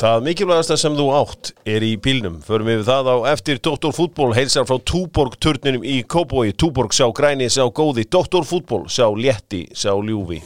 Það 0.00 0.22
mikilvægasta 0.24 0.78
sem 0.80 0.94
þú 0.96 1.06
átt 1.12 1.50
er 1.68 1.84
í 1.84 1.90
bílnum. 2.00 2.38
Förum 2.40 2.70
við 2.70 2.86
það 2.86 3.08
á 3.12 3.16
eftir 3.34 3.58
Dr. 3.60 3.92
Fútból 3.92 4.30
heilsar 4.32 4.64
frá 4.64 4.78
Túborg 4.80 5.34
turninum 5.36 5.82
í 5.84 5.98
Kóbói. 6.08 6.54
Túborg 6.56 6.94
sá 6.96 7.04
græni, 7.12 7.50
sá 7.52 7.66
góði. 7.68 8.06
Dr. 8.08 8.46
Fútból 8.48 8.86
sá 8.88 9.04
létti, 9.12 9.66
sá 9.76 9.92
ljúfi. 9.92 10.40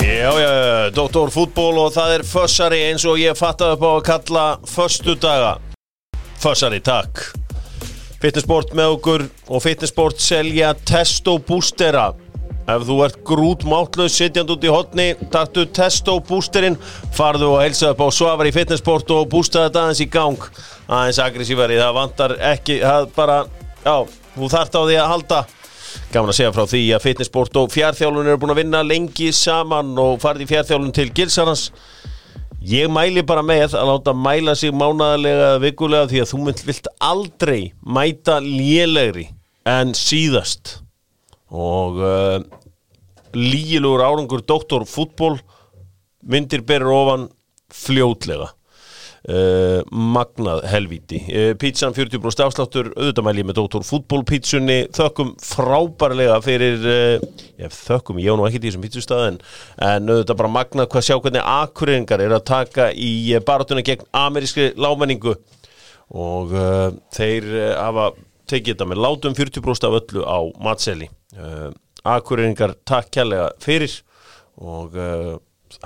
Já, 0.00 0.32
já, 0.40 0.88
Dr. 0.96 1.28
Fútból 1.36 1.84
og 1.84 1.92
það 1.92 2.16
er 2.16 2.26
fössari 2.32 2.80
eins 2.88 3.04
og 3.04 3.20
ég 3.20 3.36
fattaði 3.36 3.76
upp 3.76 3.84
á 3.84 3.90
að 3.92 4.02
kalla 4.08 4.48
föstu 4.64 5.20
daga. 5.20 5.52
Fössari, 6.40 6.80
takk. 6.80 7.41
Fitnessport 8.22 8.70
með 8.78 8.92
okkur 8.94 9.22
og 9.50 9.62
Fitnessport 9.64 10.20
selja 10.22 10.68
Testo 10.86 11.40
Boostera. 11.42 12.12
Ef 12.70 12.84
þú 12.86 12.98
ert 13.02 13.16
grút 13.26 13.64
máttlaus 13.66 14.14
sitjand 14.14 14.52
út 14.54 14.62
í 14.62 14.70
hotni, 14.70 15.06
taktu 15.32 15.64
Testo 15.74 16.14
Boosterinn, 16.28 16.76
farðu 17.16 17.48
og 17.56 17.64
heilsa 17.64 17.90
upp 17.90 18.04
á 18.06 18.08
Svavar 18.14 18.46
í 18.46 18.52
Fitnessport 18.54 19.10
og 19.10 19.26
bústa 19.32 19.64
þetta 19.64 19.82
aðeins 19.88 20.04
í 20.04 20.06
gang. 20.14 20.46
Aðeins 20.86 21.18
aggressífari, 21.24 21.80
það 21.82 21.98
vantar 21.98 22.36
ekki, 22.52 22.78
það 22.84 23.08
bara, 23.16 23.40
já, 23.82 23.96
þú 24.36 24.52
þart 24.54 24.78
á 24.78 24.82
því 24.86 25.00
að 25.00 25.10
halda. 25.16 25.42
Gaman 26.14 26.30
að 26.30 26.38
segja 26.38 26.54
frá 26.54 26.64
því 26.70 26.84
að 26.94 27.04
fitnessport 27.08 27.58
og 27.58 27.74
fjárþjálun 27.74 28.30
eru 28.30 28.38
búin 28.44 28.54
að 28.54 28.62
vinna 28.62 28.84
lengi 28.86 29.32
saman 29.34 29.96
og 29.98 30.22
farið 30.22 30.46
í 30.46 30.52
fjárþjálun 30.54 30.94
til 30.94 31.10
Gilsarans. 31.10 31.72
Ég 32.62 32.86
mæli 32.92 33.24
bara 33.26 33.42
með 33.42 33.72
að 33.74 33.88
láta 33.88 34.12
mæla 34.14 34.52
sig 34.54 34.70
mánadalega 34.70 35.48
eða 35.48 35.62
vikulega 35.64 36.08
því 36.10 36.20
að 36.22 36.28
þú 36.30 36.38
mynd 36.46 36.60
vilt 36.68 36.88
aldrei 37.02 37.62
mæta 37.82 38.36
lélegri 38.38 39.24
en 39.66 39.90
síðast. 39.98 40.76
Og 41.50 41.98
uh, 41.98 42.38
lígilegur 43.34 44.04
árangur 44.06 44.44
doktor 44.46 44.86
fútból 44.86 45.40
myndir 46.22 46.62
berur 46.62 46.94
ofan 47.00 47.26
fljótlega. 47.72 48.52
Uh, 49.22 49.84
magnað 49.94 50.64
helvíti. 50.66 51.20
Uh, 51.30 51.52
pítsan 51.54 51.94
40% 51.94 52.42
afsláttur 52.42 52.88
auðvitaðmæli 52.96 53.44
með 53.46 53.60
Dr. 53.60 53.84
Fútbólpítsunni 53.86 54.88
þökkum 54.90 55.28
frábærlega 55.38 56.40
fyrir 56.42 56.82
uh, 56.82 57.44
ég 57.62 57.70
þökkum, 57.70 58.18
ég 58.18 58.34
á 58.34 58.38
nú 58.40 58.48
ekki 58.48 58.58
í 58.58 58.64
þessum 58.64 58.82
pítsustað 58.82 59.22
en, 59.28 59.38
auðvitað 59.78 60.40
bara 60.40 60.50
magnað 60.56 60.90
hvað 60.90 61.06
sjá 61.06 61.14
hvernig 61.20 61.46
akkuringar 61.52 62.24
er 62.26 62.34
að 62.34 62.42
taka 62.50 62.88
í 62.98 63.12
baratuna 63.46 63.86
gegn 63.86 64.02
amerískri 64.24 64.72
lámenningu 64.74 65.36
og 66.18 66.58
þeir 67.14 67.46
hafa 67.78 68.10
tekið 68.50 68.74
þetta 68.74 68.90
með 68.90 69.02
látum 69.06 69.38
40% 69.38 69.86
af 69.86 70.00
öllu 70.00 70.26
á 70.26 70.38
matseli. 70.66 71.06
Akkuringar 72.02 72.74
takk 72.82 73.14
kærlega 73.14 73.52
fyrir. 73.62 73.94
Og 74.58 74.98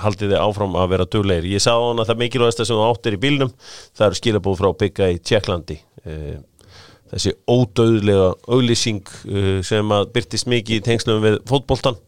haldið 0.02 0.34
þið 0.34 0.42
áfram 0.42 0.76
að 0.80 0.90
vera 0.94 1.08
duglegir. 1.12 1.48
Ég 1.56 1.64
sá 1.64 1.72
hann 1.74 2.02
að 2.02 2.10
það 2.10 2.20
mikilvægast 2.24 2.62
sem 2.64 2.76
þú 2.76 2.84
áttir 2.88 3.16
í 3.16 3.22
bílnum, 3.22 3.54
það 3.96 4.06
eru 4.08 4.20
skilabóð 4.20 4.60
frá 4.60 4.70
bygga 4.82 5.10
í 5.14 5.22
Tjekklandi 5.22 5.80
þessi 7.06 7.32
ódauðlega 7.46 8.30
auglýsing 8.50 9.10
sem 9.66 9.92
að 9.94 10.08
byrtist 10.14 10.48
mikið 10.50 10.80
í 10.80 10.84
tengslum 10.86 11.22
við 11.22 11.38
fótboltan 11.46 11.98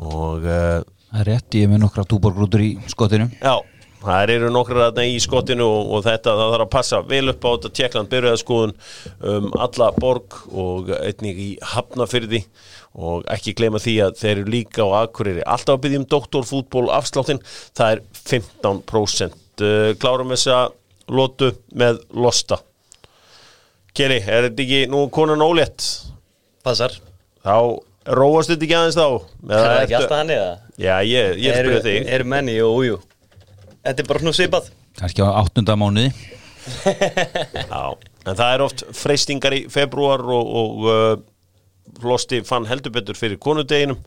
og 0.00 0.46
Það 1.12 1.20
er 1.20 1.28
rétt, 1.28 1.56
ég 1.58 1.66
er 1.66 1.68
með 1.68 1.82
nokkra 1.82 2.06
túborgrútur 2.08 2.62
í 2.64 2.70
skotinu 2.88 3.26
Já, 3.34 3.58
það 4.02 4.32
eru 4.34 4.50
nokkra 4.52 4.88
þarna 4.88 5.04
í 5.08 5.18
skotinu 5.22 5.66
og, 5.66 5.90
og 5.96 6.04
þetta 6.06 6.34
það 6.38 6.52
þarf 6.54 6.66
að 6.66 6.72
passa 6.74 7.00
vel 7.06 7.22
upp 7.32 7.44
á 7.46 7.50
þetta. 7.52 7.72
Tjekkland 7.78 8.10
byrjaðaskoðun 8.12 8.74
um 9.32 9.50
alla 9.62 9.90
borg 9.96 10.38
og 10.50 10.90
einnig 10.98 11.42
í 11.42 11.50
Hafnafyrði 11.72 12.42
og 12.92 13.28
ekki 13.32 13.54
gleyma 13.56 13.80
því 13.82 13.94
að 14.06 14.18
þeir 14.20 14.34
eru 14.34 14.52
líka 14.52 14.84
á 14.84 14.88
Akureyri 15.04 15.44
alltaf 15.46 15.78
að 15.78 15.84
byggja 15.86 16.02
um 16.02 16.08
doktorfútból 16.12 16.88
afsláttin 16.92 17.40
það 17.78 17.94
er 17.94 18.02
15% 18.18 19.64
klárum 20.02 20.34
þessa 20.34 20.58
lotu 21.12 21.52
með 21.76 22.02
losta. 22.16 22.60
Keri, 23.92 24.22
er 24.24 24.48
þetta 24.48 24.64
ekki 24.64 24.84
nú 24.88 25.04
konan 25.12 25.44
ólétt? 25.44 25.84
Passar. 26.64 26.94
Þá 27.44 27.56
róast 28.16 28.52
þetta 28.52 28.66
ekki 28.66 28.76
aðeins 28.78 28.96
þá. 28.96 29.08
Er 29.50 29.56
það 29.58 29.78
ekki 29.82 29.96
alltaf 29.98 30.18
hann 30.18 30.32
eða? 30.32 30.52
Já, 30.80 30.94
ég, 31.04 31.40
ég 31.42 31.58
spyrir 31.58 31.84
þig. 31.84 32.12
Eru 32.16 32.28
menni, 32.32 32.56
jú, 32.56 32.70
jú 32.88 33.00
Þetta 33.82 34.02
er 34.04 34.08
bara 34.08 34.22
nú 34.22 34.32
svipað. 34.36 34.70
Kannski 34.98 35.24
á 35.26 35.34
áttunda 35.40 35.74
mánuði. 35.78 36.12
Já, 37.72 37.82
en 38.22 38.36
það 38.38 38.48
er 38.48 38.62
oft 38.62 38.84
freystingar 38.94 39.56
í 39.56 39.62
februar 39.72 40.22
og, 40.22 40.50
og 40.62 40.84
uh, 40.86 41.14
Losti 42.06 42.40
fann 42.46 42.68
heldur 42.70 42.94
betur 42.94 43.18
fyrir 43.18 43.40
konudeginum 43.42 43.98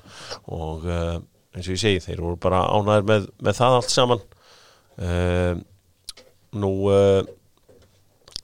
og 0.48 0.88
uh, 0.88 1.18
eins 1.56 1.68
og 1.68 1.76
ég 1.76 1.82
segi, 1.82 2.04
þeir 2.06 2.24
voru 2.24 2.40
bara 2.40 2.64
ánæður 2.72 3.10
með, 3.10 3.28
með 3.44 3.60
það 3.60 3.80
allt 3.80 3.92
saman. 3.94 4.24
Uh, 4.96 5.56
Nú 6.56 6.72
uh, 6.88 7.28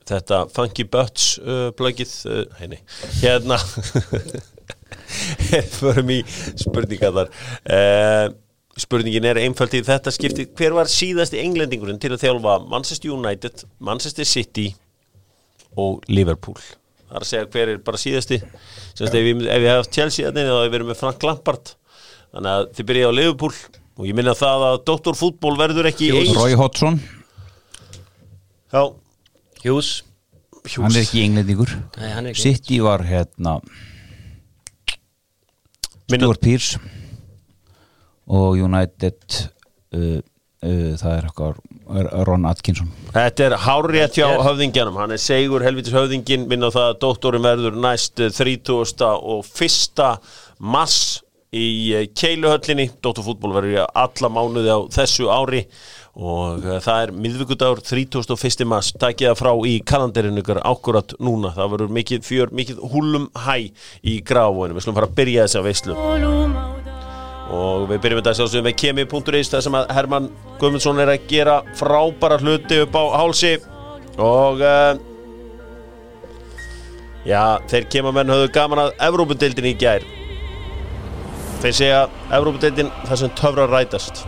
þetta 0.09 0.43
Funky 0.51 0.83
Butts 0.91 1.37
uh, 1.39 1.69
plöggið, 1.79 2.11
uh, 2.27 2.43
hérna 3.21 3.55
förum 5.79 6.11
í 6.11 6.19
spurningar 6.59 7.15
þar 7.15 7.31
spurningin 8.79 9.25
er 9.27 9.39
einföld 9.41 9.73
í 9.75 9.81
þetta 9.85 10.13
skipti. 10.13 10.45
Hver 10.57 10.75
var 10.77 10.91
síðasti 10.91 11.41
englendingurinn 11.41 11.99
til 12.01 12.13
að 12.13 12.23
þjálfa 12.23 12.57
Manchester 12.71 13.11
United, 13.11 13.65
Manchester 13.83 14.27
City 14.27 14.69
og 15.79 16.05
Liverpool? 16.11 16.59
Það 17.11 17.17
er 17.17 17.25
að 17.25 17.29
segja 17.31 17.49
hver 17.51 17.73
er 17.73 17.81
bara 17.83 17.99
síðasti. 17.99 18.39
Sérst, 18.95 19.11
ef, 19.11 19.19
ég, 19.19 19.41
ef 19.43 19.59
ég 19.59 19.67
hef 19.67 19.81
haft 19.81 19.95
Chelsea 19.95 20.29
þannig 20.29 20.47
þá 20.47 20.55
hef 20.55 20.67
ég 20.67 20.75
verið 20.77 20.91
með 20.91 20.99
Frank 21.01 21.25
Lampard. 21.27 21.73
Þannig 22.31 22.51
að 22.53 22.69
þið 22.77 22.87
byrjaði 22.91 23.11
á 23.11 23.17
Liverpool. 23.19 23.57
Og 23.99 24.07
ég 24.07 24.15
minna 24.17 24.35
það 24.37 24.63
að 24.69 24.77
Dr. 24.87 25.17
Fútból 25.19 25.57
verður 25.59 25.89
ekki 25.91 26.13
eins 26.15 26.31
Roy 26.37 26.55
Hodgson, 26.57 27.01
Já, 28.71 28.85
Hughes. 29.65 29.89
Hann 30.77 30.93
er 30.93 31.03
ekki 31.03 31.25
englendingur. 31.25 31.73
Nei, 31.97 32.07
hann 32.13 32.29
er 32.29 32.31
ekki 32.31 32.45
City 32.45 32.77
var 32.85 33.03
hérna 33.03 33.57
Stuart 36.07 36.41
Pearce 36.43 36.79
og 38.31 38.59
United 38.59 39.37
uh, 39.95 40.19
uh, 40.63 40.91
það 40.99 41.15
er 41.17 41.29
okkar 41.31 41.61
Ron 42.27 42.47
Atkinson. 42.47 42.91
Þetta 43.11 43.47
er 43.47 43.57
hárrétt 43.65 44.19
hjá 44.19 44.27
höfðingjanum. 44.45 44.99
Hann 45.01 45.15
er 45.15 45.21
segur 45.21 45.65
helvitis 45.65 45.95
höfðingin 45.95 46.47
minna 46.49 46.71
á 46.71 46.75
það 46.75 46.87
að 46.87 47.01
doktorin 47.03 47.43
verður 47.43 47.81
næst 47.83 48.21
30. 48.21 48.71
og 49.11 49.49
1. 49.51 50.05
mars 50.63 51.01
í 51.51 51.91
eh, 51.95 52.05
keiluhöllinni. 52.15 52.87
Dóttarfútból 53.03 53.51
verður 53.57 53.75
í 53.75 53.81
alla 53.83 54.31
mánuði 54.31 54.71
á 54.71 54.79
þessu 54.95 55.27
ári. 55.31 55.65
Og 56.15 56.63
eh, 56.63 56.79
það 56.83 57.03
er 57.07 57.13
miðvíkudagur 57.25 57.83
31. 57.83 58.63
mars. 58.71 58.93
Takið 59.01 59.31
það 59.31 59.41
frá 59.41 59.51
í 59.67 59.75
kalendarinn 59.91 60.39
ykkur 60.43 60.63
ákkurat 60.63 61.17
núna, 61.19 61.51
það 61.57 61.75
verður 61.75 61.97
mikið 61.99 62.25
fjör 62.27 62.55
mikið 62.55 62.81
húlum 62.93 63.27
hæ 63.35 63.57
í 64.07 64.21
gráfóinu 64.23 64.77
við 64.77 64.87
slum 64.87 64.97
fara 64.97 65.11
að 65.11 65.19
byrja 65.19 65.49
þessa 65.49 65.67
veislu 65.67 66.90
og 67.51 67.87
við 67.89 68.01
byrjum 68.05 68.21
þetta 68.21 68.33
sjálfsögum 68.37 68.67
með 68.69 68.75
kemi.is 68.79 69.51
þar 69.51 69.63
sem 69.65 69.75
að 69.75 69.89
Herman 69.97 70.27
Guðmundsson 70.61 71.01
er 71.03 71.11
að 71.11 71.25
gera 71.29 71.55
frábæra 71.79 72.39
hluti 72.39 72.79
upp 72.85 72.95
á 72.95 73.03
hálsi. 73.19 73.53
Og 74.21 74.63
uh, 74.63 74.93
já, 77.27 77.43
þeir 77.71 77.87
kemamenn 77.91 78.31
höfðu 78.31 78.51
gaman 78.55 78.83
að 78.85 78.93
Evrópudeildin 79.09 79.71
í 79.71 79.75
gær. 79.81 80.05
Þeir 81.61 81.75
segja 81.77 82.01
Evrópudeildin 82.33 82.91
þar 83.07 83.21
sem 83.23 83.33
töfrar 83.39 83.73
rætast. 83.73 84.23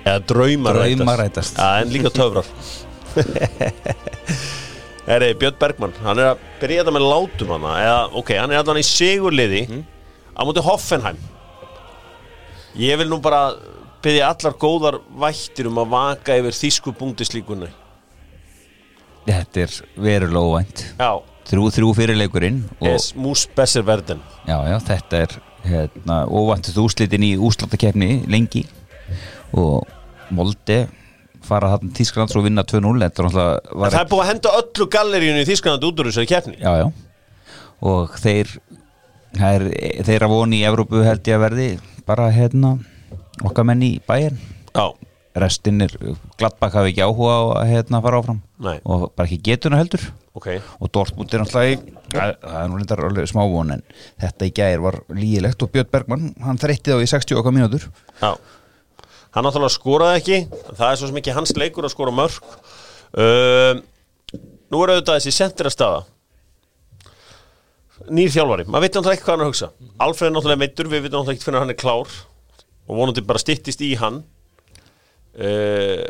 Eða 0.00 0.18
draumar, 0.26 0.80
rætast. 1.20 1.60
ja, 1.60 1.70
en 1.84 1.94
líka 1.94 2.10
töfrar. 2.14 2.48
Heri, 5.10 5.32
Björn 5.34 5.56
Bergmann 5.58 5.94
hann 6.04 6.20
er 6.22 6.28
að 6.32 6.42
byrja 6.60 6.82
þetta 6.82 6.92
með 6.94 7.06
látum 7.08 7.54
hana 7.56 7.72
eða, 7.82 8.02
ok, 8.20 8.28
hann 8.38 8.52
er 8.52 8.60
allan 8.60 8.78
í 8.78 8.84
sigurliði 8.86 9.62
á 10.36 10.40
móti 10.46 10.62
Hoffenheim. 10.64 11.18
Ég 12.78 12.98
vil 13.00 13.10
nú 13.10 13.18
bara 13.22 13.54
byrja 14.02 14.30
allar 14.32 14.56
góðar 14.60 15.00
vættir 15.20 15.68
um 15.68 15.80
að 15.82 15.92
vaka 15.92 16.38
yfir 16.40 16.56
þýsku 16.56 16.94
búndislíkunni 16.96 17.68
Þetta 19.30 19.60
er 19.60 19.74
verulega 20.00 20.40
óvænt. 20.40 20.84
Þrjú, 21.50 21.66
þrjú 21.74 21.90
fyrirleikurinn 21.98 22.60
es 22.86 23.10
mús 23.18 23.42
besser 23.56 23.82
verden 23.82 24.20
já, 24.46 24.54
já, 24.70 24.76
þetta 24.86 25.22
er 25.24 25.32
hérna, 25.66 26.18
óvæntist 26.30 26.78
úslitin 26.78 27.24
í 27.26 27.32
úslattakefni 27.42 28.22
lengi 28.30 28.62
og 29.58 29.88
Molde 30.30 30.84
fara 31.42 31.72
þarna 31.72 31.90
til 31.90 32.04
Þísklands 32.04 32.36
og 32.38 32.46
vinna 32.46 32.62
2-0 32.62 33.02
þetta 33.02 33.24
er 33.24 33.26
náttúrulega 33.26 33.80
var 33.82 33.94
það 33.96 34.04
er 34.04 34.10
búið 34.12 34.22
að 34.22 34.30
henda 34.30 34.52
öllu 34.60 34.86
galleríunni 34.94 35.42
í 35.42 35.48
Þýskalandi 35.48 35.88
út 35.88 36.02
úr 36.02 36.10
þessari 36.10 36.30
keppni. 36.30 36.56
Já, 36.60 36.70
já. 36.84 36.86
og 37.90 38.14
þeir 38.22 38.54
er, 39.38 39.66
þeir 40.06 40.26
að 40.26 40.32
voni 40.34 40.60
í 40.60 40.66
Evrópu 40.68 41.04
held 41.06 41.28
ég 41.28 41.38
að 41.38 41.44
verði 41.46 41.68
bara 42.08 42.30
hérna 42.34 42.74
okkar 43.46 43.68
menn 43.68 43.84
í 43.86 43.92
bæinn 44.06 44.38
já, 44.74 44.86
Restinn 45.38 45.84
er, 45.84 45.92
Gladbach 46.40 46.74
hafi 46.74 46.90
ekki 46.90 47.04
áhuga 47.06 47.36
á 47.38 47.42
að 47.60 47.68
hérna 47.70 48.00
fara 48.02 48.18
áfram. 48.18 48.40
Nei. 48.58 48.80
Og 48.82 49.12
bara 49.14 49.28
ekki 49.28 49.38
getuna 49.46 49.78
heldur. 49.78 50.02
Ok, 50.34 50.48
Og 50.78 50.90
Dortmund 50.94 51.32
er 51.34 51.42
náttúrulega 51.42 51.74
í 51.74 51.94
Það 52.10 52.54
er 52.60 52.68
nú 52.70 52.76
lindar 52.78 53.00
alveg 53.02 53.26
smávon 53.26 53.72
En 53.74 53.80
þetta 54.22 54.46
í 54.46 54.52
gæðir 54.54 54.82
var 54.84 54.96
lígilegt 55.10 55.62
Og 55.62 55.72
Björn 55.74 55.88
Bergmann, 55.90 56.28
hann 56.42 56.58
þreytti 56.58 56.94
þá 56.94 57.02
í 57.02 57.08
60 57.10 57.38
okkar 57.38 57.54
mínútur. 57.54 57.86
Já. 58.22 58.34
Hann 59.34 59.46
náttúrulega 59.46 59.74
skoraði 59.74 60.20
ekki. 60.20 60.38
Það 60.70 60.86
er 60.88 61.00
svo 61.00 61.10
ekki 61.22 61.34
hans 61.34 61.54
leikur 61.58 61.86
að 61.86 61.94
skora 61.94 62.14
mörg 62.14 62.38
uh, 62.46 63.82
nú 64.70 64.82
er 64.82 64.94
auðvitað 64.94 65.18
þessi 65.18 65.34
sentra 65.34 65.70
staða 65.72 66.04
nýr 68.08 68.32
þjálfari, 68.32 68.66
maður 68.66 68.84
veit 68.86 68.96
náttúrulega 68.96 69.16
ekki 69.18 69.26
hvað 69.26 69.34
hann 69.34 69.42
er 69.42 69.46
að 69.46 69.52
hugsa. 69.52 69.70
Alfred 70.06 70.28
er 70.28 70.34
náttúrulega 70.34 70.60
meittur, 70.62 70.90
við 70.90 71.02
veitum 71.04 71.20
náttúrulega 71.20 71.36
ekki 71.36 71.46
fyrir 71.48 71.62
hann 71.62 71.72
er 71.74 71.78
klár. 71.80 72.14
Og 72.90 72.98
vonandi 72.98 73.24
bara 73.26 73.42
styttist 73.42 73.82
í 73.86 73.90
hann. 74.00 74.22
Uh, 75.30 76.02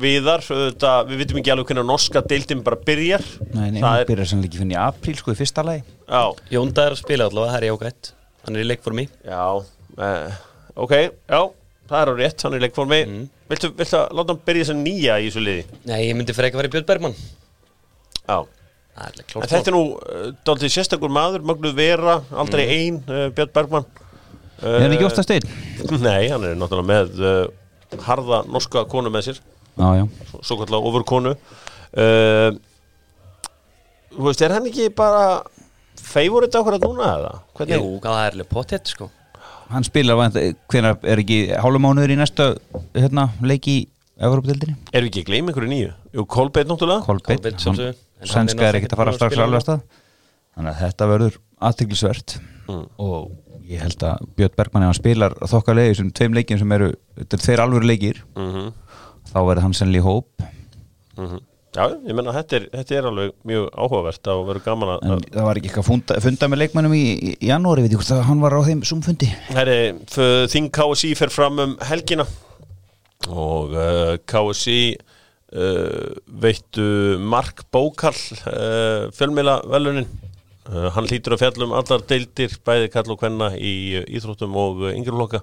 Viðar 0.00 0.40
auðvitað, 0.46 1.10
við 1.10 1.22
veitum 1.22 1.40
ekki 1.42 1.52
alveg 1.52 1.70
hvernig 1.70 1.88
norska 1.90 2.22
deildin 2.24 2.62
bara 2.66 2.78
byrjar. 2.86 3.26
Nei, 3.50 3.66
nei, 3.74 3.80
það 3.82 3.88
hann 3.88 4.04
er, 4.04 4.08
byrjar 4.08 4.30
sannlega 4.30 4.50
ekki 4.50 4.62
finn 4.62 4.72
í 4.72 4.78
apríl 4.80 5.16
sko 5.18 5.34
í 5.34 5.40
fyrsta 5.40 5.64
lagi. 5.66 5.82
Já, 6.06 6.22
Jónda 6.54 6.86
er 6.86 6.96
að 6.96 7.02
spila 7.02 7.26
allavega, 7.28 7.52
það 7.52 7.60
er 7.60 7.68
jákvæmt 7.68 8.12
Hann 8.40 8.56
er 8.56 8.62
í 8.62 8.68
leikformi. 8.70 9.04
Já 9.28 9.42
uh, 9.60 10.38
ok, 10.80 10.94
já, 11.28 11.42
það 11.90 11.98
er 12.00 12.12
á 12.12 12.14
rétt 12.22 12.46
hann 12.46 12.56
er 12.56 12.62
í 12.62 12.64
leikformi, 12.64 13.00
viltu, 13.50 13.72
viltu 13.76 13.98
að 13.98 14.16
láta 14.16 14.32
hann 14.32 14.40
byrja 14.46 14.70
sem 14.70 14.80
nýja 14.86 15.18
í 15.20 15.28
þessu 15.28 15.44
liði? 15.44 15.66
Nei, 15.90 15.98
ég 16.06 16.16
myndi 16.16 16.36
fyrir 16.38 16.48
ekki 16.48 16.56
að 16.56 16.62
fara 16.62 16.70
í 16.70 16.74
Björn 16.78 16.88
Bergmann. 16.88 17.20
Já 18.24 18.38
Það 18.94 19.04
er 19.04 19.10
alveg 19.10 19.24
En 19.24 19.30
klárt 19.32 19.52
þetta 19.54 19.70
er 19.70 19.76
nú 19.76 19.82
uh, 19.96 20.24
dálítið 20.48 20.72
sérstakur 20.74 21.12
maður, 21.14 21.44
Magnuð 21.50 21.76
Vera, 21.78 22.16
aldrei 22.42 22.64
ein, 22.74 22.98
uh, 23.08 23.28
Björn 23.36 23.52
Bergmann. 23.54 23.86
Uh, 24.60 24.74
Er 24.76 24.82
hann 24.84 24.96
ekki 24.96 25.06
oftast 25.08 25.30
einn? 25.32 25.46
Nei, 26.02 26.28
hann 26.32 26.44
er 26.44 26.58
náttúrulega 26.60 26.90
með 26.90 27.22
uh, 27.24 28.00
harða 28.06 28.42
norska 28.50 28.82
konu 28.90 29.12
með 29.14 29.30
sér, 29.30 29.38
já 29.80 30.02
svo, 30.32 30.42
svo 30.44 30.58
kallar 30.60 30.84
ofur 30.90 31.06
konu. 31.08 31.32
Uh, 31.96 32.50
þú 34.12 34.26
veist, 34.28 34.42
er 34.44 34.52
hann 34.56 34.68
ekki 34.68 34.90
bara 34.98 35.40
favorite 36.00 36.58
ákvæða 36.60 36.82
núna 36.84 37.08
eða? 37.14 37.32
Hvernig? 37.56 37.78
Jú, 37.80 37.94
það 38.04 38.20
er 38.26 38.36
alveg 38.36 38.50
pottet 38.50 38.92
sko 38.92 39.08
Hann 39.70 39.84
spilar, 39.86 40.18
hvenær 40.70 40.96
er 41.06 41.20
ekki 41.22 41.36
hálfumánuður 41.54 42.10
í 42.10 42.18
næsta 42.18 42.46
hérna, 42.96 43.28
leik 43.46 43.68
í 43.70 43.76
Evropadildinni? 44.20 44.74
Erum 44.90 45.06
við 45.06 45.10
ekki 45.12 45.22
að 45.22 45.28
gleyma 45.28 45.52
einhverju 45.52 45.70
nýju? 45.70 45.90
Jú, 46.16 46.24
Kolbeitt 46.34 46.68
náttúrulega. 46.68 47.04
Hann- 47.06 47.60
sjálfsögðu. 47.62 47.92
En 48.20 48.30
sænska 48.30 48.68
er 48.68 48.78
ekkert 48.78 48.94
að 48.96 49.02
fara 49.02 49.16
strax 49.16 49.36
að 49.38 49.44
alveg 49.46 49.60
að 49.62 49.66
stað. 49.66 49.84
Þannig 50.56 50.72
að 50.74 50.82
þetta 50.84 51.10
verður 51.14 51.38
aðtiklisvert 51.70 52.40
Mm. 52.70 52.84
og 53.02 53.32
ég 53.66 53.80
held 53.82 54.04
að 54.06 54.26
Björn 54.38 54.52
Bergmann 54.54 54.84
ef 54.84 54.90
hann 54.92 54.98
spilar 55.00 55.32
þokkalegi 55.50 55.96
sem 55.98 56.10
tveim 56.14 56.36
leikjum 56.36 56.60
sem 56.60 56.74
eru 56.76 56.92
þetta 57.18 57.36
er 57.36 57.42
tveir 57.42 57.62
alvöru 57.64 57.88
leikir 57.90 58.20
Mm 58.38 58.70
þá 59.30 59.38
verður 59.46 59.64
hann 59.66 59.74
sennilega 59.76 60.02
í 60.02 60.06
hóp. 60.06 60.46
Já, 61.70 61.84
ég 61.86 62.16
menna 62.18 62.32
þetta 62.34 62.56
er, 62.56 62.64
þetta 62.72 62.94
er 62.96 63.06
alveg 63.10 63.34
mjög 63.46 63.66
áhugavert 63.78 64.30
og 64.32 64.40
verður 64.48 64.64
gaman 64.64 64.92
að... 64.96 65.04
en 65.06 65.20
það 65.36 65.44
var 65.46 65.60
ekki 65.60 65.68
eitthvað 65.70 65.86
funda, 65.86 66.16
funda 66.24 66.48
með 66.50 66.60
leikmannum 66.64 66.94
í, 66.96 67.02
í 67.14 67.34
janúari, 67.46 67.84
veit 67.84 67.94
ég 67.94 68.00
hvort 68.00 68.10
að 68.16 68.24
hann 68.26 68.42
var 68.42 68.56
á 68.58 68.60
þeim 68.66 68.80
sumfundi 68.90 69.28
þing 70.50 70.72
KSI 70.74 71.12
fer 71.20 71.30
fram 71.30 71.62
um 71.62 71.76
helgina 71.86 72.26
og 73.30 73.76
uh, 73.76 74.16
KSI 74.26 74.80
uh, 75.56 76.10
veittu 76.42 77.18
Mark 77.20 77.64
Bókall 77.72 78.18
uh, 78.46 79.10
fjölmila 79.16 79.60
velunin 79.70 80.08
uh, 80.68 80.88
hann 80.94 81.08
hlýtur 81.10 81.36
að 81.36 81.44
fjallum 81.44 81.74
allar 81.76 82.06
deildir 82.10 82.56
bæði 82.66 82.90
kall 82.94 83.12
og 83.12 83.20
kvenna 83.20 83.52
í 83.56 83.74
íþróttum 84.06 84.56
og 84.60 84.88
yngreflokka 84.92 85.42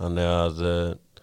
þannig 0.00 0.28
að 0.32 0.66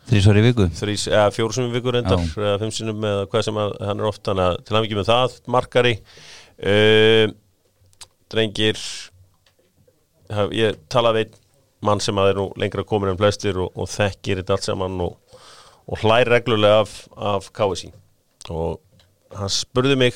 þrísvar 0.09 0.39
í 0.39 0.45
viku? 0.47 0.69
þrís, 0.79 1.05
eða 1.11 1.29
fjóru 1.35 1.57
sem 1.57 1.69
vikur 1.73 1.99
endar 1.99 2.23
Já. 2.23 2.31
eða 2.39 2.57
fimm 2.63 2.73
sinnum 2.73 3.05
eða 3.05 3.27
hvað 3.29 3.45
sem 3.45 3.59
að, 3.61 3.75
hann 3.85 3.99
er 4.01 4.09
oft. 4.09 4.23
Þannig 4.25 4.45
að 4.47 4.55
til 4.65 4.75
hann 4.75 4.87
ekki 4.87 4.97
með 4.97 5.09
það, 5.11 5.35
markari. 5.53 5.91
Drengir 8.33 8.79
haf, 10.33 10.51
ég 10.55 10.77
talaði 10.91 11.23
við 11.23 11.37
mann 11.85 12.01
sem 12.03 12.19
að 12.19 12.33
er 12.33 12.39
nú 12.41 12.47
lengra 12.59 12.85
komin 12.87 13.13
en 13.13 13.19
flestir 13.19 13.59
og, 13.61 13.71
og 13.79 13.89
þekkir 13.91 14.41
þetta 14.41 14.57
allt 14.57 14.67
saman 14.67 14.99
og, 15.05 15.39
og 15.89 16.03
hlær 16.03 16.29
reglulega 16.35 16.83
af, 16.83 16.95
af 17.15 17.49
KSI 17.55 17.93
og 18.49 18.79
hann 19.37 19.49
spurði 19.53 19.95
mig 19.99 20.13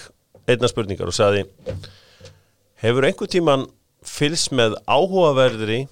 einna 0.50 0.68
spurningar 0.68 1.08
og 1.12 1.16
sagði 1.16 1.46
hefur 2.84 3.06
einhver 3.08 3.30
tíman 3.32 3.68
fylgst 4.04 4.52
með 4.52 4.76
áhugaverðri 4.90 5.84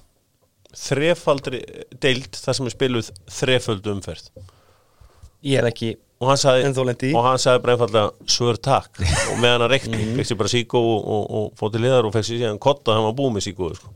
þrefaldri 0.75 1.59
deild 2.03 2.35
þar 2.39 2.57
sem 2.57 2.67
er 2.69 2.73
spiluð 2.75 3.11
þreföldu 3.31 3.93
umferð 3.97 4.29
Ég 5.41 5.57
er 5.57 5.65
ekki 5.71 5.95
og 6.21 6.27
hann 6.29 6.37
sagði, 6.37 6.65
Ennþá 6.67 6.83
lent 6.85 7.03
í. 7.07 7.11
og 7.17 7.23
hann 7.25 7.39
sagði 7.41 7.61
bara 7.63 7.73
einfallega 7.73 8.29
svör 8.29 8.59
takk 8.61 8.99
og 9.01 9.39
meðan 9.41 9.63
hann 9.63 9.71
reykti, 9.71 9.89
Mhm. 9.97 10.11
fekk 10.19 10.27
sér 10.29 10.37
bara 10.37 10.51
síkó 10.53 10.77
og, 10.77 11.07
og, 11.15 11.23
og 11.31 11.55
fótt 11.57 11.71
til 11.73 11.81
liðar 11.81 12.05
og 12.05 12.13
fekk 12.13 12.27
sér 12.27 12.37
síðan 12.43 12.59
kotta 12.61 12.91
þegar 12.91 12.99
hann 12.99 13.07
var 13.09 13.17
búið 13.17 13.33
með 13.39 13.45
síkóðu 13.47 13.75
sko. 13.79 13.89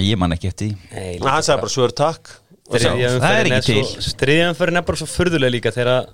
ég 0.00 0.16
man 0.18 0.32
ekki 0.32 0.48
eftir 0.48 0.72
Nei, 0.94 1.18
hann 1.20 1.42
sagði 1.44 1.60
bara 1.60 1.74
svör 1.76 1.92
takk 1.92 2.30
það 2.70 3.26
er 3.34 3.50
ekki 3.50 3.60
til. 3.66 4.14
Þriðjanferðin 4.22 4.80
er 4.80 4.86
bara 4.88 4.96
svo 5.02 5.06
furðulega 5.10 5.52
líka 5.52 5.72
þegar 5.74 6.08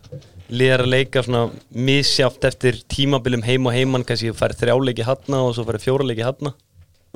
liðar 0.48 0.84
að 0.84 0.92
leika 0.92 1.22
svona 1.26 1.46
misjátt 1.70 2.44
eftir 2.48 2.78
tímabilum 2.92 3.44
heim 3.46 3.66
og 3.66 3.74
heimann 3.76 4.06
kannski 4.06 4.34
færi 4.36 4.58
þrjáleiki 4.60 5.06
hanna 5.06 5.42
og 5.46 5.56
svo 5.56 5.66
færi 5.68 5.82
fjóraleiki 5.82 6.26
hanna 6.26 6.54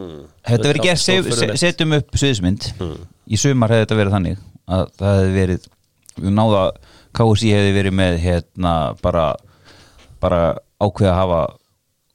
Þetta 0.00 0.64
verið 0.64 0.86
gert, 0.86 1.58
setjum 1.60 1.92
upp 1.98 2.14
sviðismynd 2.16 2.70
Í 3.28 3.38
sumar 3.38 3.74
hefði 3.74 3.84
þetta 3.84 3.98
verið 3.98 4.16
þannig 4.16 4.40
að 4.70 4.84
það 4.96 5.18
hefði 5.18 5.34
verið 5.36 5.68
við 6.20 6.34
náða 6.36 6.64
KSI 7.16 7.54
hefði 7.54 7.72
verið 7.74 7.96
með 7.98 8.18
hérna 8.22 8.74
bara 9.02 9.24
bara 10.20 10.40
ákveða 10.80 11.12
að 11.12 11.18
hafa 11.18 11.40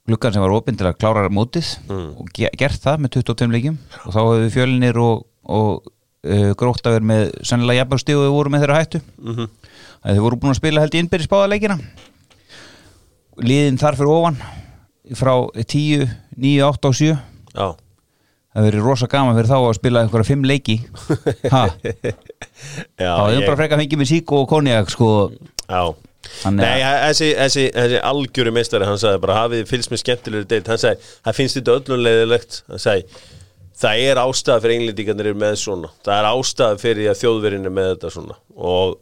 gluggan 0.06 0.34
sem 0.34 0.44
var 0.44 0.54
opinn 0.54 0.78
til 0.78 0.86
að 0.88 0.98
klára 1.00 1.26
mótið 1.32 1.72
og 1.90 2.30
ge 2.34 2.50
gert 2.58 2.82
það 2.82 3.02
með 3.02 3.16
22 3.18 3.48
leikjum. 3.54 3.78
Og 4.04 4.14
þá 4.14 4.20
hefði 4.22 4.52
fjölinir 4.54 5.00
og, 5.02 5.24
og 5.42 5.70
uh, 5.82 6.52
grótt 6.58 6.86
að 6.86 6.98
vera 6.98 7.10
með 7.10 7.24
sennilega 7.42 7.82
jafnbærstíð 7.82 8.22
og 8.22 8.36
voru 8.36 8.54
með 8.54 8.64
þeirra 8.64 8.82
hættu. 8.82 9.02
Mm 9.22 9.48
-hmm. 10.02 10.16
þau 10.16 10.22
voru 10.26 10.36
búin 10.42 10.54
að 10.54 10.60
spila 10.60 10.80
held 10.84 10.94
í 10.94 11.02
innbyrðis 11.02 11.32
báða 11.32 11.50
leikina. 11.52 11.78
Liðin 13.36 13.78
þar 13.80 13.98
fyrir 13.98 14.12
ofan 14.12 14.38
frá 15.14 15.34
10, 15.54 16.06
9, 16.36 16.62
8 16.66 16.88
og 16.88 16.94
7 16.94 17.16
já, 17.54 17.68
Það 18.56 18.64
verið 18.70 18.86
rosa 18.88 19.06
gaman 19.12 19.36
fyrir 19.36 19.50
þá 19.50 19.58
að 19.60 19.74
spila 19.76 20.00
einhverja 20.02 20.26
fimm 20.30 20.44
leiki. 20.48 20.76
Ha, 21.52 21.68
já, 22.96 23.10
þá 23.12 23.26
hefum 23.28 23.40
ég- 23.42 23.46
bara 23.46 23.56
frekar 23.60 23.80
fengið 23.82 24.00
með 24.00 24.08
sík 24.08 24.32
og 24.32 24.46
konjak 24.48 24.88
sko. 24.90 25.08
Já. 25.68 25.92
Þannig 26.40 26.64
Nei, 26.64 26.80
að 26.82 26.96
þessi, 27.04 27.28
þessi, 27.36 27.64
þessi 27.74 27.98
algjöru 28.08 28.52
meistari 28.56 28.88
hann 28.88 28.98
sagði 28.98 29.20
bara 29.22 29.36
hafið 29.42 29.68
fylgst 29.68 29.92
með 29.92 30.00
skemmtilegri 30.02 30.48
deild? 30.50 30.70
Hann 30.72 30.80
sagði, 30.82 31.10
það 31.26 31.36
finnst 31.38 31.58
þetta 31.60 31.76
öllum 31.76 32.02
leiðilegt. 32.02 32.58
Hann 32.72 32.82
sagði, 32.82 33.20
það 33.76 34.02
er 34.08 34.20
ástæða 34.24 34.62
fyrir 34.64 34.76
englendingarnir 34.80 35.30
eru 35.30 35.40
með 35.44 35.58
svona, 35.60 35.92
það 36.06 36.16
er 36.16 36.28
ástæða 36.32 36.80
fyrir 36.82 37.12
að 37.12 37.46
er 37.52 37.58
með 37.68 37.90
þetta 37.92 38.12
svona. 38.16 38.38
Og 38.56 38.96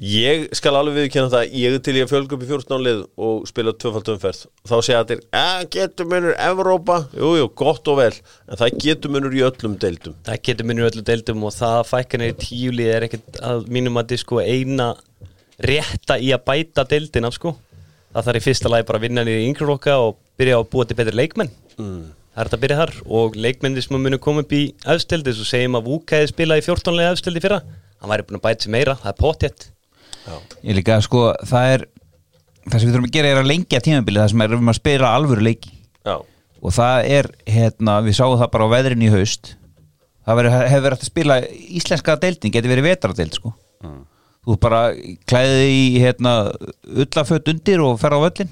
ég 0.00 0.48
skal 0.56 0.74
alveg 0.74 1.04
viðkynna 1.04 1.30
það 1.30 1.52
ég 1.54 1.74
er 1.76 1.82
til 1.86 1.94
ég 1.94 2.06
að 2.06 2.10
fjölga 2.10 2.34
upp 2.34 2.42
í 2.42 2.48
14 2.48 2.82
lið 2.82 3.02
og 3.26 3.44
spila 3.46 3.74
tvöfald 3.78 4.08
umferð, 4.14 4.40
þá 4.66 4.74
segja 4.80 5.02
allir 5.04 5.20
að 5.38 5.66
getur 5.76 6.08
munur 6.10 6.34
Evrópa? 6.34 6.96
Jú, 7.14 7.30
jú, 7.38 7.50
gott 7.54 7.90
og 7.92 8.00
vel, 8.00 8.12
en 8.48 8.58
það 8.58 8.80
getur 8.82 9.14
munur 9.14 9.36
í 9.36 9.44
öllum 9.46 9.76
deildum. 9.78 10.16
Það 10.26 10.40
getur 10.48 10.68
minnur 10.70 10.90
öllu 10.90 11.04
deildum 11.06 11.46
og 11.46 11.54
það 11.54 11.76
að 11.78 11.90
fækkanir 11.92 12.32
í 12.32 12.38
tíulið 12.42 12.90
er 12.96 13.06
ekkert 13.08 13.38
að 13.52 13.68
mínum 13.76 14.02
að 14.02 14.16
sko 14.24 14.42
eina 14.42 14.90
rétta 15.62 16.18
í 16.18 16.32
að 16.34 16.44
bæta 16.48 16.86
deildina 16.90 17.30
sko. 17.34 17.54
Það 18.14 18.28
þarf 18.28 18.40
í 18.40 18.44
fyrsta 18.48 18.70
lagi 18.70 18.86
bara 18.88 19.00
að 19.00 19.06
vinna 19.06 19.24
niður 19.26 19.42
í 19.42 19.46
yngreflokka 19.50 19.96
og 20.02 20.18
byrja 20.38 20.58
á 20.58 20.60
að 20.62 20.68
búa 20.74 20.86
til 20.86 20.98
betri 20.98 21.14
leikmenn. 21.14 21.50
Mm. 21.78 22.02
Það 22.34 22.42
er 22.42 22.48
þetta 22.48 22.58
að 22.58 22.64
byrja 22.64 22.78
þar 22.80 22.92
og 23.18 23.36
leikmennir 23.38 23.86
sem 23.86 23.98
munu 23.98 24.18
koma 24.22 24.42
upp 24.42 24.54
í 24.54 24.64
afsteldi 24.90 25.34
svo 25.34 25.46
segjum 25.46 25.78
að 25.78 25.86
Vúka 25.86 26.18
hefði 26.18 26.32
spilað 26.32 26.62
í 26.62 26.66
14 26.66 26.98
lega 26.98 27.14
afsteldi 27.14 27.42
fyrra. 27.42 27.60
Hann 28.02 28.10
væri 28.10 28.26
búin 28.26 28.40
að 28.40 28.46
bæta 28.48 28.66
sér 28.66 28.74
meira, 28.74 28.96
það 28.98 29.12
er 29.12 29.18
potjett 29.20 29.66
ég 30.64 30.78
líka 30.78 31.00
sko 31.04 31.26
það 31.44 31.74
er 31.74 31.86
það 32.64 32.78
sem 32.78 32.88
við 32.88 32.94
þurfum 32.94 33.08
að 33.08 33.16
gera 33.16 33.32
er 33.32 33.40
að 33.42 33.50
lengja 33.50 33.82
tímabilið 33.84 34.22
það 34.22 34.32
sem 34.32 34.44
er 34.44 34.56
um 34.56 34.72
að 34.72 34.78
spila 34.78 35.12
alvöru 35.18 35.44
leiki. 35.44 35.74
Já, 36.04 36.16
og 36.64 36.72
það 36.72 37.10
er, 37.18 37.28
hérna, 37.50 37.98
við 38.04 38.18
sáum 38.18 38.38
það 38.40 38.50
bara 38.54 38.68
á 38.68 38.74
veðrin 38.74 39.04
í 39.04 39.12
haust. 39.12 39.54
Það 40.24 40.38
veri, 40.40 40.52
hefur 40.56 40.84
verið 40.86 41.02
að 41.04 41.10
spila 41.10 41.38
íslenska 41.80 42.16
deildin, 42.22 42.52
getur 42.54 42.72
verið 42.72 42.88
vetradeild 42.88 43.36
sko. 43.36 43.52
Þú 44.44 44.56
bara 44.60 44.80
klæðið 45.28 45.66
í 45.72 45.84
hérna, 46.00 46.32
ullaföt 47.04 47.50
undir 47.52 47.82
og 47.84 47.98
fer 48.00 48.16
á 48.16 48.20
völlin 48.20 48.50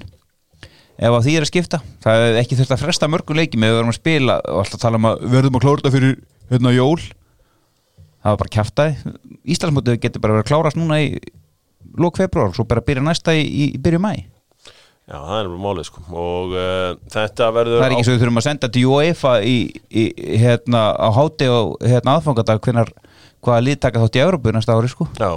ef 0.93 1.09
að 1.09 1.25
því 1.25 1.33
er 1.35 1.45
að 1.45 1.49
skipta. 1.49 1.79
Það 2.05 2.23
er 2.27 2.39
ekki 2.41 2.57
þurft 2.57 2.73
að 2.75 2.83
fresta 2.85 3.09
mörgum 3.09 3.37
leikjum 3.37 3.65
ef 3.65 3.71
við 3.71 3.77
verðum 3.79 3.93
að 3.93 3.97
spila 3.97 4.37
og 4.45 4.61
alltaf 4.61 4.81
tala 4.81 4.99
um 4.99 5.07
að 5.09 5.23
verðum 5.33 5.57
að 5.57 5.63
klára 5.65 5.81
þetta 5.81 5.93
fyrir 5.95 6.15
hérna 6.53 6.73
jól. 6.73 6.99
Það 8.23 8.29
var 8.29 8.41
bara 8.43 8.53
kjaftaði 8.55 9.13
Íslandsmótið 9.53 9.97
getur 10.05 10.23
bara 10.23 10.37
verið 10.37 10.45
að 10.45 10.51
klárast 10.51 10.79
núna 10.79 10.99
í 11.01 11.09
lók 11.99 12.19
februar 12.21 12.51
og 12.51 12.57
svo 12.57 12.67
bara 12.69 12.83
byrja 12.85 13.03
næsta 13.05 13.35
í, 13.37 13.43
í 13.43 13.65
byrju 13.81 14.01
mæ 14.03 14.13
já 15.03 15.17
það 15.19 15.39
er 15.39 15.49
málið 15.59 15.87
sko. 15.89 16.03
Og 16.15 16.53
uh, 16.55 16.91
þetta 17.11 17.49
verður 17.55 17.81
það 17.81 17.87
er 17.87 17.95
ekki 17.97 18.07
svo 18.07 18.15
við 18.15 18.21
þurfum 18.23 18.41
að 18.41 18.47
senda 18.47 18.69
til 18.71 18.85
UEFA 18.89 19.33
í, 19.43 19.57
í, 19.91 20.05
hérna 20.39 20.83
á 20.95 21.07
háti 21.15 21.49
og 21.51 21.73
hérna 21.83 22.17
aðfangadag 22.17 22.63
hvaða 23.43 23.65
lið 23.65 23.81
taka 23.83 24.03
þátt 24.03 24.17
í 24.19 24.23
Európu 24.23 24.53
næsta 24.55 24.77
ári 24.77 24.91
sko. 24.91 25.09
Já, 25.19 25.31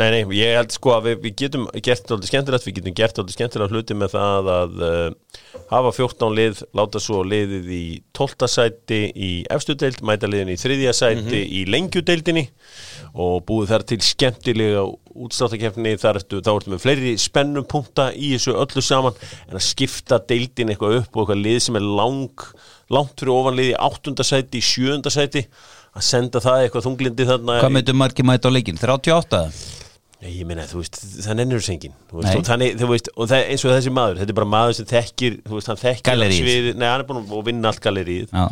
Nei, 0.00 0.08
nei, 0.14 0.20
ég 0.38 0.54
held 0.56 0.72
sko 0.72 0.94
að 0.94 1.10
við, 1.10 1.16
við 1.26 1.32
getum 1.42 1.64
gert 1.76 2.08
alltaf 2.08 2.28
skemmtilegt, 2.30 2.64
við 2.64 2.76
getum 2.78 2.94
gert 2.96 3.18
alltaf 3.20 3.34
skemmtilegt 3.34 3.74
hluti 3.74 3.96
með 4.00 4.14
það 4.14 4.46
að 4.54 4.84
uh, 4.86 5.40
hafa 5.68 5.90
14 5.92 6.36
lið, 6.38 6.62
láta 6.78 7.02
svo 7.04 7.18
liðið 7.28 7.66
í 7.76 7.82
12. 8.16 8.48
sæti 8.48 9.00
í 9.12 9.28
efstu 9.52 9.76
deild, 9.76 10.00
mæta 10.08 10.30
liðin 10.30 10.54
í 10.54 10.56
þriðja 10.60 10.94
sæti 10.96 11.42
í 11.58 11.66
lengjudeildinni 11.68 12.46
og 13.12 13.42
búið 13.50 13.74
þar 13.74 13.84
til 13.90 13.98
skemmtilega 14.06 14.86
útstáttakefni, 15.10 15.92
þar 16.00 16.22
ertu, 16.22 16.40
þá 16.46 16.50
ertu 16.54 16.72
með 16.72 16.82
fleiri 16.86 17.12
spennum 17.20 17.68
punkta 17.68 18.08
í 18.16 18.32
þessu 18.38 18.56
öllu 18.56 18.84
saman 18.86 19.20
en 19.50 19.58
að 19.60 19.66
skipta 19.66 20.20
deildin 20.32 20.72
eitthvað 20.72 21.02
upp 21.02 21.12
og 21.12 21.26
eitthvað 21.26 21.44
lið 21.44 21.60
sem 21.66 21.76
er 21.76 21.90
lang, 22.00 22.46
langt 22.88 23.20
fyrir 23.20 23.34
ofanlið 23.34 23.74
í 23.74 23.76
8. 23.90 24.16
sæti, 24.30 24.64
í 24.64 24.70
7. 24.70 25.12
sæti 25.12 25.44
að 25.90 26.08
senda 26.08 26.40
það 26.40 26.64
eitthvað 26.64 26.88
þunglindi 26.88 27.28
þarna 27.34 27.60
Hvað 27.60 27.76
meitum 27.76 28.00
margir 28.00 28.30
mæta 28.32 28.48
á 28.48 28.54
leikin? 28.54 28.80
38? 28.80 29.44
Nei, 30.20 30.34
ég 30.36 30.44
meina, 30.44 30.66
þú 30.68 30.82
veist, 30.82 30.98
það 31.24 31.36
nennir 31.38 31.62
þessu 31.62 31.74
Nei. 31.80 32.34
og 32.36 32.44
þannig, 32.44 32.74
þú 32.76 32.88
veist, 32.90 33.06
og 33.16 33.28
það, 33.30 33.44
eins 33.54 33.62
og 33.64 33.70
þessi 33.72 33.92
maður 33.96 34.18
þetta 34.20 34.34
er 34.34 34.36
bara 34.36 34.50
maður 34.52 34.74
sem 34.76 34.88
þekkir, 34.90 35.38
þú 35.46 35.54
veist, 35.56 35.70
hann 35.72 35.80
þekkir 35.80 36.10
Galleríið. 36.10 36.42
sviðið- 36.44 36.76
nei, 36.76 36.86
hann 36.90 37.00
er 37.00 37.06
búin 37.08 37.22
að 37.24 37.44
vinna 37.46 37.70
allt 37.72 37.80
galleríð 37.86 38.34
Já. 38.36 38.44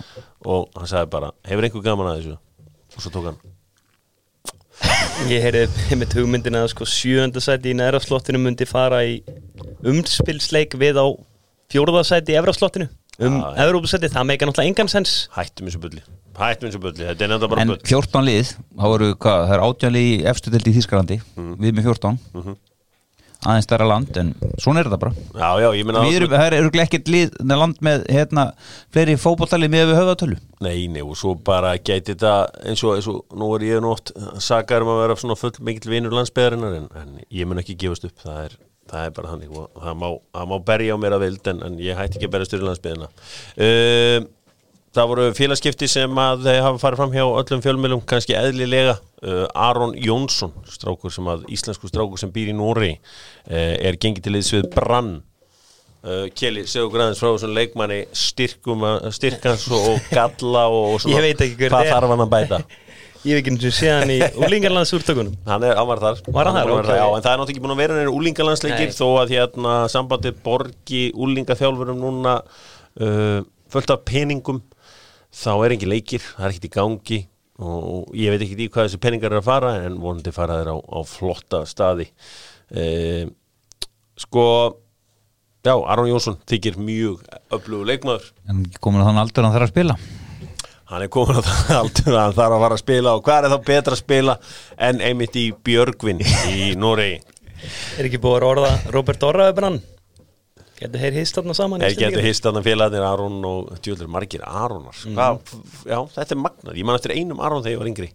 og 0.49 0.71
hann 0.79 0.87
sagði 0.95 1.11
bara, 1.13 1.31
hefur 1.45 1.69
einhver 1.69 1.85
gaman 1.85 2.09
að 2.09 2.23
þessu 2.23 2.37
og 2.97 3.05
svo 3.05 3.13
tók 3.19 3.29
hann 3.29 3.39
Ég 5.33 5.43
heyrði 5.43 5.99
með 5.99 6.15
hugmyndina 6.21 6.63
að 6.65 6.71
sko 6.73 6.87
sjöndasæti 6.89 7.73
í 7.73 7.77
nærafslottinu 7.77 8.39
myndi 8.41 8.65
fara 8.69 9.03
í 9.05 9.19
umspilsleik 9.85 10.77
við 10.79 11.01
á 11.03 11.07
fjórðasæti 11.73 12.33
í 12.33 12.39
efrafslottinu 12.41 12.89
um 13.19 13.41
Já, 13.43 13.49
já. 13.51 13.65
Evrópusæti, 13.67 14.09
það 14.15 14.29
meika 14.31 14.47
náttúrulega 14.47 14.71
engan 14.71 14.89
sens 14.93 15.15
hættum 15.35 15.67
þessu 15.69 15.81
bulli, 15.83 16.03
hættum 16.39 16.71
þessu 16.71 16.83
bulli 16.83 17.09
þetta 17.11 17.27
er 17.27 17.33
nefnda 17.35 17.51
bara 17.53 17.65
En 17.65 17.75
bull. 17.75 17.83
14 17.89 18.27
lið, 18.29 18.55
þá 18.79 18.87
eru 18.95 19.11
hvað, 19.15 19.45
það 19.45 19.57
er 19.59 19.67
átján 19.67 19.95
lið 19.99 20.09
í 20.09 20.17
efstu 20.33 20.55
deild 20.55 20.71
í 20.71 20.75
Þískalandi 20.79 21.21
Við 21.37 21.71
með 21.77 21.93
14 21.93 22.19
Aðeins 23.47 23.69
stærra 23.69 23.87
land, 23.87 24.17
en 24.19 24.33
svona 24.59 24.81
er 24.81 24.89
þetta 24.89 24.99
bara. 24.99 25.13
Já, 25.39 25.63
já, 25.63 25.69
Við 25.71 26.17
erum, 26.17 26.33
það 26.33 26.55
eru 26.57 26.81
ekkert 26.83 27.11
lið 27.15 27.37
land 27.53 27.77
með 27.87 28.07
hérna, 28.11 28.49
fleiri 28.91 29.15
fótballtalið 29.15 29.71
með 29.71 29.85
við 29.93 29.99
höfðatölu. 30.01 30.39
Nei, 30.67 30.89
nei, 30.91 31.05
og 31.05 31.15
svo 31.21 31.37
bara 31.47 31.77
gæti 31.79 32.17
þetta 32.17 32.33
eins 32.67 32.83
og, 32.83 32.97
eins 32.99 33.07
og 33.13 33.21
nú 33.39 33.53
er 33.55 33.67
ég 33.69 33.85
nú 33.85 33.93
oft 33.95 34.11
sakar 34.43 34.83
um 34.83 34.91
að 34.91 35.05
vera 35.05 35.19
svona 35.23 35.39
full 35.39 35.55
mikill 35.69 35.93
vinur 35.93 36.17
landsbyðarinnar 36.19 36.81
en, 36.81 36.89
en 36.99 37.15
ég 37.31 37.47
mun 37.47 37.63
ekki 37.63 37.79
gefast 37.79 38.09
upp. 38.11 38.19
Það 38.25 38.41
er, 38.49 38.59
það 38.91 39.07
er 39.07 39.15
bara 39.21 39.33
þannig 39.37 39.55
og 39.55 39.85
það 39.87 40.03
má, 40.03 40.09
má 40.51 40.57
berja 40.73 40.99
á 40.99 41.03
mér 41.05 41.17
að 41.21 41.25
vild 41.29 41.53
en, 41.53 41.63
en 41.69 41.79
ég 41.85 42.01
hætti 42.01 42.19
ekki 42.19 42.31
að 42.33 42.35
berja 42.35 42.51
styrri 42.51 42.67
landsbyðina 42.67 43.11
uh, 43.15 44.29
það 44.99 45.11
voru 45.13 45.27
félagskipti 45.39 45.89
sem 45.91 46.19
að 46.23 46.45
þeir 46.49 46.61
hafa 46.67 46.81
farið 46.83 47.01
fram 47.03 47.15
hjá 47.15 47.25
öllum 47.27 47.63
fjölmjölum 47.65 48.03
kannski 48.11 48.37
eðlilega. 48.39 48.99
Uh, 49.19 49.47
Aron 49.59 49.95
Jónsson 49.99 50.53
strákur 50.71 51.11
sem 51.15 51.27
að 51.31 51.47
íslensku 51.55 51.91
strákur 51.91 52.21
sem 52.21 52.31
býr 52.35 52.53
í 52.53 52.59
Nóri 52.59 52.93
uh, 52.99 53.55
er 53.55 53.99
gengið 53.99 54.29
til 54.29 54.35
liðs 54.37 54.53
við 54.55 54.69
Brann. 54.75 55.17
Uh, 55.99 56.29
Kjeli, 56.31 56.63
segðu 56.71 56.93
græðins 56.95 57.19
frá 57.19 57.33
þessum 57.33 57.57
leikmanni 57.57 58.03
styrkum, 58.15 58.85
að- 58.87 59.09
styrkans 59.17 59.65
og, 59.75 59.97
galla 60.15 60.69
og, 60.71 61.01
veit 61.27 61.43
hver 61.59 61.75
hvað 61.75 61.91
þarf 61.91 62.15
hann 62.15 62.23
að 62.23 62.31
bæta? 62.37 62.61
Ég 63.27 63.35
hef 63.35 63.41
ekki 63.43 63.51
og 63.67 63.75
sé 63.75 63.89
hann 63.91 64.13
í 64.15 64.19
úlingarlands 64.39 64.93
úrtökunum 64.95 65.35
hann 65.49 65.65
er 65.67 65.79
ámar 65.81 65.99
þar. 65.99 66.21
Var 66.31 66.49
þar? 66.55 66.69
búinn 66.71 66.79
að 66.79 66.87
vera 66.87 66.95
Ok. 66.95 66.99
já, 67.01 67.07
en 67.09 67.25
það 67.25 67.33
er 67.33 67.41
náttúrulega 67.41 67.51
ekki 67.57 67.63
búin 67.65 67.75
að 67.75 67.81
vera 67.83 67.97
neina 67.99 68.13
úlingalandsleikir 68.15 68.91
Nei. 68.93 68.95
þó 68.95 69.07
að 69.19 69.33
hérna 69.35 69.73
sambandið 69.91 70.37
borgi 70.45 71.01
úlingaþjálfurum 71.19 71.99
núna 71.99 72.35
uh, 73.03 73.41
fullt 73.75 73.93
af 73.97 74.05
peningum 74.07 74.63
þá 75.39 75.53
er 75.65 75.75
ekki 75.77 75.89
leikir, 75.91 76.25
það 76.25 76.47
er 76.47 76.55
ekkert 76.55 76.69
í 76.69 76.75
gangi 76.75 77.21
og 77.59 78.13
ég 78.15 78.31
veit 78.31 78.45
ekki 78.45 78.59
í 78.67 78.69
hvað 78.71 78.87
þessi 78.87 79.01
peningar 79.03 79.35
er 79.35 79.41
að 79.41 79.49
fara 79.49 79.73
en 79.83 79.99
vonandi 80.03 80.35
fara 80.35 80.61
þeir 80.61 80.71
á, 80.75 80.77
á 80.79 81.01
flotta 81.07 81.65
staði. 81.67 82.07
Uh, 82.71 83.27
sko 84.19 84.45
já, 85.67 85.75
Aron 85.75 86.11
Jónsson 86.11 86.39
þykir 86.49 86.79
mjög 86.83 87.27
öflugur 87.55 87.91
leikmaður. 87.91 88.31
En 88.51 88.65
komin 88.79 89.03
að 89.03 89.11
þann 89.11 89.23
aldur 89.25 89.47
hann 89.47 89.57
þarf 89.57 89.69
að 89.69 89.75
spila? 89.75 89.99
Hann 90.89 91.05
er 91.05 91.13
komin 91.13 91.41
á 91.41 91.43
það 91.45 91.75
aldur 91.83 92.15
að 92.15 92.23
hann 92.23 92.39
þarf 92.39 92.57
að 92.57 92.65
fara 92.67 92.79
að 92.79 92.85
spila 92.85 93.17
og 93.19 93.27
hvað 93.27 93.49
er 93.49 93.55
þá 93.55 93.69
betra 93.73 93.99
að 93.99 94.03
spila 94.05 94.39
en 94.89 95.05
einmitt 95.11 95.39
í 95.39 95.47
Björgvin 95.67 96.23
í 96.23 96.73
Noregi? 96.79 97.23
Er 97.99 98.07
ekki 98.07 98.23
búið 98.23 98.39
að 98.39 98.51
orða 98.53 98.75
Robert 98.95 99.25
Orra 99.27 99.49
við 99.51 99.57
brann 99.59 99.81
Getur 100.79 101.03
þeir 101.03 101.17
hist 101.19 101.35
þarna 101.39 101.55
saman 101.59 101.83
Þeir 101.83 101.89
getur 101.91 102.03
Íslendingarnir? 102.05 102.27
hist 102.29 102.45
þarna 102.47 102.61
félagarnir 102.63 103.07
Aron 103.09 103.39
og 103.49 103.71
djúður 103.83 104.11
margir 104.15 104.45
Aronar. 104.47 104.95
Hvað, 105.03 105.41
Já, 105.91 105.99
þetta 106.15 106.37
er 106.37 106.41
magnað, 106.45 106.77
ég 106.79 106.87
man 106.87 106.99
eftir 106.99 107.15
einum 107.17 107.41
Aron 107.43 107.65
þegar 107.65 107.75
ég 107.75 107.81
var 107.83 107.91
yngri. 107.91 108.09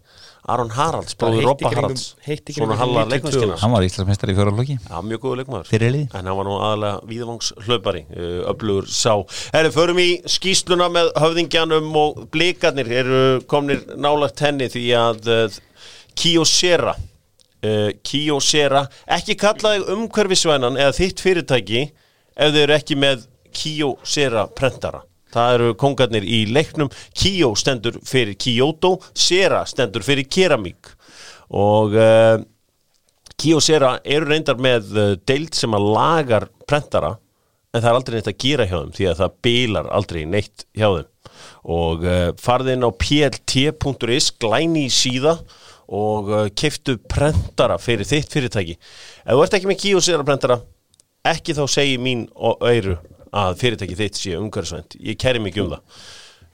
Aron 0.54 0.72
Haralds, 0.76 1.16
bróður 1.16 1.46
Robba 1.48 1.70
Haralds. 1.72 2.06
Svona 2.20 2.40
kringum 2.48 2.74
Halla 2.80 3.04
92. 3.06 3.12
leikmannskina 3.14 3.58
Hann 3.62 3.72
var 3.72 3.86
Íslandsmeistari 3.88 4.34
í 4.34 4.36
fjóralóki 4.36 4.76
Já, 4.76 4.98
mjög 5.08 5.22
góðu 5.24 5.38
leikmaður. 5.40 5.70
Fyrir 5.72 5.94
liði. 5.96 6.08
En 6.20 6.28
hann 6.28 6.36
var 6.40 6.48
nú 6.50 6.56
aðalega 6.60 6.98
víðavangs 7.12 7.52
hlaupari 7.64 8.02
uh, 8.12 8.42
Öflugur 8.52 8.90
sá. 8.92 9.14
Herri, 9.56 9.72
förum 9.72 10.02
í 10.04 10.10
skýsluna 10.36 10.90
með 10.92 11.14
höfðingjanum 11.24 11.88
og 12.02 12.20
blikarnir 12.36 12.92
eru 12.92 13.22
komnir 13.48 13.86
nálagt 13.96 14.44
henni 14.44 14.68
því 14.74 14.84
að 15.00 15.32
uh, 15.32 15.60
Kyocera 16.20 16.98
uh, 17.00 17.90
Kyocera 18.04 18.84
ekki 19.16 19.38
kallaði 19.40 19.88
umhverfisvænan 19.96 20.76
eða 20.76 20.96
þitt 21.00 21.24
fyrirtæki 21.24 21.86
ef 22.36 22.54
þau 22.54 22.62
eru 22.66 22.78
ekki 22.78 22.98
með 23.00 23.28
Kyocera 23.54 24.48
prentara. 24.58 25.04
Það 25.34 25.56
eru 25.58 25.76
kongarnir 25.82 26.26
í 26.26 26.44
leiknum. 26.54 26.92
Kyo 27.18 27.54
stendur 27.58 27.98
fyrir 28.06 28.38
Kyoto 28.38 28.98
Sera 29.18 29.64
stendur 29.70 30.06
fyrir 30.06 30.28
keramík. 30.30 30.92
Og 31.54 31.96
uh, 31.98 32.38
Kyocera 33.42 33.98
eru 34.06 34.30
reyndar 34.30 34.62
með 34.62 34.94
uh, 34.94 35.10
deild 35.26 35.58
sem 35.58 35.74
að 35.74 35.90
lagar 35.96 36.48
prentara 36.70 37.16
en 37.74 37.82
það 37.82 37.90
er 37.90 37.98
aldrei 37.98 38.16
neitt 38.18 38.30
að 38.30 38.42
gera 38.44 38.66
hjá 38.70 38.76
þeim 38.78 38.94
því 38.94 39.06
að 39.10 39.20
það 39.24 39.38
bílar 39.48 39.88
aldrei 39.98 40.22
neitt 40.30 40.66
hjá 40.78 40.88
þeim. 40.92 41.10
Og 41.74 42.06
uh, 42.06 42.28
farði 42.42 42.78
inn 42.78 42.86
á 42.86 42.92
plt.is 42.94 44.30
glæni 44.42 44.86
í 44.86 44.94
síða 44.94 45.40
og 45.94 46.30
uh, 46.30 46.44
keftu 46.54 47.00
prentara 47.10 47.80
fyrir 47.82 48.08
þitt 48.08 48.34
fyrirtæki. 48.34 48.78
Ef 49.26 49.34
þú 49.34 49.46
ert 49.46 49.58
ekki 49.58 49.72
með 49.72 49.82
Kyocera 49.82 50.28
prentara 50.28 50.60
ekki 51.28 51.56
þá 51.58 51.64
segi 51.72 51.98
mín 52.02 52.28
og 52.36 52.62
öyru 52.68 52.98
að 53.34 53.58
fyrirtæki 53.62 53.98
þitt 53.98 54.20
sé 54.20 54.36
umhverfisvænt 54.38 54.98
ég 55.00 55.18
kæri 55.22 55.42
mikið 55.44 55.66
um 55.66 55.74
það 55.76 56.06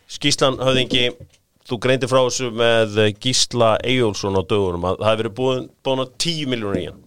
Skíslan 0.09 0.55
höfðingi, 0.57 1.03
þú 1.69 1.77
greindi 1.83 2.07
frá 2.09 2.23
þessu 2.23 2.49
með 2.55 2.95
Gísla 3.21 3.75
Eyjólfsson 3.85 4.39
á 4.39 4.41
dögunum 4.41 4.88
að 4.89 5.03
það 5.03 5.11
hefur 5.11 5.21
verið 5.21 5.38
búin, 5.38 5.69
búin 5.85 6.03
að 6.05 6.15
10 6.25 6.49
miljónur 6.53 6.79
í 6.79 6.88
hann 6.89 7.05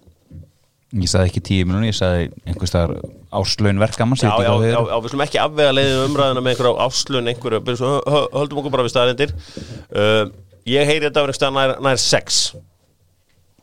Ég 0.93 1.09
sagði 1.09 1.31
ekki 1.31 1.41
10 1.49 1.69
minúni, 1.71 1.89
ég 1.89 1.97
sagði 1.97 2.27
einhvers 2.45 2.69
staðar 2.69 2.99
áslaun 3.33 3.79
verkamann 3.81 4.19
Já, 4.21 4.29
já, 4.45 4.51
já, 4.61 4.77
já, 4.77 4.97
við 5.01 5.15
slum 5.15 5.23
ekki 5.25 5.39
afvega 5.41 5.73
leiðið 5.73 6.01
umræðina 6.05 6.43
með 6.45 6.53
einhverja 6.53 6.85
áslun, 6.85 7.31
einhverju, 7.33 7.61
höldum 8.37 8.61
okkur 8.61 8.75
bara 8.75 8.85
við 8.85 8.93
staðarindir. 8.93 9.33
Uh, 9.89 10.27
ég 10.69 10.91
heyri 10.91 11.07
þetta 11.07 11.23
af 11.23 11.25
einhverstað 11.25 11.57
nær, 11.57 11.73
nær 11.87 12.03
sex. 12.03 12.43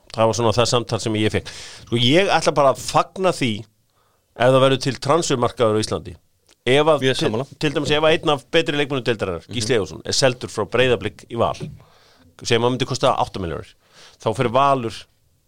Það 0.09 0.31
var 0.31 0.39
svona 0.39 0.55
það 0.57 0.69
samtal 0.71 0.99
sem 1.03 1.19
ég 1.21 1.35
fekk. 1.35 1.53
Sko, 1.83 2.01
ég 2.01 2.33
ætla 2.33 2.55
bara 2.57 2.73
að 2.73 2.81
fagna 2.81 3.35
því 3.37 3.51
ef 4.39 4.53
það 4.55 4.63
verður 4.63 4.81
til 4.85 4.95
transfermarkaður 5.03 5.79
á 5.79 5.83
Íslandi. 5.83 6.15
Ef 6.69 6.89
að, 6.91 7.05
til, 7.17 7.45
til 7.59 7.71
dæmis 7.75 7.93
ef 7.95 8.03
að 8.05 8.15
einn 8.15 8.33
af 8.33 8.43
betri 8.53 8.77
leikmunum 8.77 9.05
deildarinnar, 9.07 9.45
Gísli 9.51 9.77
Ejónsson, 9.77 10.03
er 10.05 10.15
seldur 10.15 10.51
frá 10.51 10.67
breyðablík 10.69 11.25
í 11.31 11.39
val, 11.39 11.55
sem 12.43 12.61
að 12.61 12.73
myndi 12.73 12.87
kosta 12.87 13.15
8 13.23 13.41
miljónir, 13.41 13.71
þá 14.21 14.29
fyrir 14.37 14.53
valur 14.53 14.99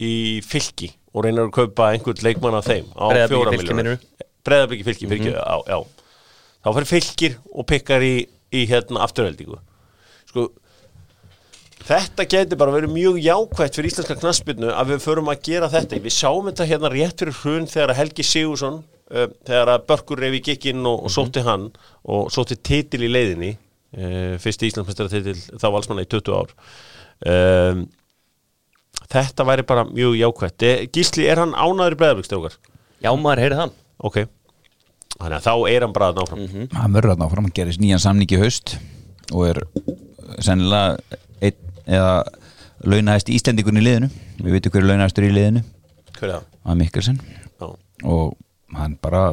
í 0.02 0.14
fylki 0.46 0.90
og 1.12 1.26
reynar 1.26 1.50
að 1.50 1.56
kaupa 1.60 1.92
einhvern 1.94 2.24
leikmann 2.26 2.58
af 2.58 2.70
þeim 2.70 2.88
á 2.96 3.06
Breiðablik 3.12 3.36
í 3.36 3.44
4 3.44 3.52
Fylki, 3.52 3.60
miljónir 3.62 3.78
meinarðu? 3.82 4.28
breyðabliki 4.48 4.86
fylki, 4.88 5.08
mm 5.08 5.26
-hmm. 5.28 5.76
á, 5.76 5.78
þá 6.64 6.70
fyrir 6.74 6.90
fylkir 6.90 7.38
og 7.52 7.68
pikkar 7.70 8.02
í, 8.02 8.16
í 8.52 8.66
hérna 8.70 9.04
afturheldingu 9.06 9.60
sko 10.32 10.48
þetta 11.88 12.26
geti 12.30 12.58
bara 12.60 12.74
verið 12.76 12.94
mjög 12.96 13.20
jákvætt 13.22 13.78
fyrir 13.78 13.92
íslenska 13.92 14.18
knassbyrnu 14.20 14.72
að 14.74 14.94
við 14.94 15.04
förum 15.06 15.32
að 15.32 15.44
gera 15.48 15.70
þetta. 15.72 16.02
Við 16.04 16.16
sáum 16.16 16.50
þetta 16.50 16.70
hérna 16.70 16.92
rétt 16.94 17.24
fyrir 17.24 17.38
hrun 17.42 17.70
þegar 17.72 17.96
Helgi 17.98 18.26
Sigursson 18.28 18.82
uh, 18.82 19.28
þegar 19.48 19.74
að 19.76 19.88
Börkur 19.92 20.22
reyfi 20.24 20.44
gikkinn 20.50 20.86
og, 20.86 21.08
og 21.08 21.14
sótti 21.14 21.46
hann 21.46 21.70
og 22.04 22.32
sótti 22.34 22.58
titil 22.58 23.06
í 23.08 23.12
leiðinni 23.12 23.56
uh, 23.56 24.36
fyrsti 24.42 24.72
Íslandsmeistara 24.72 25.12
titil 25.12 25.38
þá 25.38 25.68
valsmanna 25.70 26.06
í 26.06 26.12
20 26.12 26.38
ár. 26.38 26.54
Um, 27.22 27.88
þetta 29.12 29.48
væri 29.48 29.66
bara 29.68 29.88
mjög 29.90 30.20
jákvætt. 30.20 30.68
Eh, 30.68 30.86
Gísli, 30.94 31.28
er 31.30 31.42
hann 31.44 31.56
ánaður 31.56 31.98
í 31.98 32.00
breyðabliksstrókar? 32.02 32.60
Já, 33.02 33.12
maður 33.18 33.44
heyrði 33.46 33.60
það 33.62 33.78
Ok. 34.02 34.18
Þannig 35.18 35.36
að 35.38 35.46
þá 35.46 35.54
er 35.70 35.86
hann 35.86 35.94
bara 35.94 36.08
að 36.10 36.22
náfram 36.22 36.40
mm 36.40 36.52
-hmm. 36.52 36.78
Hann 36.78 36.96
verður 36.96 37.14
að 37.14 37.20
náfram 37.22 37.50
að 37.50 37.56
gerist 37.58 37.82
nýjan 37.82 38.02
samningi 38.02 38.38
í 38.38 38.42
haust 38.42 38.78
og 39.32 39.44
er 39.50 39.60
sennilega 40.42 41.20
einn 41.42 41.71
eða 41.88 42.24
launahæst 42.86 43.30
íslendingun 43.30 43.78
í 43.82 43.86
liðinu. 43.86 44.10
Við 44.42 44.56
veitum 44.58 44.74
hverju 44.74 44.90
launahæstur 44.90 45.28
í 45.28 45.34
liðinu. 45.36 45.64
Hver 46.18 46.28
er 46.30 46.36
það? 46.36 46.48
að 46.66 46.78
Mikkelsen. 46.82 47.18
Já. 47.62 47.68
og 48.06 48.38
hann 48.78 48.96
bara 49.02 49.24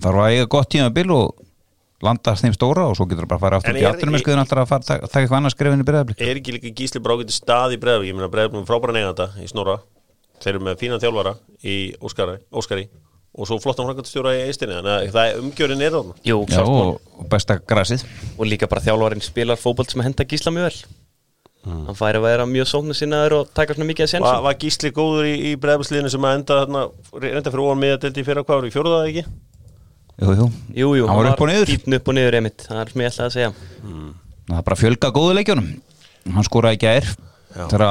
þarf 0.00 0.20
að 0.20 0.30
eiga 0.32 0.46
gott 0.52 0.70
tíma 0.72 0.90
bil 0.94 1.10
og 1.14 1.34
landa 2.04 2.34
þeim 2.36 2.54
stóra 2.56 2.86
og 2.88 2.96
svo 2.98 3.06
getur 3.08 3.24
það 3.24 3.30
bara 3.32 3.38
að 3.38 3.44
fara 3.44 3.58
aftur 3.60 3.78
í 3.78 3.82
er- 3.84 3.90
aftunum 3.90 4.16
eða 4.18 4.42
alltaf 4.42 4.60
að 4.62 4.68
fara 4.68 4.82
að 4.84 5.04
taka 5.08 5.20
eitthvað 5.22 5.38
annars 5.38 5.56
skrefinu 5.56 5.86
byrjaðablik 5.88 6.20
Er 6.20 6.40
ekki 6.40 6.54
líka 6.56 6.72
Gísli 6.80 7.00
Brákiti 7.04 7.32
stað 7.36 7.76
í 7.76 7.80
breyðablik 7.80 8.10
Ég 8.10 8.18
meina 8.18 8.28
breyðablik 8.32 8.60
með 8.60 8.68
frábæran 8.68 9.00
eiganda 9.00 9.28
í 9.40 9.48
snóra 9.48 9.78
þeir 10.42 10.54
eru 10.54 10.64
með 10.66 10.78
fínan 10.82 11.00
þjálfara 11.00 11.34
í 11.64 11.76
Óskari, 12.04 12.36
Óskari. 12.52 12.88
Og 13.34 13.48
svo 13.48 13.56
flottan 13.58 13.86
framkvæmtastjóra 13.88 14.34
í 14.36 14.42
eistinni 14.46 14.76
þannig 14.76 14.92
að 14.94 15.14
það 15.14 15.28
er 15.30 15.38
umgjörinn 15.40 15.80
er 15.82 15.94
þarna. 15.94 16.12
Jú, 16.22 16.36
Já, 16.52 16.60
og, 16.62 17.24
besta 17.32 17.56
grasið. 17.58 18.04
Og 18.38 18.46
líka 18.46 18.68
bara 18.70 18.84
þjálfarinn 18.84 19.24
spilar 19.24 19.58
fótbolt 19.58 19.90
sem 19.90 20.04
henda 20.04 20.26
gísla 20.28 20.52
mjög 20.54 20.68
vel 20.68 20.76
hann 21.64 21.96
færi 21.96 22.18
að 22.20 22.26
vera 22.26 22.44
mjög 22.48 22.68
sóknu 22.68 22.94
sinnaður 22.96 23.36
og 23.38 23.50
taka 23.56 23.74
svona 23.76 23.88
mikið 23.88 24.04
að 24.04 24.10
Va, 24.10 24.12
sénsum. 24.14 24.44
Var 24.44 24.56
Gísli 24.60 24.90
góður 24.94 25.28
í, 25.30 25.34
í 25.48 25.52
bregðarsliðinu 25.62 26.12
sem 26.12 26.26
að 26.28 26.36
enda 26.38 26.58
þarna 26.60 26.82
reynda 27.24 27.52
fyrir 27.54 27.64
ofan 27.64 27.80
miðadeldi 27.80 28.20
í 28.20 28.26
fyrra? 28.28 28.44
Var 28.48 28.68
í 28.68 28.72
fjóruðaði 28.74 29.12
ekki? 29.14 29.24
Jú, 30.14 30.34
jú, 30.38 30.48
Jú, 30.78 30.90
jú, 31.00 31.06
Hann 31.08 31.18
var 31.18 31.30
upp 31.32 31.42
og 31.42 31.50
niður. 31.50 31.70
Dýtn 31.72 31.96
upp 31.98 32.08
og 32.10 32.14
niður 32.14 32.36
einmitt, 32.38 32.66
það 32.68 32.80
er 32.84 32.92
sem 32.92 33.02
ég 33.02 33.10
ætlaði 33.10 33.26
að 33.26 33.34
segja. 33.34 33.52
Það 34.44 34.58
er 34.58 34.66
bara 34.68 34.76
að 34.76 34.82
fjölga 34.84 35.10
góðu 35.16 35.34
leikjunum. 35.40 35.68
Hann 36.34 36.46
skoraði 36.46 36.78
ekki 36.78 36.90
að 36.90 36.96
Já. 37.54 37.66
þegar 37.70 37.84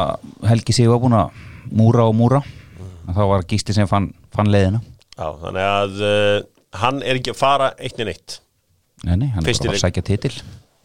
Helgi 0.49 0.75
sig 0.75 0.89
var 0.91 1.01
búin 1.03 1.17
að 1.17 1.43
múra 1.71 2.07
og 2.07 2.15
múra. 2.15 2.41
Þá 3.09 3.21
var 3.27 3.45
Gísli 3.49 3.75
sem 3.75 3.89
fann, 3.89 4.13
fann 4.31 4.51
leiðina. 4.53 4.79
Já, 5.17 5.27
þannig 5.43 5.67
að 5.67 6.03
uh, 6.07 6.39
hann 6.83 7.01
er 7.03 7.19
ekki 7.19 7.33
að 7.33 7.39
fara 7.41 7.73
eitt 7.77 7.99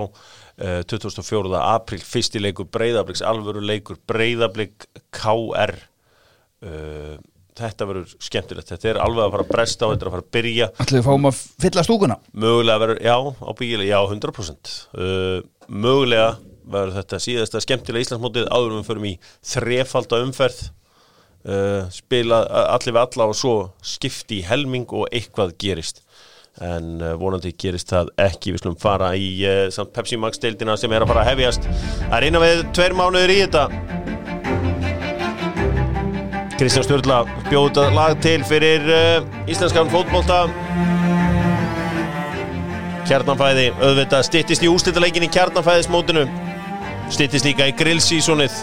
Uh, 0.58 0.82
24. 0.90 1.62
apríl, 1.62 2.02
fyrsti 2.04 2.42
leikur 2.42 2.66
breyðabliks, 2.72 3.22
alvöru 3.22 3.62
leikur 3.62 3.98
breyðablik 4.08 4.88
KR 5.12 5.76
uh, 6.64 7.18
þetta 7.58 7.88
verður 7.90 8.16
skemmtilegt. 8.22 8.70
Þetta 8.70 8.90
er 8.90 9.00
alveg 9.02 9.26
að 9.26 9.32
fara 9.34 9.46
að 9.48 9.52
bresta 9.54 9.90
þetta 9.92 10.06
er 10.06 10.12
að 10.12 10.16
fara 10.18 10.26
að 10.26 10.34
byrja. 10.38 10.70
Ætlaðu 10.78 11.02
að 11.02 11.08
fáum 11.10 11.30
að 11.30 11.40
fylla 11.66 11.84
stúkuna? 11.86 12.20
Mögulega 12.34 12.84
verður, 12.86 13.02
já, 13.06 13.18
á 13.18 13.52
bíli, 13.58 13.90
já, 13.90 14.00
100% 14.06 14.74
uh, 14.98 15.42
mögulega 15.68 16.38
verður 16.68 16.98
þetta 17.00 17.20
síðasta 17.24 17.62
skemmtilega 17.64 18.04
Íslandsmótið 18.04 18.50
áður 18.52 18.74
en 18.78 18.88
uh, 21.48 21.88
spila 21.94 22.44
allir 22.76 22.94
við 22.94 23.02
alla 23.04 23.28
og 23.32 23.38
svo 23.38 23.56
skipti 23.86 24.42
í 24.42 24.46
helming 24.48 24.88
og 24.94 25.08
eitthvað 25.12 25.56
gerist. 25.62 26.04
En 26.64 26.98
uh, 27.02 27.14
vonandi 27.20 27.54
gerist 27.60 27.92
það 27.94 28.12
ekki. 28.22 28.54
Við 28.56 28.64
slum 28.64 28.78
fara 28.82 29.14
í 29.18 29.30
uh, 29.48 29.68
samt 29.74 29.94
Pepsi 29.96 30.20
Max 30.20 30.42
deildina 30.44 30.78
sem 30.80 30.94
er 30.94 31.06
að 31.06 31.14
fara 31.14 31.24
að 31.26 31.32
hefjast. 31.34 31.70
Það 32.08 32.18
er 32.20 32.28
innan 32.30 32.46
við 32.46 32.64
tveir 32.78 32.98
mánuður 32.98 33.34
í 33.34 33.40
þetta. 33.46 33.66
Kristján 36.58 36.88
Sturla 36.88 37.22
bjóð 37.52 37.68
þetta 37.68 37.90
lag 37.94 38.18
til 38.26 38.40
fyrir 38.50 38.88
íslenskan 39.46 39.92
fótbolta. 39.94 40.48
Kjarnanfæði, 43.08 43.70
auðvitað, 43.78 44.26
styttist 44.28 44.66
í 44.66 44.68
úslitaleikin 44.68 45.24
í 45.24 45.30
kjarnanfæðismótinu 45.32 46.26
Styttist 47.14 47.46
líka 47.48 47.70
í 47.70 47.76
grillsísonið 47.78 48.58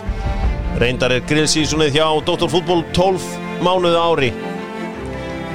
Reyndar 0.74 1.12
er 1.14 1.22
grillsísonið 1.22 1.94
hjá 1.94 2.06
Dr. 2.26 2.48
Fútból 2.50 2.80
12 2.96 3.22
mánuðu 3.62 3.98
ári. 4.00 4.30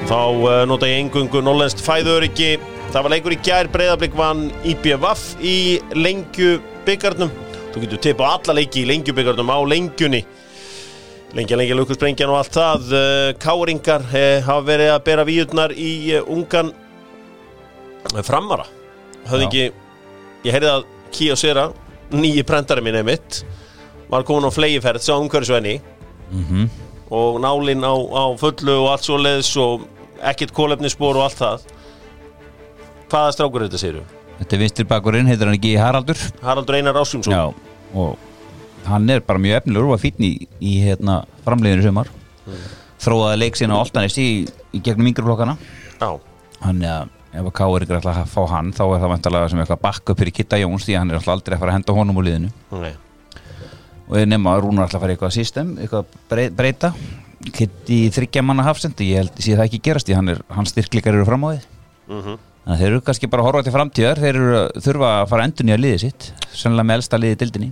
Þá 0.08 0.16
uh, 0.16 0.62
nota 0.70 0.88
ég 0.88 1.02
engungu 1.04 1.42
Norlenskt 1.44 1.84
fæðuriki 1.84 2.54
Það 2.90 3.04
var 3.06 3.14
leikur 3.14 3.36
í 3.36 3.38
gær 3.46 3.68
breyðablík 3.70 4.16
vann 4.18 4.48
IBVF 4.66 5.26
í 5.46 5.58
lengju 5.94 6.56
byggarnum 6.88 7.30
Þú 7.74 7.84
getur 7.84 8.02
tippa 8.08 8.32
alla 8.38 8.56
leiki 8.58 8.86
í 8.86 8.88
lengju 8.90 9.14
byggarnum 9.14 9.52
á 9.52 9.60
lengjunni. 9.70 10.24
Lengja, 11.38 11.60
lengja, 11.60 11.76
lukusprengjan 11.78 12.32
og 12.32 12.40
allt 12.40 12.56
það. 12.56 12.90
Uh, 12.90 13.28
Káringar 13.44 14.08
uh, 14.08 14.40
hafa 14.48 14.66
verið 14.72 14.96
að 14.96 15.06
bera 15.12 15.28
víurnar 15.28 15.76
í 15.76 15.92
ungan 16.24 16.72
framara. 18.24 18.66
Höfði 19.28 19.44
Já. 19.44 19.52
ekki, 19.52 19.68
ég 20.48 20.56
heyrði 20.56 20.76
að 20.78 20.92
Kío 21.14 21.38
Sera, 21.38 21.70
nýji 22.16 22.48
prentari 22.48 22.82
minn 22.88 23.04
einmitt 23.04 23.44
var 24.10 24.26
komin 24.28 24.50
á 24.50 24.52
flegiferð, 24.54 25.04
sá 25.06 25.16
umhverfisvenni. 25.18 25.80
Mm 26.30 26.70
og 27.10 27.40
nálinn 27.42 27.82
á, 27.82 27.94
á 27.94 28.24
fullu 28.38 28.76
og 28.84 28.92
allt 28.94 29.08
svo 29.08 29.18
leðis 29.18 29.52
og 29.60 29.86
ekkert 30.30 30.54
kólefnisspor 30.56 31.18
og 31.18 31.26
allt 31.26 31.42
það. 31.42 31.68
Hvaða 33.10 33.36
strákur 33.36 33.66
þetta 33.66 33.82
séru? 33.82 34.04
Þetta 34.40 34.56
er 34.56 34.64
vinstir 34.64 34.88
bakurinn, 34.88 35.28
heitir 35.28 35.50
hann 35.50 35.58
ekki 35.58 35.76
Haraldur? 35.80 36.20
Haraldur 36.46 36.78
Einar 36.78 37.00
Ásumsson 37.02 37.34
Já, 37.34 37.50
og 37.98 38.86
hann 38.88 39.10
er 39.12 39.24
bara 39.26 39.42
mjög 39.42 39.64
efnilegur 39.64 39.90
og 39.90 39.96
var 39.98 40.04
fínn 40.04 40.24
í, 40.24 40.32
í 40.62 40.78
hérna, 40.86 41.24
framleiðinu 41.48 41.90
sumar. 41.90 42.14
Þróaði 43.02 43.42
leik 43.42 43.60
sína 43.60 43.76
á 43.76 43.82
Altanis 43.82 44.16
í, 44.22 44.30
í 44.46 44.84
gegnum 44.84 45.10
yngreflokkana 45.10 45.58
hann 46.60 46.82
er 46.84 46.94
að 46.94 47.16
ef 47.40 47.46
að 47.46 47.54
Káur 47.56 47.84
er 47.84 47.92
alltaf 47.98 48.24
að 48.24 48.32
fá 48.32 48.42
hann 48.54 48.72
þá 48.74 48.82
er 48.88 49.02
það 49.02 49.12
vantalega 49.14 49.52
sem 49.52 49.60
eitthvað 49.62 49.84
bakk 49.84 50.14
upp 50.14 50.22
fyrir 50.22 50.36
Kitta 50.36 50.58
Jóns 50.60 50.88
því 50.88 50.96
að 50.96 51.04
hann 51.04 51.12
er 51.12 51.20
alltaf 51.20 51.36
aldrei 51.36 51.56
að 51.56 51.62
fara 51.62 51.74
að 51.74 51.80
henda 51.80 51.96
honum 52.00 52.20
úr 52.20 52.28
liðinu. 52.30 52.50
Nei 52.80 52.96
og 54.10 54.18
ég 54.18 54.28
nema 54.30 54.56
að 54.58 54.64
Rúnar 54.66 54.88
alltaf 54.88 55.00
að 55.00 55.06
fara 55.06 55.16
eitthvað 55.16 55.36
system 55.38 55.74
eitthvað 55.78 56.14
brey- 56.32 56.52
breyta. 56.60 56.94
Í 57.88 58.00
þryggja 58.12 58.42
manna 58.44 58.66
hafsend 58.68 59.00
ég 59.06 59.22
held 59.22 59.38
sé 59.40 59.54
það 59.56 59.66
ekki 59.70 59.80
gerast 59.86 60.10
er, 60.12 60.42
hans 60.52 60.74
styrkleikar 60.74 61.16
eru 61.16 61.26
fram 61.30 61.46
á 61.46 61.50
því 61.54 61.60
mm 62.10 62.38
þannig 62.60 62.74
að 62.76 62.82
þeir 62.84 62.90
eru 62.92 63.02
kannski 63.08 63.28
bara 63.32 63.42
að 63.42 63.48
horfa 63.48 63.62
til 63.66 63.72
framtíðar 63.74 64.20
þeir 64.20 64.36
eru 64.36 64.58
að 64.60 64.82
þurfa 64.84 65.08
að 65.22 65.30
fara 65.32 65.46
endun 65.48 65.70
í 65.70 65.74
að 65.74 65.80
liði 65.86 66.00
sitt 66.04 66.26
sennilega 66.54 66.86
með 66.90 66.98
elsta 67.00 67.18
liði 67.18 67.38
dildinni 67.40 67.70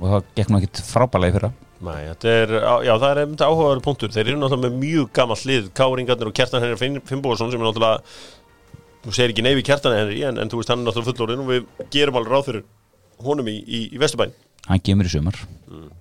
og 0.00 0.08
það 0.10 0.26
gekk 0.36 0.50
nú 0.50 0.58
ekkit 0.58 0.80
frábælega 0.90 1.30
í 1.30 1.36
fyrra. 1.36 1.50
Nei, 1.86 2.02
er, 2.10 2.52
já 2.84 2.92
það 3.00 3.06
er 3.12 3.20
einmitt 3.22 3.44
áhugaður 3.46 3.80
punktur. 3.86 4.12
Þeir 4.12 4.26
eru 4.32 4.40
náttúrulega 4.42 4.66
með 4.66 4.76
mjög 4.82 5.08
gamall 5.16 5.42
lið. 5.48 5.70
Káringarnir 5.76 6.28
og 6.30 6.34
Kjartan 6.36 6.64
Henry 6.64 6.76
Finn- 6.80 7.02
Finnbóðarsson 7.08 7.52
sem 7.54 7.60
er 7.62 7.68
náttúrulega 7.70 8.02
Þú 9.06 9.14
segir 9.14 9.32
ekki 9.36 9.44
neyfi 9.46 9.62
Kjartan 9.70 9.94
Henry 9.96 10.22
en, 10.26 10.40
en 10.42 10.50
þú 10.50 10.58
veist 10.60 10.72
hann 10.74 10.82
er 10.82 10.88
náttúrulega 10.90 11.12
fullorinn 11.14 11.44
og 11.44 11.52
við 11.52 11.86
gerum 11.94 12.18
alveg 12.20 12.32
ráð 12.34 12.48
fyrir 12.50 12.64
honum 13.22 13.48
í, 13.52 13.56
í, 13.62 13.82
í 13.94 14.02
Vesturbæn 14.02 14.34
hann 14.66 14.82
kemur 14.82 15.06
í 15.08 15.14
sumar 15.66 15.94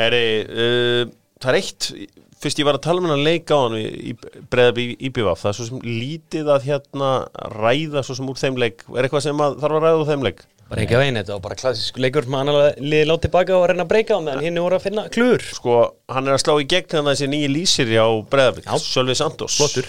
Herri, 0.00 0.26
uh, 0.46 1.04
það 1.42 1.52
er 1.52 1.60
eitt 1.60 1.92
Fyrst 2.40 2.56
ég 2.56 2.64
var 2.64 2.78
að 2.78 2.86
tala 2.86 3.02
um 3.02 3.04
hennar 3.04 3.20
leik 3.20 3.50
á 3.52 3.56
hann 3.58 3.74
í, 3.76 3.84
í 3.84 4.46
breðabí 4.48 4.94
IBVF 5.10 5.42
Það 5.42 5.50
er 5.50 5.56
svo 5.58 5.66
sem 5.66 5.82
lítið 5.84 6.46
að 6.54 6.70
hérna 6.70 7.10
ræða 7.52 8.00
svo 8.06 8.16
sem 8.16 8.30
úr 8.32 8.38
þeim 8.40 8.56
leik. 8.62 8.86
Er 8.94 9.04
eitthvað 9.04 9.26
sem 9.26 9.42
að 9.44 9.58
þarf 9.60 9.76
að 9.76 9.84
ræða 9.84 9.98
úr 9.98 10.08
þeim 10.08 10.24
leik? 10.24 10.40
bara 10.70 10.84
ekki 10.84 10.98
á 10.98 11.02
einu, 11.02 11.18
þetta 11.18 11.34
var 11.34 11.42
bara 11.48 11.58
klassísku 11.58 12.02
leikur 12.02 12.26
sem 12.26 12.36
hann 12.38 12.50
liði 12.78 13.06
látt 13.10 13.24
tilbaka 13.26 13.56
og 13.56 13.64
að 13.64 13.72
reyna 13.72 13.84
að 13.86 13.90
breyka 13.90 14.18
á 14.18 14.20
meðan 14.22 14.44
hinn 14.46 14.60
voru 14.62 14.76
að 14.78 14.84
finna 14.84 15.06
klur 15.10 15.42
Sko, 15.42 15.78
hann 16.14 16.30
er 16.30 16.36
að 16.36 16.42
slá 16.44 16.52
í 16.62 16.66
gegn 16.70 16.92
þannig 16.92 17.10
að 17.10 17.16
þessi 17.16 17.30
nýji 17.32 17.48
lýsir 17.50 17.90
á 17.98 18.08
breðabík 18.30 18.68
Já. 18.68 18.76
Sölvi 18.84 19.16
Santos. 19.18 19.56
Flottur. 19.58 19.88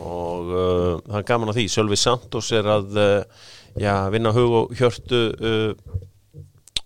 Og 0.00 0.48
uh, 0.48 1.02
það 1.10 1.18
er 1.20 1.28
gaman 1.28 1.52
að 1.52 1.60
því 1.60 1.66
Sölvi 1.74 2.00
Santos 2.00 2.48
er 2.56 2.70
að 2.72 2.96
uh, 2.96 3.44
já, 3.80 3.94
vinna 4.14 4.32
hug 4.36 4.56
og 4.62 4.74
hjörtu 4.80 5.22
uh, 5.36 6.00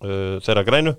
uh, 0.05 0.39
þeirra 0.45 0.65
grænu 0.67 0.95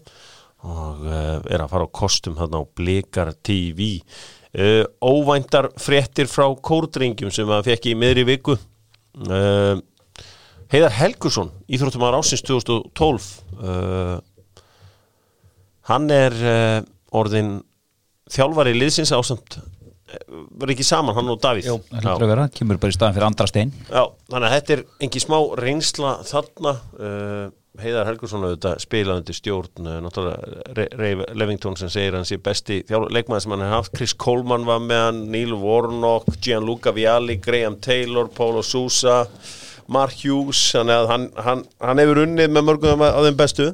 og 0.68 1.06
uh, 1.08 1.38
er 1.48 1.64
að 1.64 1.72
fara 1.72 1.88
á 1.88 1.96
kostum 1.96 2.36
þarna 2.40 2.60
á 2.60 2.72
Blikar 2.76 3.32
TV 3.46 4.00
uh, 4.00 4.84
óvæntar 5.00 5.70
fréttir 5.80 6.30
frá 6.32 6.48
kórdringjum 6.56 7.32
sem 7.34 7.50
að 7.50 7.72
fekk 7.72 7.92
í 7.92 7.96
miðri 8.00 8.26
viku. 8.28 8.58
Uh, 9.26 9.80
Heiðar 10.70 10.94
Helgusson 11.00 11.50
íþróttumar 11.72 12.20
ásins 12.20 12.44
2012 12.46 13.30
uh, 13.58 14.20
hann 15.90 16.14
er 16.14 16.36
uh, 16.46 16.80
orðin 17.18 17.58
þjálfari 18.30 18.76
liðsins 18.78 19.16
ásamt 19.16 19.58
verður 20.10 20.74
ekki 20.74 20.86
saman 20.86 21.16
hann 21.18 21.32
og 21.32 21.40
Davíð? 21.42 21.70
Vera, 21.94 22.48
kemur 22.54 22.80
bara 22.82 22.94
í 22.94 22.96
staðan 22.96 23.16
fyrir 23.18 23.28
andra 23.28 23.48
stein. 23.50 23.74
Já, 23.90 24.04
þannig 24.32 24.48
að 24.48 24.56
þetta 24.56 24.76
er 24.76 24.84
engi 25.06 25.22
smá 25.24 25.38
reynsla 25.60 26.14
þarna 26.28 26.74
uh, 26.98 27.44
Heiðar 27.78 28.08
Helgursson 28.10 28.44
auðvitað 28.44 28.80
spilað 28.82 29.20
undir 29.22 29.36
stjórn 29.38 29.86
uh, 29.88 30.00
náttúrulega 30.02 30.64
Re 30.76 30.88
Reif 30.98 31.20
Levington 31.38 31.78
sem 31.78 31.92
segir 31.94 32.18
hann 32.18 32.26
sé 32.28 32.40
besti 32.42 32.80
leikmaður 32.90 33.44
sem 33.46 33.54
hann 33.54 33.64
hefur 33.64 33.76
haft. 33.78 33.94
Chris 33.96 34.16
Coleman 34.18 34.66
var 34.68 34.82
með 34.84 35.04
hann, 35.06 35.22
Neil 35.36 35.54
Warnock 35.62 36.40
Gianluca 36.42 36.92
Vialli, 36.96 37.38
Graham 37.44 37.78
Taylor 37.86 38.28
Paulo 38.34 38.66
Sousa, 38.66 39.22
Mark 39.88 40.18
Hughes. 40.26 40.66
Þannig 40.74 40.98
að 40.98 41.14
hann, 41.14 41.30
hann, 41.46 41.64
hann 41.86 42.04
hefur 42.04 42.24
unnið 42.26 42.52
með 42.58 42.68
mörgum 42.72 43.06
af 43.06 43.22
þeim 43.30 43.40
bestu. 43.40 43.72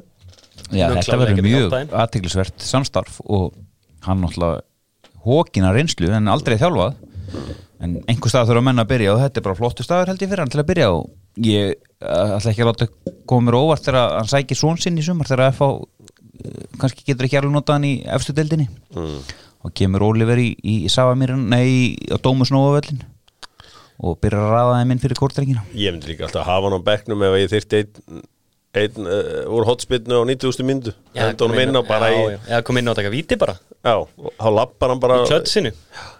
Já, 0.70 0.86
Mjög 0.86 1.00
þetta 1.00 1.20
verður 1.24 1.46
mjög 1.46 1.76
aðtiklisvert 2.04 2.64
samstarf 2.68 3.20
og 3.24 3.52
hann 4.06 4.22
náttúrulega 4.22 4.64
hókina 5.26 5.72
reynslu 5.74 6.12
en 6.14 6.30
aldrei 6.30 6.60
þjálfað. 6.60 7.00
En 7.82 8.00
einhver 8.06 8.32
stað 8.32 8.52
þurfa 8.52 8.68
menn 8.68 8.80
að 8.80 8.90
byrja 8.92 9.14
og 9.16 9.22
þetta 9.24 9.40
er 9.40 9.44
bara 9.48 9.58
flottu 9.58 9.84
staður 9.84 10.12
held 10.12 10.22
ég 10.22 10.30
fyrir 10.30 10.44
hann 10.44 10.52
til 10.52 10.62
að 10.62 10.68
byrja 10.70 10.92
og 10.94 11.08
ég 11.44 11.74
uh, 12.00 12.36
ætla 12.36 12.52
ekki 12.52 12.64
að 12.64 12.70
láta 12.70 12.88
koma 13.28 13.48
mér 13.48 13.58
óvart 13.58 13.86
þegar 13.86 14.16
hann 14.18 14.30
sækir 14.30 14.58
svon 14.58 14.80
sinn 14.80 15.00
í 15.00 15.04
sumar 15.04 15.28
þegar 15.28 15.50
að 15.50 15.58
fá 15.58 15.68
kannski 16.80 17.04
getur 17.06 17.26
ekki 17.26 17.40
alveg 17.40 17.54
notað 17.54 17.78
hann 17.78 17.88
í 17.88 17.94
efstu 18.12 18.34
deildinni. 18.36 18.68
Mm. 18.94 19.20
og 19.66 19.74
kemur 19.74 20.04
Oliver 20.06 20.38
í, 20.38 20.50
í, 20.60 20.78
í 20.86 20.90
Savamýrin 20.92 21.46
nei, 21.50 21.96
á 22.12 22.16
Dómus 22.22 22.52
Nóavöllin 22.54 23.00
og 23.96 24.18
byrjar 24.20 24.44
að 24.44 24.52
ræða 24.52 24.78
þeim 24.78 24.92
inn 24.92 25.02
fyrir 25.02 25.18
kórtrengina 25.18 25.64
Ég 25.72 25.94
myndi 25.94 26.12
líka 26.12 26.26
alltaf 26.26 26.44
að 26.44 26.50
hafa 26.50 26.68
hann 26.68 26.76
á 26.76 26.88
bekknum 26.90 27.24
ef 27.26 27.38
ég 27.40 27.52
þyrfti 27.54 27.80
einn 27.80 28.24
ein, 28.76 29.08
uh, 29.08 29.56
úr 29.56 29.66
hotspinnu 29.68 30.20
á 30.20 30.22
90.000 30.28 30.66
myndu 30.68 30.92
henda 31.16 31.46
honum 31.46 31.62
inn 31.62 31.80
á 31.80 31.82
bara 31.86 32.10
já, 32.12 32.18
í 32.20 32.38
já, 32.52 32.58
kom 32.66 32.78
inn 32.80 32.88
á 32.88 32.92
að 32.92 33.00
taka 33.00 33.12
víti 33.14 33.38
bara. 33.40 33.56
Já, 33.80 33.94
þá 34.36 34.48
lappar 34.52 34.92
hann 34.92 35.02
bara 35.02 35.20
klötsinu 35.24 35.72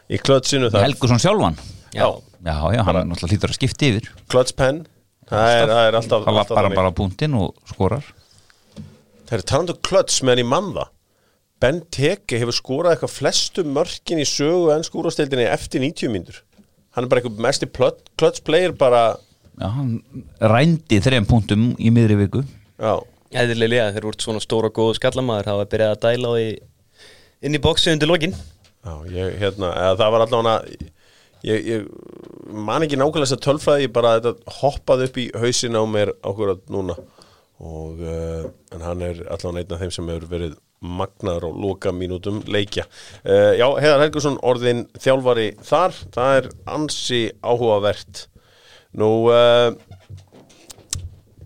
í 0.09 0.21
klötsinu 0.23 0.71
Helgusson 0.73 1.21
sjálfan. 1.23 1.59
Já, 1.93 2.09
já, 2.41 2.57
já, 2.77 2.83
hann 2.87 3.03
náttúrulega 3.11 3.35
hlýtur 3.35 3.53
að 3.53 3.59
skipta 3.59 3.91
yfir. 3.91 4.09
Klötspenn 4.33 4.85
það 5.31 5.53
er, 5.53 5.71
það 5.73 5.83
er 5.89 5.99
alltaf, 6.01 6.27
hann 6.27 6.39
lappar 6.39 6.71
bara 6.75 6.93
á 6.93 6.99
punktinn 6.99 7.39
og 7.39 7.55
skorar. 7.71 8.07
Það 9.27 9.39
er 9.39 9.47
talandu 9.51 9.77
klöts 9.87 10.21
meðan 10.23 10.45
í 10.45 10.49
mann 10.49 10.73
það. 10.77 10.93
Ben 11.63 11.79
Teke 11.91 12.39
hefur 12.41 12.55
skorað 12.55 12.95
eitthvað 12.97 13.15
flestu 13.15 13.65
mörkin 13.65 14.21
í 14.21 14.27
sögu 14.29 14.75
en 14.75 14.85
skúrastildinni 14.87 15.49
eftir 15.49 15.81
90 15.83 16.13
mínútur. 16.13 16.43
Hann 16.95 17.07
er 17.07 17.11
bara 17.13 17.23
eitthvað 17.23 17.43
mesti 17.47 17.69
klöts 17.73 18.45
player 18.45 18.77
bara, 18.77 19.17
Já, 19.57 19.71
hann 19.73 20.03
rændi 20.41 20.99
þrejum 21.01 21.27
punktum 21.31 21.69
í 21.81 21.89
miðri 21.95 22.19
viku. 22.21 22.43
Já, 22.77 22.99
Eðlilega, 23.37 23.89
þeir 23.95 24.09
úr 24.11 24.19
svona 24.21 24.41
stóra 24.45 24.69
og 24.69 24.77
góðu 24.77 24.99
skallamaður 24.99 25.49
Það 25.49 25.61
var 25.61 25.71
byrjað 25.73 25.95
að 25.95 26.03
dæla 26.05 26.29
á 26.29 26.33
því 26.37 26.51
inn 27.47 27.57
í 27.57 27.61
bóksi 27.65 27.93
undir 27.93 28.11
lokin. 28.11 28.37
Já 28.87 28.93
ég, 29.15 29.39
hérna, 29.41 29.71
eða 29.73 29.97
það 30.03 30.13
var 30.15 30.25
allavega 30.27 30.77
ég, 31.49 31.71
ég 31.73 31.89
man 32.51 32.85
ekki 32.87 32.99
nákvæmlega 33.01 33.27
þess 33.27 33.37
að 33.39 33.45
tölfræði 33.47 33.87
ég 33.87 33.93
bara 33.97 34.15
þetta 34.21 34.57
hoppaði 34.61 35.09
upp 35.09 35.19
í 35.23 35.27
hausin 35.43 35.79
á 35.79 35.83
mér 35.91 36.13
okkur 36.27 36.55
núna. 36.73 36.97
Og 37.57 38.01
uh, 38.05 38.47
en 38.77 38.85
hann 38.85 39.03
er 39.07 39.23
allavega 39.33 39.63
einn 39.65 39.75
af 39.77 39.83
þeim 39.83 39.93
sem 39.97 40.11
hefur 40.13 40.29
verið 40.35 40.57
magnaður 40.85 41.47
á 41.49 41.51
loka 41.57 41.93
mínútum 41.97 42.43
leikja. 42.53 42.85
Uh, 43.25 43.55
já, 43.57 43.65
Heiðar 43.81 44.03
Helgursson 44.05 44.37
orðin 44.45 44.83
þjálfari 45.01 45.47
þar, 45.65 45.97
það 46.15 46.35
er 46.43 46.51
ansi 46.77 47.23
áhugavert. 47.41 48.27
Nú 49.01 49.09
uh, 49.33 49.73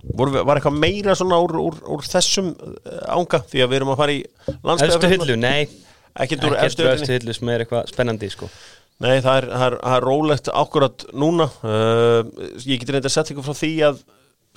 við- 0.03 0.41
var 0.43 0.59
eitthvað 0.59 0.81
meira 0.83 1.15
svona 1.19 1.39
úr, 1.45 1.55
úr, 1.63 1.79
úr 1.95 2.03
þessum 2.11 2.51
ánga 3.07 3.43
því 3.47 3.63
að 3.65 3.71
við 3.71 3.79
erum 3.81 3.95
að 3.95 4.03
fara 4.03 4.17
í 4.17 4.21
Efstu 4.27 4.59
landsbyggðarfréttina. 4.67 5.31
hillu, 5.31 5.39
nei. 5.47 5.87
Ekkert 6.21 6.43
úr 6.49 6.59
efstu 6.59 6.83
hillu 7.15 7.35
sem 7.39 7.51
er 7.55 7.63
eitthvað 7.63 7.91
spennandi 7.93 8.29
sko 8.35 8.49
Nei, 9.01 9.17
það 9.25 9.37
er, 9.39 9.47
er, 9.67 9.77
er 9.95 10.05
rólegt 10.05 10.51
akkurat 10.53 11.07
núna. 11.17 11.47
Uh, 11.65 12.21
Ég 12.69 12.83
geti 12.83 12.93
reynda 12.93 13.09
að 13.09 13.15
setja 13.15 13.33
ykkur 13.35 13.47
frá 13.47 13.57
því 13.57 13.71
að 13.89 14.03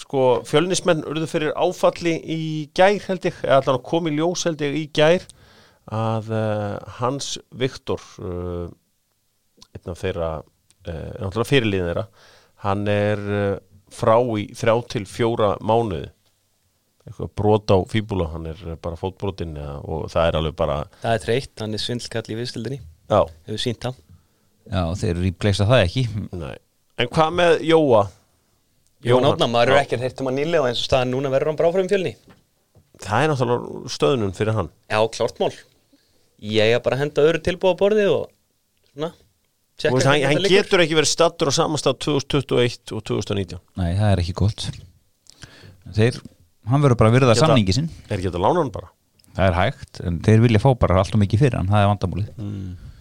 sko, 0.04 0.24
fjölnismenn 0.50 1.06
urðu 1.08 1.30
fyrir 1.32 1.54
áfalli 1.56 2.18
í 2.20 2.40
gær 2.76 2.98
held 3.08 3.28
ég, 3.30 3.38
eða 3.46 3.62
allan 3.62 3.78
að 3.80 3.86
komi 3.88 4.14
ljós 4.18 4.44
held 4.50 4.64
ég 4.66 4.76
í 4.82 4.86
gær 5.00 5.28
að 5.94 6.32
uh, 6.34 6.96
Hans 7.00 7.38
Viktor 7.56 8.04
uh, 8.24 8.68
einn 9.74 9.94
af 9.94 10.02
þeirra 10.04 10.34
náttúrulega 10.84 11.48
fyrirliðin 11.48 11.88
þeirra 11.88 12.02
hann 12.66 12.82
er 12.92 13.22
frá 13.94 14.18
í 14.36 14.50
þrjá 14.52 14.74
til 14.92 15.06
fjóra 15.08 15.54
mánuði. 15.64 16.10
Eitthvað 17.08 17.32
brot 17.40 17.72
á 17.72 17.78
fíbúla 17.92 18.28
hann 18.34 18.50
er 18.52 18.60
bara 18.84 19.00
fótbrotin 19.00 19.56
ja, 19.60 19.78
og 19.80 20.10
það 20.12 20.28
er 20.28 20.38
alveg 20.40 20.58
bara 20.60 20.78
Það 21.02 21.16
er 21.16 21.24
þreytt, 21.26 21.54
hann 21.64 21.76
er 21.76 21.84
svindlkall 21.84 22.28
í 22.28 22.38
viðstildinni 22.40 22.80
já, 22.84 23.22
Hefur 23.48 23.64
sínt 23.64 23.84
það 23.84 24.03
Já, 24.72 24.84
þeir 25.02 25.20
replacea 25.24 25.68
það 25.70 25.84
ekki. 25.88 26.04
Nei. 26.40 26.56
En 27.02 27.10
hvað 27.12 27.34
með 27.40 27.56
Jóa? 27.68 28.04
Jón 29.04 29.28
Átna, 29.28 29.50
maður 29.52 29.74
Já. 29.74 29.76
er 29.76 29.82
ekki 29.84 30.00
heyrt 30.00 30.22
um 30.24 30.30
hann 30.30 30.38
nýlega 30.40 30.64
og 30.64 30.70
eins 30.70 30.80
og 30.80 30.88
staðan 30.88 31.12
núna 31.12 31.32
verður 31.34 31.52
hann 31.52 31.60
bara 31.60 31.72
áfram 31.74 31.90
fjölni. 31.92 32.14
Það 33.04 33.26
er 33.26 33.32
náttúrulega 33.34 33.92
stöðnun 33.98 34.36
fyrir 34.38 34.56
hann. 34.56 34.70
Já, 34.88 35.00
klárt 35.12 35.42
mál. 35.44 35.52
Ég 36.44 36.76
er 36.78 36.80
bara 36.84 36.96
að 36.98 37.04
henda 37.04 37.26
öðru 37.28 37.42
tilbúið 37.44 37.76
á 37.76 37.82
borðið 37.82 38.10
og 38.14 38.24
svona 38.94 39.12
Þú 39.84 39.90
veist, 39.96 40.06
hann, 40.08 40.22
hann 40.30 40.46
getur 40.46 40.84
ekki 40.84 40.96
verið 40.96 41.10
stattur 41.10 41.50
á 41.50 41.54
samastað 41.56 41.98
2021 42.06 42.94
og 42.94 43.02
2019 43.10 43.58
Nei, 43.82 43.90
það 43.98 44.10
er 44.12 44.22
ekki 44.22 44.36
gott. 44.38 44.66
Þeir, 45.98 46.20
hann 46.70 46.84
verður 46.84 47.00
bara 47.02 47.10
að 47.10 47.16
virða 47.18 47.34
Geta- 47.34 47.48
samningi 47.50 47.76
sinn. 47.76 47.90
Er 48.08 48.20
ekki 48.20 48.30
þetta 48.30 48.44
lána 48.44 48.62
hann 48.62 48.72
bara? 48.76 48.92
Það 49.34 49.48
er 49.50 49.58
hægt, 49.58 50.02
en 50.06 50.20
þeir 50.24 50.44
vilja 50.46 50.62
fá 50.62 50.70
bara 50.78 51.00
allt 51.02 51.16
og 51.18 51.24
mikið 51.24 51.42
fyrir 51.42 51.58
hann, 51.58 51.72
það 51.74 51.82
er 51.82 51.90
vandamálið. 51.90 52.30
Mm. 52.38 52.93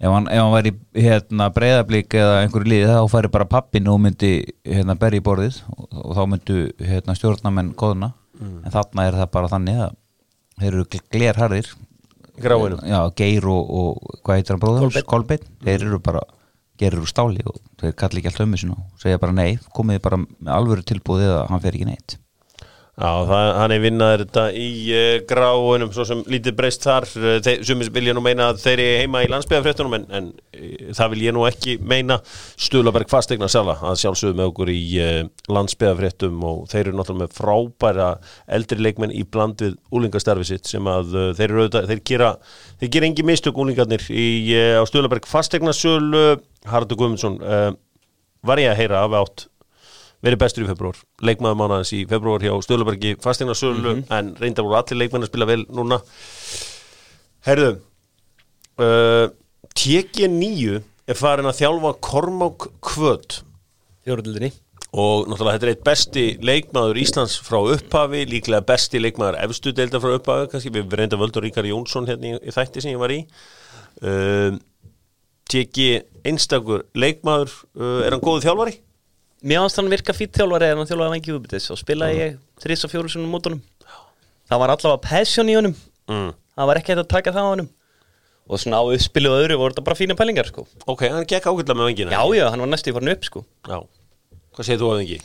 Ef, 0.00 0.08
hann, 0.10 0.26
ef 0.32 0.40
hann 0.42 0.54
væri 0.54 0.72
hérna, 0.96 1.50
breyðablík 1.54 2.16
eða 2.20 2.40
einhverju 2.44 2.72
liði 2.72 2.88
þá 2.90 3.02
færi 3.12 3.30
bara 3.36 3.48
pappin 3.52 3.88
og 3.92 4.00
myndi 4.02 4.32
hérna, 4.64 4.96
berja 5.00 5.20
í 5.20 5.26
borðið 5.28 5.60
og, 5.76 5.84
og 5.92 6.16
þá 6.18 6.22
myndu 6.34 6.58
hérna, 6.80 7.18
stjórnamenn 7.18 7.74
góðuna 7.78 8.14
Mm. 8.40 8.62
en 8.64 8.72
þarna 8.72 9.04
er 9.04 9.16
það 9.18 9.26
bara 9.34 9.48
þannig 9.52 9.78
að 9.84 9.90
þeir 10.62 10.68
eru 10.78 10.84
glerharðir 11.12 11.66
Geir 13.18 13.46
og, 13.52 13.72
og 13.80 14.14
hvað 14.24 14.38
heitir 14.38 14.54
hann 14.54 14.62
bróður? 14.62 14.84
Kolbeinn. 14.86 15.08
Kolbeinn, 15.10 15.42
þeir 15.66 15.84
eru 15.84 15.98
bara 16.06 16.22
gerir 16.80 17.02
úr 17.02 17.10
stáli 17.10 17.44
og 17.44 17.58
þeir 17.82 17.92
kalli 18.00 18.22
ekki 18.22 18.30
allt 18.30 18.40
ömmu 18.46 18.60
sinu 18.62 18.78
og 18.78 19.02
segja 19.02 19.20
bara 19.20 19.36
nei, 19.36 19.58
komið 19.76 20.00
bara 20.06 20.22
með 20.22 20.52
alvöru 20.56 20.86
tilbúið 20.88 21.26
eða 21.26 21.42
hann 21.50 21.60
fer 21.66 21.76
ekki 21.76 21.90
neitt 21.90 22.16
Já, 23.00 23.12
er 23.72 23.80
vinnaður 23.80 24.22
þetta 24.26 24.42
í 24.52 24.64
uh, 24.92 25.14
gráunum, 25.24 25.88
svo 25.94 26.04
sem 26.04 26.18
lítið 26.28 26.56
breyst 26.58 26.84
þar. 26.84 27.06
Þeir, 27.08 27.62
sem 27.64 27.84
vilja 27.96 28.12
nú 28.12 28.20
meina 28.20 28.50
að 28.50 28.58
þeir 28.60 28.82
eru 28.84 28.98
heima 29.00 29.22
í 29.24 29.30
landsbyðafréttunum 29.32 29.94
en, 29.96 30.04
en 30.18 30.26
uh, 30.36 30.90
það 30.98 31.14
vil 31.14 31.22
ég 31.24 31.32
nú 31.32 31.46
ekki 31.48 31.78
meina. 31.80 32.18
Stuðlaberg 32.60 33.08
fastegna 33.08 33.48
sjálfa 33.48 33.78
að 33.88 33.96
sjálfsögðu 34.02 34.36
með 34.36 34.50
okkur 34.50 34.72
í 34.74 34.82
uh, 35.00 35.20
landsbyðafréttum 35.48 36.44
og 36.50 36.66
þeir 36.68 36.82
eru 36.82 36.98
náttúrulega 36.98 37.22
með 37.22 37.38
frábæra 37.38 38.10
eldri 38.58 38.84
leikmenn 38.84 39.16
í 39.16 39.24
bland 39.24 39.64
við 39.64 39.78
úlingastarfi 39.96 40.50
sitt 40.50 40.68
sem 40.68 40.90
að 40.92 41.16
þeir 41.38 41.46
eru 41.46 41.62
auðvitað, 41.64 41.88
þeir 41.94 42.02
gera 42.12 42.30
þeir 42.82 42.92
gera 42.98 43.08
engi 43.08 43.24
mistök 43.30 43.62
úlingarnir 43.64 44.04
í, 44.12 44.26
á 44.76 44.84
Stuðlaberg 44.84 45.28
fastegna 45.30 45.72
sölu 45.76 46.36
Haraldur 46.68 47.00
Guðmundsson 47.00 47.40
var 48.44 48.60
ég 48.60 48.74
að 48.74 48.82
heyra 48.82 49.06
af 49.06 49.16
átt 49.22 49.46
verið 50.24 50.40
bestur 50.42 50.66
í 50.66 50.68
februar, 50.68 50.98
leikmaður 51.24 51.58
mánaðins 51.60 51.92
í 51.96 52.00
februar 52.08 52.44
hjá 52.44 52.52
Stöðlubergi 52.64 53.14
fasteignarsölu 53.24 54.00
en 54.12 54.34
reyndar 54.40 54.66
voru 54.66 54.78
allir 54.80 55.00
leikmenn 55.00 55.24
að 55.24 55.30
spila 55.32 55.48
vel 55.48 55.62
núna. 55.72 56.00
Herðu 57.46 57.70
uh, 58.84 59.28
TG9 59.72 60.80
er 61.10 61.18
farin 61.18 61.48
að 61.48 61.62
þjálfa 61.62 61.94
Kormák 62.04 62.68
Kvöt 62.84 63.40
Fjóruðildinni 64.04 64.52
og 64.90 65.28
náttúrulega 65.30 65.56
þetta 65.56 65.66
er 65.68 65.72
eitt 65.72 65.84
besti 65.86 66.24
leikmaður 66.42 66.98
Íslands 66.98 67.36
frá 67.46 67.60
upphafi, 67.62 68.24
líklega 68.26 68.66
besti 68.66 68.98
leikmaður 68.98 69.38
efstu 69.44 69.72
deildar 69.76 70.02
frá 70.02 70.16
upphafi, 70.16 70.48
kannski. 70.50 70.72
Við 70.74 70.96
reynda 70.98 71.18
völdur 71.20 71.46
Ríkar 71.46 71.68
Jónsson 71.68 72.08
hérna 72.10 72.32
í, 72.32 72.40
í 72.42 72.54
þætti 72.54 72.82
sem 72.82 72.96
ég 72.96 72.98
var 73.00 73.14
í. 73.14 73.20
Uh, 74.02 74.58
TG 75.50 75.86
einstakur 76.26 76.88
leikmaður 76.98 77.54
uh, 77.78 78.00
er 78.02 78.16
hann 78.16 78.24
góðu 78.24 78.42
þjálfari? 78.48 78.80
Mér 79.40 79.62
ást 79.64 79.78
hann 79.80 79.88
virka 79.88 80.12
fýtt 80.12 80.36
þjálfari 80.36 80.68
en 80.68 80.80
hann 80.82 80.88
þjálfaði 80.88 81.14
vengi 81.14 81.32
útbyttis 81.32 81.70
og 81.72 81.78
spilaði 81.80 82.16
ég 82.18 82.34
þrís 82.60 82.84
og 82.84 82.92
fjóru 82.92 83.12
svona 83.12 83.30
mótunum. 83.30 83.60
Það 84.50 84.62
var 84.62 84.72
allavega 84.74 85.00
passion 85.06 85.48
í 85.48 85.54
honum. 85.56 85.76
Mm. 86.10 86.32
Það 86.58 86.68
var 86.70 86.80
ekki 86.80 86.92
hægt 86.92 87.04
að 87.04 87.12
taka 87.14 87.32
það 87.36 87.46
á 87.48 87.52
honum. 87.54 87.70
Og 88.50 88.60
svona 88.60 88.82
á 88.82 88.84
uppspilu 88.84 89.30
og 89.30 89.44
öðru 89.44 89.56
voru 89.60 89.72
þetta 89.72 89.86
bara 89.86 89.96
fína 89.96 90.16
pælingar 90.18 90.50
sko. 90.50 90.66
Ok, 90.90 91.06
hann 91.06 91.24
gekk 91.30 91.46
ágætlega 91.48 91.78
með 91.78 91.88
vengina 91.92 92.12
Já, 92.12 92.22
já, 92.36 92.44
hann 92.50 92.64
var 92.64 92.72
næstu 92.72 92.92
í 92.92 92.96
farin 92.96 93.14
upp 93.14 93.24
sko. 93.28 93.44
Hvað 93.70 94.66
segir 94.66 94.82
þú 94.82 94.90
að 94.90 95.00
vengi? 95.00 95.18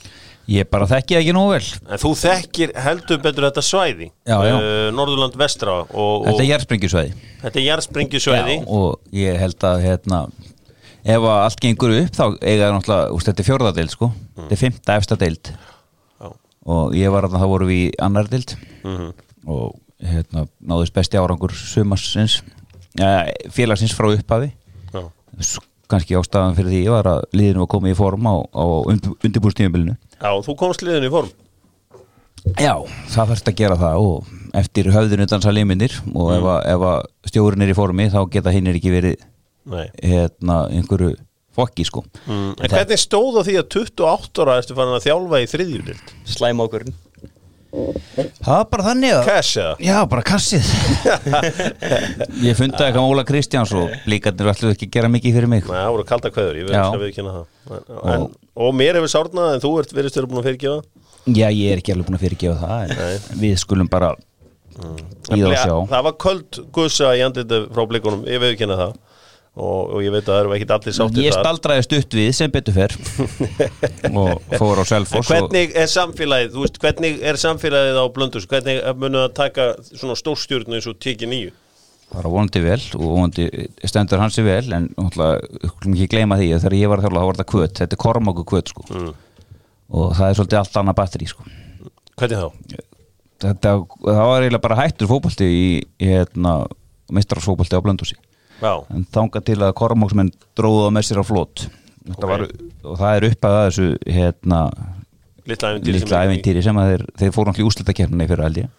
Ég 0.56 0.68
bara 0.70 0.86
þekki 0.86 1.18
ekki 1.18 1.34
nógu 1.34 1.56
vel. 1.56 1.70
En 1.90 2.02
þú 2.06 2.12
þekkir 2.22 2.76
heldur 2.86 3.22
betur 3.24 3.48
þetta 3.48 3.64
svæði 3.66 4.12
Já, 4.30 4.36
já. 4.46 4.54
Uh, 4.54 4.90
Norðurland 4.94 5.40
vestra 5.42 5.80
og, 5.82 5.88
og 5.98 6.28
Þetta 6.30 6.44
er 6.46 6.52
jærspringjusvæði 6.52 7.16
þetta 7.46 7.62
er 7.62 7.66
jarðsprengjusvæði. 7.66 8.58
Og 8.72 9.16
ég 9.16 9.40
held 9.42 9.66
að 9.70 9.82
hérna 9.86 10.20
ef 11.06 11.28
allt 11.30 11.62
gengur 11.62 11.94
upp 12.00 12.18
þá 12.18 12.26
eiga 12.42 12.66
það 12.66 12.76
náttúrulega, 12.76 13.14
úst, 13.16 13.30
þetta 13.30 13.44
er 13.44 13.50
fjórðadeild 13.50 13.94
sko. 13.94 14.10
Þetta 14.40 14.56
er 14.58 14.62
fymta 14.62 14.98
efsta 15.00 15.18
deild. 15.22 15.52
Já. 16.20 16.32
og 16.76 16.96
ég 16.98 17.14
var 17.14 17.28
að 17.28 17.38
það 17.38 17.52
voru 17.54 17.70
við 17.70 17.82
í 17.84 17.94
annar 18.02 18.30
deild. 18.32 18.56
Mhm. 18.84 19.14
og 19.46 19.76
hérna 20.02 20.48
náðust 20.66 20.94
besti 20.96 21.20
árangur 21.22 21.54
sumarsins 21.54 22.40
ja, 22.98 23.30
félagsins 23.54 23.94
frá 23.94 24.10
upphafi. 24.10 24.52
Kannski 25.86 26.18
ástæðan 26.18 26.56
fyrir 26.58 26.72
því 26.74 26.84
var 26.90 27.06
að 27.06 27.20
liðinu 27.38 27.62
var 27.62 27.70
komið 27.76 27.94
í 27.94 27.98
form 28.00 28.26
á, 28.26 28.36
á 28.42 28.66
undirbúrstíðumbilinu 29.22 29.94
Já, 30.18 30.32
þú 30.42 30.56
komst 30.58 30.82
liðin 30.82 31.06
í 31.06 31.12
form. 31.14 31.30
Já, 32.58 32.74
það 33.14 33.30
þarfst 33.32 33.52
að 33.52 33.58
gera 33.60 33.78
það 33.78 34.02
og 34.02 34.32
eftir 34.58 34.90
höfðinu 34.94 35.28
dansa 35.30 35.54
liminir 35.54 35.94
og 36.14 36.32
ef, 36.34 36.48
að, 36.56 36.60
ef 36.74 36.86
að 36.90 37.30
stjórinn 37.30 37.66
er 37.66 37.74
í 37.74 37.78
formi 37.78 38.10
þá 38.14 38.20
geta 38.34 38.54
hinn 38.56 38.72
ekki 38.72 38.94
verið 38.94 39.24
hérna 40.02 40.60
einhverju 40.70 41.16
fokki 41.56 41.86
sko. 41.88 42.04
Mm. 42.28 42.54
En 42.60 42.74
hvernig 42.74 43.00
stóð 43.00 43.40
á 43.40 43.42
því 43.48 43.58
að 43.62 43.68
28 43.80 44.44
ára 44.44 44.60
ertu 44.60 44.76
farin 44.78 44.98
að 44.98 45.06
þjálfa 45.08 45.42
í 45.42 45.50
þriðjudild? 45.54 46.16
Slæm 46.36 46.64
ákvörðin 46.66 46.98
Það 47.76 48.52
var 48.52 48.68
bara 48.72 48.84
þannig 48.86 49.12
að 49.12 49.30
eða? 49.34 49.64
Já, 49.84 49.96
bara 50.12 50.24
kassið. 50.26 50.68
Ég 52.46 52.58
fundaði 52.58 52.86
eitthvað 52.86 53.00
með 53.02 53.10
Óla 53.10 53.26
Kristjáns 53.28 53.74
og 53.76 53.96
líkarnir 54.10 54.52
ætluðu 54.52 54.76
ekki 54.76 54.88
að 54.88 54.94
gera 54.96 55.10
mikið 55.12 55.36
fyrir 55.40 55.52
mig. 55.52 55.66
Nei, 55.68 55.80
það 55.82 55.90
voru 55.96 56.06
kalda 56.12 56.32
kveður, 56.36 56.60
ég 56.60 56.70
Já. 56.70 56.70
verður 56.70 57.00
að 57.00 57.04
viðkynna 57.04 57.34
það. 57.36 57.90
En, 58.14 58.28
Og 58.66 58.78
mér 58.78 59.00
hefur 59.00 59.12
sárnað 59.12 59.50
en 59.56 59.66
þú 59.66 59.72
ert 59.82 59.96
verið 59.98 60.14
stöður 60.14 60.30
búin 60.32 60.42
að 60.42 60.48
fyrirgefa? 60.50 61.04
Já, 61.26 61.48
ég 61.50 61.74
er 61.74 61.82
ekki 61.82 61.96
alveg 61.96 62.08
búin 62.08 62.20
að 62.20 62.24
fyrirgefa 62.24 62.58
það 62.62 63.42
við 63.42 63.58
skulum 63.66 63.92
bara 63.92 64.14
í 64.16 65.42
það 65.42 65.50
og 65.50 65.58
sjá. 65.60 65.76
Það 65.92 66.08
var 66.08 66.18
köld 66.24 66.62
gussa 66.78 67.12
í 67.18 67.26
andlita 67.26 67.62
frá 67.76 67.88
blikunum, 67.92 68.24
ég 68.30 68.44
viðkynna 68.44 68.80
það 68.80 68.96
og, 69.56 69.96
og 69.96 70.04
ég 70.04 70.12
veit 70.12 70.24
að 70.26 70.32
það 70.34 70.40
eru 70.44 70.56
ekkit 70.58 70.74
allir 70.76 70.96
sáttir 70.98 71.26
Ég 71.26 71.36
staldraði 71.36 71.86
stutt 71.88 72.18
við 72.20 72.32
sem 72.36 72.52
betur 72.54 72.76
fer 72.76 72.96
og 74.22 74.56
fór 74.60 74.82
á 74.82 74.86
og 74.86 75.30
hvernig 75.30 75.76
er 75.76 75.92
samfélagið, 75.92 76.58
veist, 76.60 76.80
hvernig 76.84 77.22
er 77.24 77.40
samfélagið 77.40 78.00
á 78.00 78.06
Blöndus, 78.16 78.48
hvernig 78.52 78.82
munu 79.00 79.22
að 79.24 79.36
taka 79.38 79.70
svona 79.94 80.18
stórstjórnu 80.20 80.80
eins 80.80 80.90
og 80.92 81.00
tiki 81.00 81.30
nýju? 81.30 81.54
bara 82.14 82.30
vonandi 82.32 82.62
vel 82.64 82.82
og 83.00 83.06
vonandi 83.06 83.46
stendur 83.88 84.22
hansi 84.22 84.44
vel 84.46 84.66
en 84.78 84.90
ekki 84.96 86.10
gleyma 86.12 86.38
því 86.40 86.52
þegar 86.54 86.76
ég 86.78 86.92
var 86.92 87.02
að 87.02 87.08
þjálfa 87.08 87.22
þá 87.22 87.28
var 87.28 87.38
þetta 87.40 87.52
kvöt, 87.52 87.78
þetta 87.80 87.98
er 87.98 88.04
kormáku 88.06 88.46
kvöt 88.48 88.74
sko 88.74 88.86
Mm. 88.86 89.14
og 89.90 90.14
það 90.18 90.30
er 90.30 90.38
svolítið 90.38 90.60
allt 90.60 90.78
annað 90.80 90.96
batteri 90.98 91.28
sko. 91.30 91.44
Hvernig 92.18 92.40
þá? 92.42 92.78
þetta, 93.44 93.72
það 94.06 94.22
var 94.30 94.46
eiginlega 94.46 94.64
bara 94.64 94.78
hættur 94.80 95.10
fótbolti 95.10 95.46
í, 95.46 95.66
í 96.02 96.10
hérna, 96.10 96.54
mistrafsfótbolti 97.14 97.78
á 97.78 97.84
Blöndúsi 97.86 98.18
Já, 98.66 98.74
en 98.98 99.06
þangað 99.16 99.46
til 99.52 99.58
að 99.62 99.74
kormóksmenn 99.82 100.32
dróðu 100.58 100.86
það 100.88 100.96
með 100.98 101.08
sér 101.10 101.22
á 101.22 101.26
flót 101.30 101.66
Ok. 102.06 102.22
var, 102.30 102.44
og 102.86 102.98
það 103.02 103.16
er 103.20 103.26
upp 103.32 103.46
að 103.50 103.56
þessu 103.66 103.86
hérna, 104.14 104.60
litla 105.50 105.72
ævintýri 105.74 106.02
ævintýri 106.22 106.62
sem 106.66 106.78
að 106.82 106.90
þeir, 106.92 107.04
þeir 107.22 107.32
fóru 107.34 107.50
náttúrulega 107.50 107.64
í 107.64 107.70
úrslitakefnina 107.70 108.28
fyrir 108.30 108.46
held 108.46 108.60
ég. 108.62 108.70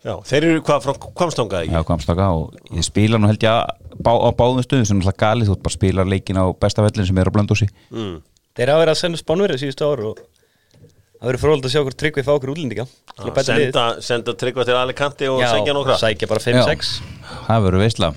Já, 0.00 0.14
þeir 0.24 0.46
eru 0.48 0.62
hvað 0.64 0.84
frá 0.86 0.92
kvamstangað 1.20 1.66
Já, 1.66 1.74
ekki? 1.76 1.88
komstaka 1.90 2.28
og 2.32 2.54
ég 2.72 2.86
spila 2.86 3.18
nú 3.20 3.28
held 3.28 3.42
ég 3.44 3.52
að 3.52 4.00
bá, 4.00 4.12
á 4.16 4.30
báðum 4.32 4.64
stöðum 4.64 4.86
sem 4.88 4.96
náttúrulega 4.96 5.20
galið. 5.26 5.50
Þú 5.50 5.56
bara 5.60 5.72
að 5.74 5.76
spila 5.76 6.06
leikin 6.08 6.40
á 6.40 6.44
besta 6.56 6.84
vellin 6.86 7.08
sem 7.10 7.20
er 7.20 7.28
á 7.28 7.34
Blöndúsi 7.36 7.68
Mm. 7.92 8.22
Þeir 8.56 8.72
hafa 8.72 8.80
verið 8.80 8.94
að 8.94 9.00
senda 9.02 9.20
spánverið 9.20 9.60
síðustu 9.60 9.84
ára 9.86 10.08
og 10.08 10.16
það 11.20 11.28
verður 11.28 11.42
frólægt 11.44 11.68
að 11.68 11.74
sjá 11.74 11.82
hvort 11.84 11.98
tryggvi 12.00 12.24
fá 12.24 12.32
okkur 12.32 12.52
útlendinga. 12.54 12.86
Að 13.20 13.28
liðið. 13.28 13.44
Senda, 13.44 13.84
senda 14.00 14.32
tryggva 14.40 14.64
til 14.64 14.74
Alicante 14.80 15.28
og 15.28 15.44
Já, 15.44 15.50
segja 15.52 15.76
nokkra. 15.76 15.98
sækja 16.00 16.28
bara 16.32 16.40
5-6 16.40 16.90
það 17.46 17.64
verður 17.68 17.84
veistla 17.84 18.14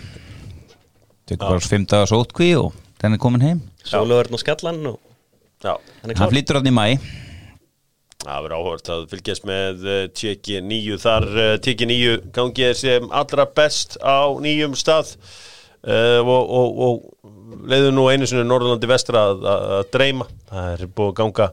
tekur 1.30 1.48
bara 1.48 1.66
fimm 1.66 1.88
dagar 1.90 2.12
sótkví 2.12 2.54
og 2.60 2.72
þenni 3.02 3.20
komin 3.22 3.46
heim. 3.46 3.62
Sóluvörn 3.88 4.36
og 4.36 4.42
Skallan 4.42 4.82
og 4.94 5.00
hann 5.64 6.12
er 6.12 6.20
hann 6.20 6.68
í 6.68 6.74
mæ 6.76 6.88
það 8.24 8.46
verður 8.46 8.56
áhört 8.58 8.92
að 8.94 9.06
fylgjast 9.12 9.48
með 9.48 9.86
uh, 9.88 10.04
Tjeki 10.16 10.62
9 10.64 11.00
þar 11.04 11.26
uh, 11.34 11.50
Tjeki 11.64 11.88
9 11.90 12.14
gangi 12.36 12.68
er 12.70 12.78
sem 12.80 13.10
allra 13.12 13.46
best 13.60 13.98
á 14.00 14.32
nýjum 14.44 14.78
stað 14.80 15.14
uh, 15.84 16.22
og, 16.24 16.54
og, 16.60 16.82
og 16.88 17.68
leiðu 17.70 17.92
nú 17.96 18.08
einu 18.12 18.28
sinni 18.30 18.46
Norðurlandi 18.48 18.90
vestra 18.90 19.28
að, 19.32 19.44
að, 19.44 19.66
að 19.78 19.90
dreyma. 19.96 20.30
Það 20.52 20.70
er 20.74 20.86
búið 20.88 21.12
að 21.12 21.18
ganga 21.20 21.50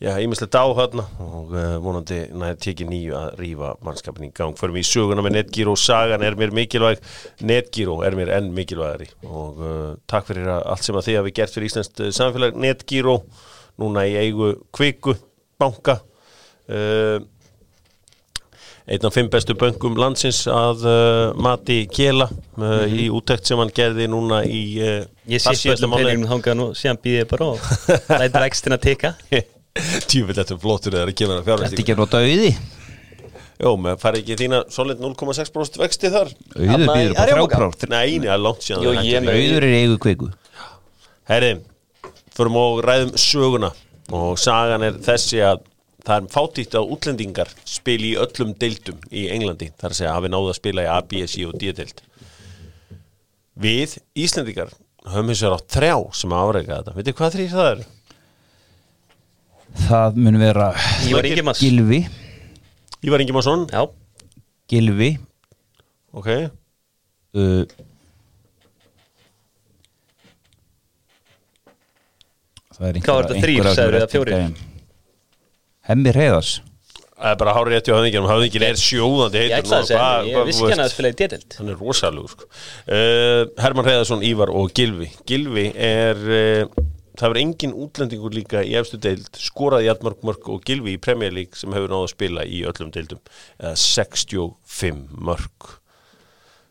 Já, 0.00 0.14
ímislegt 0.16 0.56
á 0.56 0.64
þarna 0.64 1.02
og 1.20 1.50
uh, 1.52 1.74
vonandi 1.84 2.22
nær 2.32 2.54
tekið 2.56 2.88
nýju 2.88 3.16
að 3.18 3.34
rífa 3.42 3.74
mannskapin 3.84 4.30
í 4.30 4.32
gang. 4.32 4.54
Förum 4.56 4.78
í 4.80 4.84
söguna 4.88 5.20
með 5.20 5.34
Netgyro, 5.34 5.74
sagan 5.76 6.24
er 6.24 6.38
mér 6.40 6.54
mikilvæg, 6.56 7.02
Netgyro 7.44 7.98
er 8.08 8.16
mér 8.16 8.32
enn 8.38 8.48
mikilvægari. 8.56 9.10
Og 9.28 9.60
uh, 9.60 9.90
takk 10.08 10.30
fyrir 10.30 10.48
að 10.54 10.64
allt 10.72 10.88
sem 10.88 10.96
að 10.96 11.10
þið 11.10 11.18
hafi 11.20 11.34
gert 11.36 11.52
fyrir 11.52 11.68
Íslands 11.68 12.16
samfélag. 12.16 12.56
Netgyro, 12.64 13.18
núna 13.84 14.06
í 14.08 14.16
eigu 14.22 14.54
kviku, 14.72 15.18
banka, 15.60 15.98
uh, 16.72 17.20
einn 18.88 19.04
af 19.04 19.20
fimm 19.20 19.28
bestu 19.36 19.60
böngum 19.60 20.00
landsins 20.00 20.46
að 20.48 20.88
uh, 20.88 21.36
mati 21.36 21.82
Kjela 21.92 22.30
uh, 22.32 22.88
í 22.88 23.12
úttekt 23.12 23.52
sem 23.52 23.60
hann 23.60 23.76
gerði 23.76 24.08
núna 24.08 24.40
í 24.48 24.64
uh, 24.80 24.98
Ég 25.28 25.44
sé 25.44 25.76
mánuði. 25.76 25.92
peningum 25.92 26.28
þangað 26.32 26.60
nú 26.64 26.72
síðan 26.72 27.04
býðið 27.04 27.32
bara 27.36 27.52
og 27.52 27.72
lætur 28.24 28.48
ekstina 28.48 28.80
teka 28.80 29.18
Þetta 29.80 30.54
er 30.54 30.60
flottur 30.62 30.94
þegar 30.96 31.10
það 31.10 31.16
kemur 31.20 31.34
að 31.34 31.40
Þetta 31.40 31.48
fjárvæstingu 31.50 31.82
ekki 31.84 31.94
að 31.94 32.00
nota 32.02 32.20
auði? 32.24 32.50
Jó, 33.60 33.70
með 33.76 33.96
fari 34.00 34.20
ekki 34.22 34.36
þína 34.40 34.58
solid 34.72 35.00
0,6% 35.04 35.78
vexti 35.82 36.10
þar. 36.12 36.30
Auður 36.56 36.84
býður 36.86 37.10
upp 37.10 37.18
á 37.20 37.22
Arjónbanka? 37.26 37.58
þrjáprár 37.60 37.90
Nei, 37.92 38.18
það 38.22 38.34
er 38.34 38.40
langt 38.44 38.62
síðan 38.64 38.86
er 38.86 39.00
að- 39.00 39.34
Auður 39.34 39.66
er 39.68 39.74
eigu 39.80 39.98
kviku. 40.04 40.28
Herri, 41.30 41.50
förum 42.36 42.56
og 42.56 42.80
ræðum 42.88 43.12
söguna. 43.20 43.72
Og 44.10 44.38
sagan 44.40 44.82
er 44.88 44.96
þessi 45.04 45.42
að 45.44 45.60
það 46.08 46.16
er 46.24 46.30
fátítt 46.32 46.74
að 46.80 46.88
útlendingar 46.96 47.52
spili 47.68 48.14
í 48.14 48.18
öllum 48.18 48.54
deildum 48.58 48.98
í 49.12 49.26
Englandi. 49.30 49.68
Þar 49.78 49.90
að 49.92 49.98
segja 50.00 50.14
hafi 50.16 50.32
náðu 50.32 50.48
að 50.54 50.56
spila 50.62 50.82
í 50.86 50.88
A, 50.88 51.00
B, 51.02 51.26
C 51.28 51.44
og 51.46 51.58
D-deild 51.60 52.00
Við, 53.60 53.98
Íslendingar 54.16 54.70
höfum 55.04 55.28
hins 55.28 55.42
vegar 55.44 55.60
á 55.60 55.68
þrjá 55.68 55.96
sem 56.16 56.32
afreika 56.32 56.78
þetta. 56.80 56.94
Vitið 56.96 57.16
hvað 57.18 57.34
þrýr 57.36 57.50
það 57.52 57.70
eru? 57.74 57.84
Það 59.78 60.16
mun 60.20 60.38
vera 60.40 60.70
Gilvi 61.60 62.00
Ívar 63.06 63.22
Ingimarsson, 63.22 63.66
Já, 63.72 63.84
Gilvi 64.70 65.12
ok. 66.12 66.28
Uh, 67.34 67.62
Það 72.70 72.88
er 72.88 72.98
einhver 72.98 73.28
af 73.70 73.76
sagðirðu, 73.76 74.00
þessum 74.00 74.00
eða 74.00 74.10
fjórir? 74.14 74.34
réttum 74.34 74.54
gæjum. 74.56 74.68
Hemmi 75.90 76.12
Reyðars 76.16 76.52
Það 77.20 77.30
er 77.34 77.38
bara 77.42 77.52
hárið 77.52 77.74
rétt 77.74 77.88
í 77.90 77.92
höfðingin 77.92 78.28
höfðingin 78.30 78.62
er 78.64 78.78
sjóðandi 78.80 79.40
ég 79.42 79.50
heitur 79.52 79.74
hann 81.58 81.72
er 81.74 81.76
rosalugur 81.82 82.32
sko. 82.32 82.46
uh, 82.88 83.42
Herman 83.60 83.84
Hreðarsson, 83.84 84.22
Ívar 84.24 84.52
og 84.56 84.70
Gilvi 84.76 85.10
Gilvi 85.28 85.66
er 85.76 86.16
uh, 86.24 86.86
það 87.20 87.28
verður 87.28 87.42
engin 87.42 87.74
útlendingur 87.84 88.34
líka 88.34 88.62
í 88.64 88.72
efstu 88.80 89.00
deild 89.00 89.28
skoraði 89.36 89.90
jættmörg 89.90 90.24
mörg 90.24 90.48
og 90.54 90.64
Gilvi 90.66 90.96
í 90.96 91.02
Premier 91.02 91.34
League 91.34 91.58
sem 91.58 91.72
hefur 91.76 91.92
náðu 91.92 92.08
að 92.08 92.14
spila 92.14 92.46
í 92.48 92.62
öllum 92.68 92.94
deildum. 92.94 93.20
Eða 93.60 93.76
65 93.84 95.04
mörg 95.20 95.76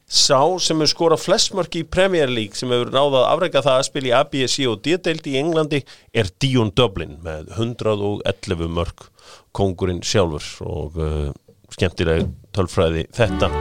Sá 0.10 0.42
sem 0.58 0.80
hefur 0.82 0.90
skorað 0.90 1.22
flest 1.22 1.52
mörg 1.54 1.76
í 1.78 1.84
Premier 1.86 2.32
League 2.34 2.58
sem 2.58 2.72
hefur 2.74 2.90
náðu 2.90 3.20
að 3.20 3.28
afreika 3.30 3.62
það 3.62 3.76
að 3.78 3.86
spila 3.86 4.10
í 4.10 4.16
ABSC 4.18 4.66
og 4.66 4.80
D-deild 4.88 5.30
í 5.30 5.36
Englandi 5.38 5.84
er 6.18 6.32
Dion 6.42 6.72
Dublin 6.74 7.20
með 7.22 7.52
111 7.54 8.74
mörg 8.74 9.06
kongurinn 9.54 10.02
sjálfur 10.02 10.50
og 10.66 10.98
uh, 10.98 11.30
skemmtileg 11.78 12.26
tölfræði 12.58 13.06
þetta. 13.14 13.52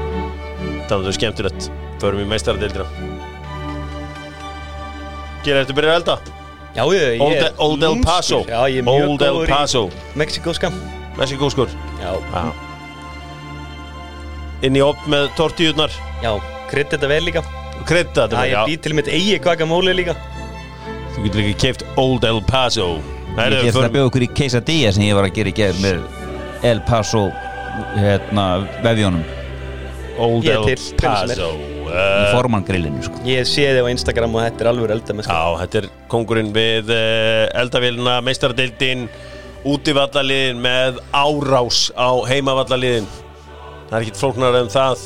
Það 0.89 1.13
er 1.13 1.19
skemmtilegt 1.21 1.71
förum 2.01 2.25
í 2.25 2.29
meistaradeildina. 2.33 2.89
Gera 5.45 5.61
þetta 5.67 5.77
byrjar 5.77 5.99
að 5.99 6.01
elda 6.01 6.38
Já, 6.77 6.85
ég, 6.95 7.15
ég 7.17 7.21
Old, 7.25 7.35
er 7.37 7.53
Old 7.59 7.83
El 7.83 7.97
Paso. 8.05 8.43
Já, 8.47 8.61
ég 8.71 8.79
er 8.79 8.85
mjög 8.87 9.09
Old 9.11 9.23
El 9.23 9.35
góður 9.35 9.49
Paso. 9.53 9.83
Í 9.89 10.19
Mexikoska 10.21 10.71
Mexikóskur 11.19 11.69
Já, 11.99 12.13
Já. 12.35 12.43
inn 14.67 14.77
í 14.79 14.83
opn 14.83 15.11
með 15.11 15.29
tortíðunar 15.39 15.93
já, 16.23 16.33
krydd 16.71 16.91
þetta 16.95 17.09
vel 17.11 17.23
líka. 17.29 17.43
Krydda 17.89 18.25
þetta 18.27 18.43
ég 18.47 18.53
já. 18.57 18.63
bý 18.67 18.77
til 18.83 18.95
mitt 18.99 19.09
eigi 19.11 19.39
guacamole 19.43 19.95
líka. 19.95 20.15
Þú 21.15 21.25
getur 21.27 21.43
ekki 21.45 21.57
keift 21.63 21.85
Old 21.99 22.27
El 22.27 22.41
Paso. 22.47 22.89
Ég 22.99 23.39
Herru, 23.39 23.61
get 23.63 23.63
það 23.63 23.69
að 23.69 23.79
förum- 23.79 23.95
bjóða 23.97 24.11
okkur 24.11 24.27
í 24.27 24.31
quesadilla 24.35 24.93
sem 24.93 25.03
ég 25.07 25.15
var 25.15 25.25
að 25.29 25.35
gera 25.39 25.49
í 25.53 25.55
gerð 25.55 25.83
með 25.85 26.01
El 26.67 26.81
Paso 26.89 27.29
hérna, 27.95 28.47
vefjónum 28.83 29.23
Old 30.19 30.43
Ég 30.45 30.51
er 30.51 30.57
El 30.59 30.65
til, 30.65 30.97
hvernig 30.99 31.19
sem 31.19 31.31
er. 31.31 31.37
Paso 31.37 31.78
í 31.89 32.27
uh, 32.27 32.33
formangrillinu 32.35 33.05
sko. 33.07 33.23
Ég 33.29 33.49
sé 33.49 33.69
þið 33.71 33.89
á 33.89 33.93
Instagram 33.95 34.37
og 34.37 34.45
þetta 34.47 34.65
er 34.65 34.73
alveg 34.73 34.97
elda 34.97 35.17
með 35.19 35.29
sko 35.29 35.39
Já, 35.39 35.63
þetta 35.63 35.81
er 35.83 35.89
kongurinn 36.13 36.53
við 36.57 36.93
uh, 36.95 37.47
eldavélina, 37.63 38.19
meistaradeildin 38.27 39.09
útivallaliðin 39.69 40.61
með 40.63 41.01
árás 41.13 41.89
á 41.99 42.15
heimavallaliðin 42.29 43.09
það 43.89 43.97
er 43.97 44.05
ekkit 44.05 44.21
flóknar 44.21 44.59
en 44.59 44.73
það. 44.73 45.05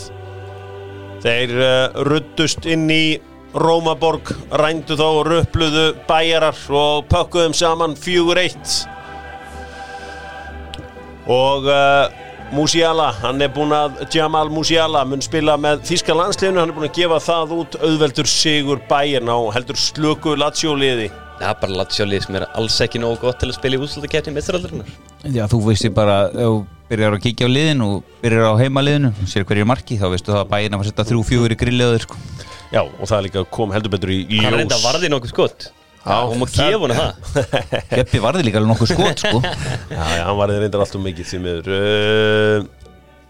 Þeir 1.22 1.52
uh, 1.60 2.00
ruttust 2.08 2.66
inn 2.66 2.88
í 2.90 3.04
Rómaborg, 3.52 4.32
rændu 4.56 4.96
þá 4.96 5.04
og 5.06 5.26
röpluðu 5.28 5.84
bæjarar 6.08 6.56
og 6.72 7.04
pökkuðum 7.10 7.54
saman 7.56 7.94
fjögur 8.00 8.40
eitt. 8.40 8.78
Og 11.30 11.68
uh, 11.68 12.21
Musiala, 12.52 13.08
hann 13.22 13.40
er 13.40 13.48
búinn 13.48 13.72
að 13.72 14.02
Jamal 14.12 14.50
Musiala 14.52 15.06
mun 15.08 15.22
spila 15.24 15.54
með 15.56 15.86
Þíska 15.88 16.12
landsliðinu, 16.12 16.60
hann 16.60 16.68
er 16.68 16.76
búinn 16.76 16.90
að 16.90 16.98
gefa 16.98 17.20
það 17.24 17.54
út 17.56 17.76
auðveldur 17.80 18.28
sigur 18.28 18.82
bæjarn 18.90 19.30
á 19.32 19.38
heldur 19.56 19.78
slöku 19.80 20.34
Lazio-liði. 20.36 21.08
Já, 21.42 21.48
bara 21.58 21.74
Latsjólið 21.80 22.22
sem 22.26 22.36
er 22.38 22.44
alls 22.54 22.76
ekki 22.84 23.00
nógu 23.02 23.16
gott 23.24 23.40
til 23.40 23.48
að 23.48 23.56
spila 23.56 23.74
í 23.74 23.82
úrslutakefni 23.82 24.34
mestraldarinnar 24.36 24.86
Já, 25.24 25.42
þú 25.50 25.58
veist 25.64 25.86
ég 25.88 25.94
bara 25.96 26.28
ef 26.28 26.36
þú 26.38 26.60
byrjar 26.92 27.16
að 27.16 27.22
kíkja 27.24 27.48
á 27.48 27.54
liðin 27.56 27.82
og 27.82 28.12
byrjar 28.22 28.52
á 28.52 28.60
heimaliðinu 28.60 29.10
sér 29.26 29.46
hverju 29.48 29.64
er 29.64 29.70
marki, 29.72 29.98
þá 29.98 30.06
veistu 30.12 30.30
það 30.30 30.42
að 30.44 30.52
bæina 30.52 30.78
að 30.78 30.86
setja 30.90 31.08
þrjú 31.08 31.22
fjögur 31.32 31.54
í 31.56 31.58
grilliður 31.64 32.04
sko. 32.04 32.20
Já, 32.70 32.82
og 32.84 33.02
það 33.08 33.16
er 33.16 33.26
líka 33.26 33.46
kom 33.58 33.74
heldur 33.74 33.96
betur 33.96 34.12
í 34.12 34.22
ljós 34.28 35.72
Og 36.02 36.34
það- 36.50 36.54
gefa 36.56 36.82
hún 36.82 36.94
það. 36.98 37.42
Geppi 37.96 38.20
varði 38.24 38.44
líka 38.48 38.58
alveg 38.58 38.72
nokkuð 38.72 38.90
skot 38.92 39.22
sko. 39.22 39.40
Já, 39.96 40.04
já, 40.18 40.22
hann 40.26 40.38
varði 40.40 40.60
reyndar 40.64 40.82
alltaf 40.82 41.02
mikið 41.04 41.28
því 41.30 41.42
miður. 41.44 41.68
Uh, 41.72 42.70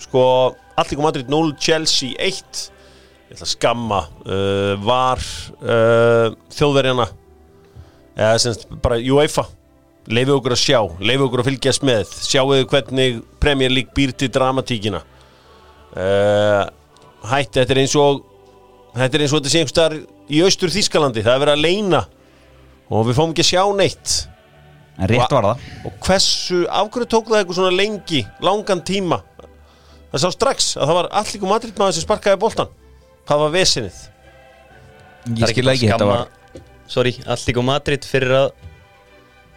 Sko, 0.02 0.22
Allíku 0.80 1.02
Madrid 1.04 1.28
0, 1.30 1.52
Chelsea 1.62 2.16
1 2.18 2.62
Ég 3.30 3.36
ætla 3.36 3.44
að 3.46 3.50
skamma 3.52 3.98
uh, 4.26 4.72
Var 4.82 5.20
uh, 5.62 6.32
þjóðverjana. 6.56 7.06
Eða 8.16 8.40
semst 8.42 8.66
bara 8.84 8.98
UEFA. 9.00 9.44
Leifið 10.10 10.34
okkur 10.34 10.56
að 10.56 10.60
sjá, 10.64 10.80
leifið 10.98 11.22
okkur 11.28 11.42
að 11.44 11.48
fylgjast 11.52 11.84
með. 11.86 12.10
Sjáuðu 12.26 12.64
hvernig 12.72 13.20
Premier 13.40 13.70
League 13.72 13.94
býr 13.96 14.10
til 14.18 14.28
dramatíkina. 14.34 15.04
Uh, 15.92 16.64
Hætti, 17.30 17.60
þetta 17.60 17.76
er 17.76 17.80
eins 17.84 17.94
og 18.00 18.24
þetta 18.96 19.16
er 19.20 19.22
eins 19.26 19.32
og 19.36 19.38
þetta 19.42 19.52
sé 19.52 19.60
einhver 19.62 19.72
staðar 19.76 19.96
í 20.32 20.40
austur 20.42 20.72
Þískalandi, 20.74 21.22
það 21.22 21.36
er 21.36 21.42
verið 21.44 21.54
að 21.54 21.62
leina 21.68 22.00
og 22.92 23.08
við 23.08 23.18
fáum 23.18 23.32
ekki 23.32 23.44
að 23.46 23.50
sjá 23.50 23.62
neitt. 23.78 24.14
En 25.00 25.08
rétt 25.08 25.32
var 25.32 25.46
það. 25.48 25.66
Og 25.88 25.94
hversu, 26.04 26.62
af 26.68 26.90
hverju 26.92 27.08
tók 27.08 27.30
það 27.30 27.38
eitthvað 27.40 27.58
svona 27.58 27.76
lengi 27.78 28.20
langan 28.44 28.82
tíma? 28.84 29.22
Það 30.12 30.24
sá 30.26 30.28
strax 30.34 30.66
að 30.76 30.90
það 30.90 30.98
var 30.98 31.08
allir 31.22 31.46
Madrid 31.48 31.78
maður 31.80 31.96
sem 31.96 32.04
sparkaði 32.04 32.40
boltan 32.42 32.72
hvað 33.28 33.42
var 33.46 33.52
vesinið 33.54 34.00
Ég 35.38 35.52
skil 35.52 35.70
ekki, 35.72 35.88
þetta 35.88 36.08
var 36.08 36.26
Sorry, 36.90 37.14
allt 37.24 37.46
líka 37.48 37.62
Madrid 37.64 38.04
fyrir 38.04 38.34
að 38.36 38.48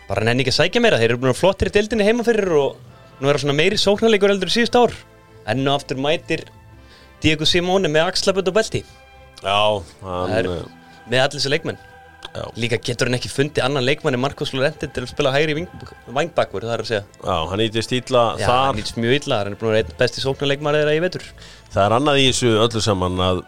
bara 0.08 0.24
nenni 0.24 0.46
ekki 0.46 0.54
að 0.54 0.60
sækja 0.60 0.82
meira. 0.86 1.00
Þeir 1.02 1.10
eru 1.10 1.20
búin 1.24 1.34
að 1.34 1.40
flottir 1.42 1.68
í 1.68 1.74
deildinni 1.76 2.06
heima 2.08 2.24
fyrir 2.24 2.54
og 2.56 2.78
nú 3.20 3.28
er 3.28 3.36
það 3.36 3.42
svona 3.44 3.56
meiri 3.58 3.80
sóknarleikur 3.82 4.32
eldur 4.32 4.52
í 4.52 4.54
síðust 4.54 4.78
ár. 4.78 4.94
Enn 5.50 5.66
og 5.66 5.80
aftur 5.82 6.00
mætir 6.00 6.46
Diego 7.24 7.48
Simone 7.50 7.90
með 7.92 8.14
axlabönd 8.14 8.54
og 8.54 8.56
belti. 8.56 8.84
Já, 9.42 9.58
Það 10.00 10.22
hann 10.22 10.50
eh, 10.54 10.64
með 11.10 11.24
allir 11.26 11.36
þessi 11.36 11.52
leikmenn 11.52 11.82
Já. 12.34 12.44
líka 12.60 12.80
getur 12.82 13.10
hann 13.10 13.18
ekki 13.20 13.30
fundið 13.32 13.66
annan 13.66 13.86
leikmann 13.86 14.16
en 14.18 14.22
Marcos 14.24 14.54
Llorente 14.54 14.88
til 14.92 15.04
að 15.04 15.12
spila 15.12 15.32
hægri 15.36 15.66
vangbakkur 16.16 16.66
það 16.66 16.74
er 16.76 16.84
að 16.84 16.90
segja 16.90 17.04
Já, 17.06 17.36
hann 17.52 17.62
nýttist 17.62 17.96
ítla 17.98 18.24
Já, 18.40 18.46
þar 18.48 18.62
hann 18.66 18.80
nýtst 18.80 19.00
mjög 19.02 19.18
illa, 19.20 19.40
hann 19.42 19.52
er 19.54 19.60
búin 19.60 19.70
að 19.72 19.76
vera 19.78 19.86
einn 19.86 20.00
besti 20.02 20.24
sóknarleikmann 20.24 20.78
þeirra 20.80 20.96
í 20.98 21.02
vetur 21.06 21.28
Það 21.76 21.82
er 21.86 21.98
annað 22.00 22.22
í 22.22 22.28
þessu 22.30 22.54
öllu 22.66 22.84
saman 22.86 23.24
að 23.30 23.42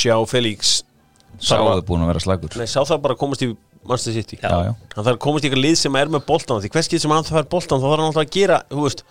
sjá 0.00 0.14
Felix 0.30 0.76
Sáðu 1.40 1.82
búin 1.88 2.04
að 2.04 2.12
vera 2.12 2.22
slagur 2.24 2.56
Nei, 2.60 2.68
sá 2.70 2.80
það 2.84 3.02
bara 3.06 3.16
að 3.16 3.22
komast 3.22 3.44
í 3.46 3.50
Manchester 3.80 4.16
City 4.18 4.38
Já. 4.40 4.48
Já, 4.50 4.70
já. 4.70 4.72
Hann 4.94 5.06
þarf 5.06 5.16
að 5.16 5.22
komast 5.24 5.44
í 5.44 5.48
eitthvað 5.48 5.64
lið 5.64 5.76
sem 5.80 5.96
er 6.00 6.10
með 6.12 6.24
boltan 6.28 6.60
Því 6.62 6.70
hvers 6.74 6.90
getur 6.90 7.04
sem 7.06 7.14
hann 7.14 7.28
þarf 7.28 7.48
boltan 7.54 7.80
þá 7.80 7.86
þarf 7.86 8.00
hann 8.02 8.08
alltaf 8.10 8.24
að 8.26 8.34
gera 8.36 8.58
Þú 8.70 8.84
veist 8.84 9.04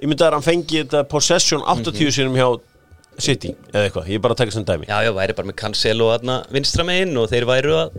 Ég 0.00 0.08
myndi 0.10 0.24
að 0.24 0.36
hann 0.36 0.44
fengi 0.46 0.82
þetta 0.82 1.02
possession 1.12 1.64
80 1.68 2.12
sinum 2.16 2.36
hjá 2.38 2.46
City 3.18 3.52
Eða 3.72 3.88
eitthvað, 3.88 4.08
ég 4.12 4.20
er 4.20 4.24
bara 4.24 4.36
að 4.36 4.42
taka 4.44 4.54
sem 4.54 4.66
dæmi. 4.68 4.88
Já, 4.88 4.96
já, 5.06 5.10
væri 5.16 5.36
bara 5.36 5.50
með 5.50 5.58
Cancelo 5.60 6.08
þarna 6.12 6.38
vinstra 6.54 6.86
meginn 6.86 7.18
og 7.20 7.28
þeir 7.32 7.48
væru 7.48 7.76
að 7.80 7.98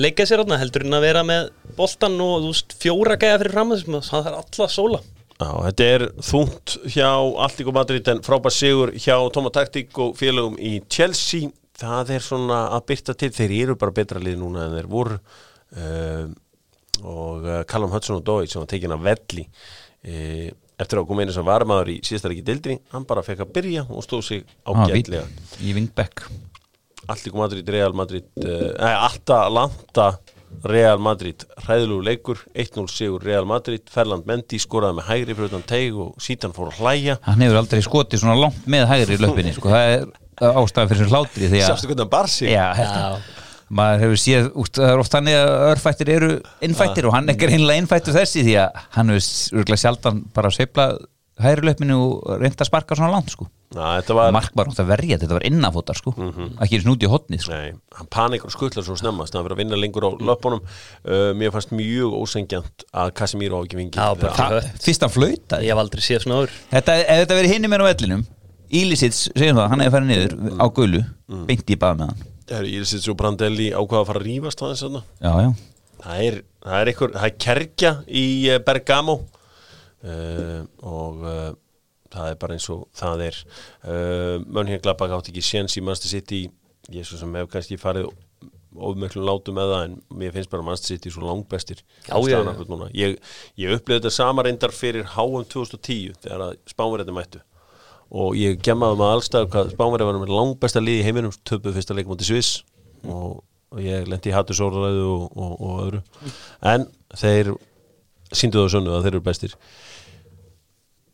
leika 0.00 0.26
sér 0.26 0.42
þarna 0.42 0.60
heldur 0.60 0.84
en 0.86 0.98
að 0.98 1.06
vera 1.06 1.22
með 1.26 1.48
boltan 1.78 2.18
og 2.24 2.48
veist 2.48 2.76
fjóra 2.80 3.16
gæja 3.20 3.40
fyrir 3.40 3.56
fram 3.56 3.74
það 3.76 4.30
er 4.30 4.38
alla 4.42 4.68
sóla. 4.70 5.00
Já, 5.40 5.50
þetta 5.64 5.86
er 5.88 6.02
þungt 6.20 6.74
hjá 6.92 7.08
Alltíko 7.46 7.72
Madrid 7.72 8.08
en 8.12 8.20
frábær 8.24 8.52
sigur 8.52 8.92
hjá 8.92 9.14
Toma 9.32 9.52
Taktik 9.54 9.96
og 10.02 10.12
félögum 10.18 10.58
í 10.60 10.74
Chelsea. 10.92 11.48
Það 11.80 12.12
er 12.18 12.24
svona 12.24 12.66
að 12.76 12.84
byrta 12.90 13.14
til 13.16 13.30
þeir 13.32 13.54
eru 13.62 13.76
bara 13.80 13.94
betra 13.96 14.20
lið 14.20 14.36
núna 14.42 14.66
en 14.66 14.74
þeir 14.76 14.90
voru 14.90 15.16
uh, 15.16 16.26
og 17.00 17.46
uh, 17.46 17.62
Callum 17.64 17.94
Hudson 17.94 18.18
og 18.18 18.26
Dói 18.26 18.50
sem 18.50 18.60
var 18.60 18.68
tekin 18.68 18.92
af 18.92 19.00
velli 19.06 19.46
uh, 19.46 20.50
eftir 20.80 21.00
að 21.00 21.06
koma 21.10 21.24
einu 21.26 21.34
sem 21.36 21.44
varmaður 21.46 21.92
í 21.92 21.98
síðasta 22.06 22.30
leiki 22.32 22.44
dildri, 22.46 22.78
hann 22.94 23.04
bara 23.08 23.22
fekk 23.26 23.44
að 23.46 23.52
byrja 23.58 23.86
og 23.88 24.04
stóð 24.06 24.22
sig 24.26 24.44
Ah, 24.64 24.84
ágætlega. 24.86 25.26
Í 25.60 25.74
Wingback. 25.76 26.24
Alltíko 27.10 27.40
Madrid, 27.40 27.68
Real 27.72 27.92
Madrid 27.96 28.26
uh, 28.44 28.70
nei, 28.78 28.92
Atalanta 29.08 30.10
Real 30.66 30.98
Madrid, 30.98 31.44
hræðilegu 31.62 32.00
leikur 32.04 32.40
1-0 32.58 32.88
sigur 32.90 33.22
Real 33.22 33.46
Madrid, 33.46 33.84
Ferland 33.90 34.26
Mendy 34.26 34.58
skoraði 34.60 34.96
með 34.98 35.06
hægri 35.08 35.36
fyrir 35.38 35.50
utan 35.52 35.62
teig 35.70 35.94
og 36.02 36.16
sítan 36.22 36.54
fór 36.56 36.72
að 36.72 36.80
hlæja. 36.82 37.14
Hann 37.28 37.44
hefur 37.44 37.60
aldrei 37.62 37.82
skotið 37.86 38.24
svona 38.24 38.34
langt 38.40 38.66
með 38.70 38.88
hægri 38.90 39.14
í 39.14 39.22
löppinni 39.22 39.52
sko. 39.54 39.70
Það 39.70 39.92
er 39.94 40.56
ástæða 40.58 40.90
fyrir 40.90 41.04
sér 41.04 41.12
hlátri 41.14 41.50
því 41.52 41.60
að 41.62 41.70
Sástu 41.70 41.90
hvernig 41.90 42.02
hann 42.04 42.12
bar 42.16 42.30
sig? 42.34 42.50
Já, 42.50 42.66
þetta 42.80 43.04
Maður 43.70 44.04
hefur 44.04 44.18
séð, 44.18 44.50
það 44.74 44.88
er 44.88 45.00
oft 45.04 45.14
þannig 45.14 45.38
að 45.38 45.52
örfættir 45.68 46.08
eru 46.16 46.30
innfættir 46.66 47.06
og 47.06 47.14
hann 47.14 47.30
er 47.30 47.38
greinlega 47.38 47.78
innfættur 47.84 48.16
þessi 48.16 48.42
því 48.42 48.56
að 48.64 48.84
hann 48.96 49.14
hefur 49.14 49.78
sjaldan 49.78 50.24
bara 50.34 50.50
sveiflað 50.54 50.98
hægri 51.40 51.68
löppinu 51.68 51.96
og 51.96 52.40
reynda 52.40 52.64
að 52.64 52.68
sparka 52.68 52.96
svona 52.98 53.12
langt 53.14 53.32
sko. 53.32 53.46
Na, 53.70 53.92
var, 54.02 54.32
Mark 54.34 54.50
var 54.58 54.66
nátt 54.66 54.80
að 54.82 54.88
verja, 54.90 55.18
þetta 55.22 55.36
var 55.36 55.44
innafótar 55.46 55.98
sko. 55.98 56.10
ekki 56.58 56.80
eins 56.80 56.88
út 56.90 57.04
í 57.06 57.10
hotnið 57.10 57.44
sko. 57.44 57.54
nei, 57.54 57.76
hann 57.94 58.08
panikar 58.10 58.50
og 58.50 58.54
skuttlar 58.56 58.86
svo 58.86 58.96
snemma 58.98 59.28
þannig 59.28 59.38
að 59.38 59.46
vera 59.46 59.56
að 59.56 59.62
vinna 59.62 59.78
lengur 59.78 60.06
á 60.06 60.10
löpunum 60.18 60.64
uh, 60.64 61.30
mér 61.38 61.54
fannst 61.54 61.70
mjög 61.70 62.16
ósengjant 62.18 62.84
að 62.90 63.14
Casemiro 63.20 63.62
á 63.62 63.64
ekki 63.64 63.78
vingi 63.78 64.08
fyrst 64.82 65.06
hann 65.06 65.14
flautaði. 65.14 65.68
Ég 65.68 65.70
hef 65.70 65.84
aldrei 65.84 66.02
séð 66.02 66.26
svona 66.26 66.40
áður. 66.42 66.58
Þetta, 66.74 66.98
ef 66.98 67.22
þetta 67.22 67.38
verið 67.38 67.54
hinni 67.54 67.70
mér 67.70 67.86
á 67.86 67.90
vellinum 67.92 68.26
Ílisits, 68.70 69.24
segjum 69.34 69.58
það, 69.58 69.70
hann 69.70 69.80
hefði 69.82 69.94
farið 69.96 70.10
niður 70.10 70.34
á 70.62 70.66
gulu, 70.74 71.00
beint 71.48 71.70
í 71.74 71.78
bað 71.78 71.96
með 71.98 72.10
hann 72.12 72.28
Írsits 72.50 73.08
og 73.10 73.18
Brandelli 73.20 73.70
ákvaða 73.72 74.02
að 74.02 74.08
fara 74.10 74.22
að 74.22 74.28
rífast 74.28 74.62
aðeins 74.64 74.84
þarna. 74.84 75.02
Já, 75.20 75.32
já, 75.44 75.50
það 76.04 76.22
er, 76.28 76.38
það 76.66 76.78
er 76.78 76.92
eitthvað, 76.92 77.18
það 77.18 77.28
er 77.28 77.36
kerkja 77.46 77.92
í 78.06 78.24
eh, 78.48 78.62
Bergamo. 78.66 79.18
Uh, 80.00 80.62
og 80.88 81.26
uh, 81.28 81.50
það 82.08 82.30
er 82.30 82.40
bara 82.40 82.56
eins 82.56 82.70
og 82.72 82.86
það 82.96 83.26
er. 83.26 83.42
Uh, 83.84 84.36
Mönhjörn 84.48 84.82
Glabak 84.86 85.12
átti 85.12 85.34
ekki 85.34 85.44
séns 85.44 85.76
í 85.76 85.84
Manchester 85.84 86.14
City. 86.14 86.46
Ég 86.90 87.06
svo 87.06 87.20
sem 87.20 87.36
hef 87.36 87.50
kannski 87.52 87.78
farið 87.78 88.08
ofmöklum 88.70 89.26
látum 89.26 89.56
með 89.58 89.72
það 89.74 89.84
en 89.84 89.94
mér 90.20 90.34
finnst 90.34 90.50
bara 90.52 90.64
Manchester 90.66 90.94
City 90.94 91.10
svo 91.12 91.24
langbestir 91.26 91.80
Já, 92.06 92.14
já, 92.30 92.38
ég, 92.94 93.16
ég 93.58 93.74
upplifði 93.74 93.98
þetta 93.98 94.12
sama 94.14 94.44
reyndar 94.46 94.74
fyrir 94.74 95.08
HM 95.16 95.46
2010 95.50 96.20
þegar 96.22 96.44
að 96.46 96.52
spánverðin 96.70 97.16
mættu 97.16 97.42
og 98.10 98.34
ég 98.38 98.58
gemmaði 98.66 98.98
maður 99.00 99.18
allstað 99.18 99.48
hvað 99.52 99.72
spánverðin 99.76 100.10
var 100.10 100.20
með 100.22 100.34
langbesta 100.34 100.82
lið 100.82 101.00
í 101.00 101.06
heiminum 101.06 101.36
töpuð 101.46 101.78
fyrsta 101.78 101.96
leikum 101.96 102.16
átti 102.16 102.28
Sviss. 102.28 102.64
Og, 103.06 103.40
og 103.70 103.84
ég 103.84 104.10
lendi 104.10 104.32
í 104.32 104.34
hattusóraræðu 104.34 105.06
og, 105.14 105.24
og, 105.30 105.54
og 105.56 105.80
öðru. 105.86 106.02
En 106.72 106.88
þeir 107.16 107.54
síndu 108.30 108.62
það 108.62 108.74
sönnu 108.76 108.96
að 108.96 109.06
þeir 109.06 109.14
eru 109.14 109.24
bestir. 109.30 109.56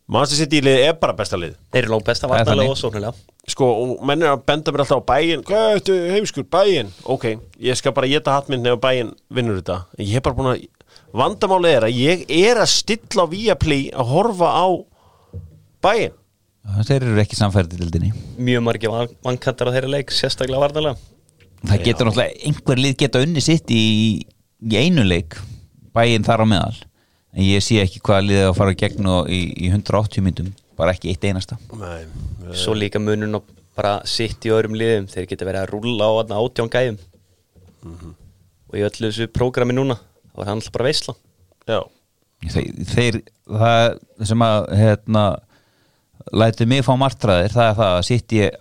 Manchester 0.07 0.45
City 0.45 0.61
lið 0.63 0.85
er 0.87 0.99
bara 1.01 1.15
besta 1.17 1.39
lið. 1.39 1.57
Þeir 1.73 1.83
eru 1.83 1.95
langt 1.97 2.07
besta 2.07 2.29
þannig. 2.31 2.71
og 2.71 2.79
sóknulega 2.79 3.15
sko, 3.47 3.67
og 3.67 4.05
menn 4.07 4.23
er 4.25 4.33
að 4.33 4.43
benda 4.47 4.73
mér 4.73 4.83
alltaf 4.83 5.03
á 5.03 5.09
bæinn 5.13 5.43
hvað 5.47 5.69
er 5.69 5.79
þetta 5.79 6.15
heimskur, 6.15 6.47
bæinn 6.51 6.91
ok, 7.07 7.27
ég 7.63 7.79
skal 7.79 7.95
bara 7.95 8.09
geta 8.11 8.35
hattmynd 8.35 8.67
ef 8.67 8.79
bæinn 8.83 9.13
vinnur 9.33 9.61
þetta, 9.61 9.85
En 9.97 10.05
ég 10.05 10.19
er 10.19 10.25
bara 10.25 10.37
búin 10.37 10.51
að 10.51 10.65
vandamáli 11.17 11.71
er 11.71 11.87
að 11.87 11.95
ég 11.95 12.25
er 12.27 12.59
að 12.59 12.71
stilla 12.73 13.23
á 13.23 13.31
Viaplay 13.31 13.87
að 13.95 14.11
horfa 14.11 14.51
á 14.51 14.67
bæinn 15.85 16.17
þeir 16.87 17.05
eru 17.07 17.21
ekki 17.23 17.37
samfærið 17.39 17.73
til 17.73 17.83
dildinni 17.83 18.11
Mjög 18.37 18.65
margir 18.67 18.93
vankantar 19.25 19.71
á 19.71 19.75
þeirra 19.75 19.93
leik 19.97 20.13
sérstaklega 20.15 20.63
varnalega 20.65 20.97
Það 21.65 21.83
getur 21.87 22.07
náttúrulega, 22.07 22.37
einhver 22.45 22.81
lið 22.81 22.97
geta 23.01 23.21
unni 23.25 23.41
sitt 23.41 23.71
í, 23.73 23.83
í 24.61 24.77
einu 24.77 25.03
leik 25.07 25.39
bæinn 25.97 26.25
þar 26.25 26.43
á 26.45 26.47
meðal. 26.49 26.77
En 27.33 27.45
ég 27.45 27.63
sé 27.65 27.79
ekki 27.81 28.01
hvaða 28.05 28.25
liðið 28.27 28.45
á 28.45 28.49
að 28.51 28.57
fara 28.59 28.75
gegn 28.77 29.09
og 29.11 29.31
í, 29.33 29.39
í 29.65 29.71
180 29.73 30.25
myndum, 30.25 30.51
bara 30.77 30.93
ekki 30.93 31.11
eitt 31.11 31.25
einasta. 31.25 31.57
Nei, 31.77 32.05
Svo 32.57 32.75
líka 32.77 33.01
munun 33.01 33.39
og 33.39 33.49
bara 33.77 33.97
sitt 34.09 34.45
í 34.47 34.51
öðrum 34.53 34.77
liðum 34.77 35.09
Þeir 35.11 35.25
geta 35.29 35.45
verið 35.45 35.65
að 35.65 35.71
rúlla 35.73 36.07
á 36.07 36.11
þarna 36.19 36.39
átján 36.43 36.71
gæjum. 36.73 36.99
Og 38.67 38.77
í 38.77 38.85
öllu 38.85 39.09
þessu 39.09 39.27
prógrami 39.33 39.75
núna 39.75 39.97
þá 39.97 40.41
er 40.43 40.49
hann 40.51 40.61
alltaf 40.61 40.77
bara 40.77 40.87
veisla. 40.87 41.17
Já, 41.67 41.81
þeir, 42.53 42.71
þeir 42.93 43.19
það 43.49 44.27
sem 44.29 44.45
að 44.45 44.69
hérna, 44.77 45.23
læti 46.35 46.67
mig 46.69 46.85
fá 46.85 46.93
martraðir 46.99 47.53
það 47.53 47.69
er 47.69 47.77
það 47.77 47.97
að 47.97 48.07
sitt 48.07 48.35
ég 48.37 48.57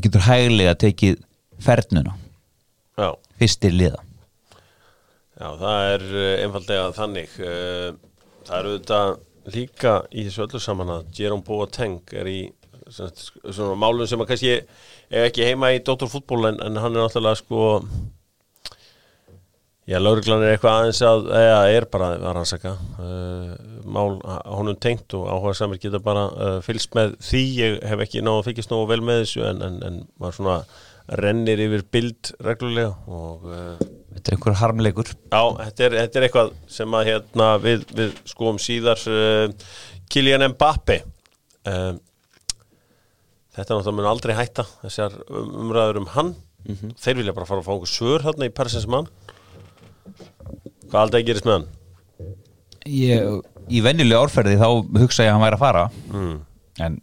getur 0.00 0.26
hæglega 0.26 0.76
tekið 0.80 1.18
fernuna. 1.60 2.14
Já. 3.00 3.10
Fyrstir 3.40 3.74
liða. 3.74 4.00
Já, 5.40 5.48
það 5.56 5.90
er 5.94 6.06
uh, 6.12 6.30
einfaldlega 6.44 6.86
þannig. 6.96 7.34
Uh, 7.40 8.30
það 8.46 8.56
eru 8.60 8.72
þetta 8.78 9.02
líka 9.50 9.94
í 10.12 10.24
þessu 10.26 10.46
öllu 10.46 10.60
saman 10.62 10.94
að 10.98 11.12
Jerome 11.16 11.44
Boateng 11.46 12.14
er 12.16 12.28
í 12.28 12.40
sagt, 12.90 13.30
svona 13.48 13.76
málum 13.78 14.08
sem 14.08 14.20
að 14.20 14.32
kannski 14.32 14.54
er 14.56 15.28
ekki 15.28 15.46
heima 15.46 15.72
í 15.74 15.82
Dóttarfútból 15.84 16.42
en, 16.50 16.60
en 16.64 16.80
hann 16.80 16.96
er 16.96 17.04
náttúrulega 17.04 17.40
sko 17.40 17.62
já, 19.90 19.98
lauruglan 19.98 20.44
er 20.46 20.54
eitthvað 20.54 20.76
aðeins 20.78 21.00
að 21.06 21.28
eða 21.40 21.60
er 21.74 21.86
bara 21.90 22.10
að 22.14 22.26
rannsaka 22.36 22.72
uh, 23.02 23.54
mál 23.90 24.20
honum 24.46 24.78
tengt 24.78 25.16
og 25.18 25.26
áhuga 25.26 25.54
samir 25.58 25.80
geta 25.82 26.00
bara 26.04 26.26
uh, 26.30 26.58
fylgst 26.64 26.94
með 26.96 27.16
því. 27.26 27.42
Ég 27.58 27.78
hef 27.90 28.04
ekki 28.04 28.22
náðu 28.22 28.42
að 28.42 28.48
fylgjast 28.50 28.74
nógu 28.74 28.90
vel 28.92 29.00
með 29.06 29.24
þessu 29.24 29.46
en, 29.48 29.64
en, 29.66 29.80
en 29.88 29.98
maður 30.20 30.38
svona 30.38 30.58
rennir 31.20 31.58
yfir 31.64 31.82
bild 31.90 32.30
reglulega 32.46 32.92
og 33.10 33.48
uh, 33.50 33.80
þetta 34.14 34.30
er 34.30 34.36
einhver 34.36 34.58
harmleikur. 34.60 35.10
Já, 35.32 35.42
þetta 35.64 35.86
er, 35.88 35.96
þetta 36.04 36.20
er 36.20 36.28
eitthvað 36.28 36.52
sem 36.78 36.94
að 37.00 37.08
hérna, 37.10 37.48
við, 37.64 37.82
við 37.98 38.14
skoðum 38.30 38.60
síðar 38.62 39.02
Kylian 40.10 40.46
Mbappe 40.54 41.00
uh, 41.66 41.96
Þetta 43.50 43.74
náttúrulega 43.74 43.96
mun 43.98 44.06
aldrei 44.06 44.36
hætta 44.38 44.62
þessar 44.84 45.16
um- 45.26 45.50
umræður 45.64 45.98
um 46.04 46.08
hann. 46.14 46.28
Þeir 47.02 47.16
vilja 47.18 47.32
bara 47.34 47.48
fara 47.48 47.64
að 47.64 47.66
fá 47.66 47.72
einhver 47.74 47.90
svör 47.90 48.22
hérna 48.22 48.46
í 48.46 48.52
Persins 48.54 48.86
mann 48.86 49.08
Hvað 50.90 51.02
aldrei 51.04 51.22
gerist 51.26 51.46
með 51.46 51.58
hann? 51.58 51.68
ég, 52.90 53.40
í 53.70 53.82
venjulega 53.84 54.24
orðferði 54.24 54.56
þá 54.60 54.66
hugsa 55.02 55.26
ég 55.26 55.30
að 55.30 55.36
hann 55.36 55.44
væri 55.44 55.58
að 55.58 55.64
fara. 55.64 55.84
Mm. 56.10 56.38
en 56.80 56.98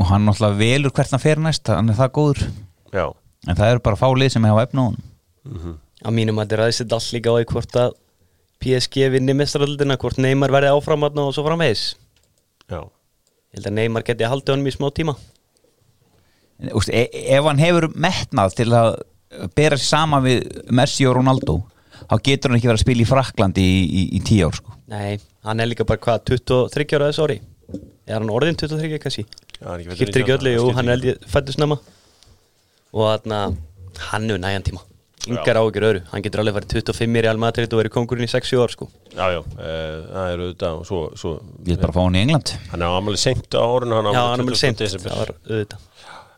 og 0.00 0.06
hann 0.06 0.24
náttúrulega 0.24 0.60
velur 0.60 0.92
hvert 0.94 1.12
hann 1.12 1.22
fer 1.22 1.40
næst 1.42 1.68
hann 1.68 1.90
er 1.90 1.98
það 1.98 2.12
góður. 2.18 2.44
Já, 2.94 3.06
en 3.48 3.56
það 3.58 3.72
eru 3.74 3.82
bara 3.84 3.98
fálið 4.00 4.34
sem 4.34 4.46
hefa 4.48 4.66
efna 4.66 4.84
á 4.84 4.88
hann 4.90 5.78
Á 6.00 6.08
mínum 6.14 6.38
að 6.40 6.46
þetta 6.46 6.60
ræðist 6.60 6.82
þetta 6.84 6.96
á 6.96 7.02
því 7.04 7.48
hvort 7.50 7.76
að 7.80 7.90
PSG 8.60 9.08
vinni 9.12 9.34
mestraröldina 9.36 9.96
hvort 10.00 10.20
Neymar 10.20 10.52
verði 10.52 10.70
áfram 10.72 11.04
þarna 11.04 11.26
og 11.28 11.34
svo 11.36 11.44
framvegis. 11.44 11.82
Já. 12.68 12.80
Ég 13.50 13.58
held 13.58 13.68
að 13.68 13.76
Neymar 13.76 14.04
geti 14.06 14.28
haldið 14.28 14.54
honum 14.54 14.70
í 14.70 14.72
smá 14.72 14.86
tíma. 14.96 15.14
Úst, 16.76 16.92
e 16.92 17.08
ef 17.36 17.44
hann 17.44 17.60
hefur 17.60 17.88
metnað 17.96 18.56
til 18.60 18.68
að 18.76 18.90
bera 19.56 19.78
sér 19.80 19.88
sama 19.88 20.20
við 20.24 20.44
Messi 20.72 21.08
og 21.08 21.16
Ronaldo 21.16 21.58
þá 22.08 22.14
getur 22.26 22.50
hann 22.52 22.58
ekki 22.60 22.70
verið 22.70 22.80
að 22.80 22.84
spila 22.84 23.04
í 23.04 23.08
Fraklandi 23.10 23.64
í, 23.66 23.78
í, 23.84 24.02
í 24.18 24.20
tíu 24.26 24.48
ár 24.48 24.58
sko. 24.58 24.76
Nei, 24.90 25.18
hann 25.46 25.62
er 25.62 25.70
líka 25.70 25.86
bara 25.88 26.02
hvað, 26.02 26.24
23 26.32 26.98
ára 26.98 27.10
þessu 27.12 27.26
ári 27.28 27.40
Er 28.10 28.18
hann 28.18 28.30
orðin 28.34 28.56
23 28.58 28.98
kannski? 29.02 29.26
Er 29.60 29.82
Skiptir 29.94 30.24
ekki 30.24 30.34
öllu, 30.34 30.54
jú, 30.56 30.70
hann 30.74 30.88
er 30.88 30.96
ekki. 30.96 31.12
held 31.12 31.24
ég 31.26 31.28
fættu 31.30 31.54
snemma 31.54 31.76
Og 32.90 33.04
þarna, 33.06 33.42
hann 34.10 34.30
hefur 34.30 34.40
næjan 34.42 34.66
tíma 34.66 34.86
yngar 35.28 35.58
ágjur 35.60 35.84
öru 35.84 36.00
hann 36.08 36.22
getur 36.24 36.40
alveg 36.40 36.56
farið 36.56 36.78
25 36.80 37.18
í 37.20 37.22
Real 37.26 37.40
Madrid 37.40 37.74
og 37.74 37.80
verið 37.82 37.92
kongurinn 37.92 38.24
í 38.24 38.30
6 38.32 38.54
ár 38.56 38.72
sko 38.72 38.86
Já, 39.12 39.26
já, 39.34 39.40
uh, 39.44 39.98
það 40.08 40.30
er 40.32 40.42
auðvitað 40.46 40.78
og 40.80 40.86
svo, 40.88 41.00
svo 41.20 41.32
Ég 41.68 41.74
vil 41.74 41.82
bara 41.82 41.92
fá 41.92 42.00
hann 42.06 42.16
í 42.16 42.22
England 42.24 42.54
hann 42.72 42.84
er 42.86 42.96
ámæli 42.96 43.20
seint 43.20 43.52
á 43.52 43.60
hann 43.68 43.92
já, 43.92 44.22
hann 44.24 44.40
er 44.40 44.48
mjög 44.48 44.56
20. 44.56 44.62
seint 44.62 44.80
desember. 44.80 45.12
það 45.12 45.22
var 45.22 45.34
auðvitað 45.36 45.86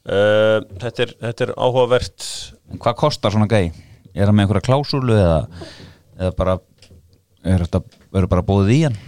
Uh, 0.02 0.64
þetta, 0.82 1.04
er, 1.04 1.10
þetta 1.20 1.44
er 1.44 1.50
áhugavert 1.62 2.24
En 2.74 2.80
hvað 2.82 2.96
kostar 2.98 3.30
svona 3.30 3.46
gæi? 3.46 3.68
Er 4.12 4.28
hann 4.28 4.36
með 4.36 4.46
einhverja 4.46 4.66
klásúlu 4.68 5.16
eða, 5.16 5.38
eða 6.18 6.34
bara 6.36 6.58
er 7.42 7.64
verður 8.12 8.28
bara 8.34 8.44
bóðið 8.46 8.74
í 8.74 8.82
hann? 8.86 8.98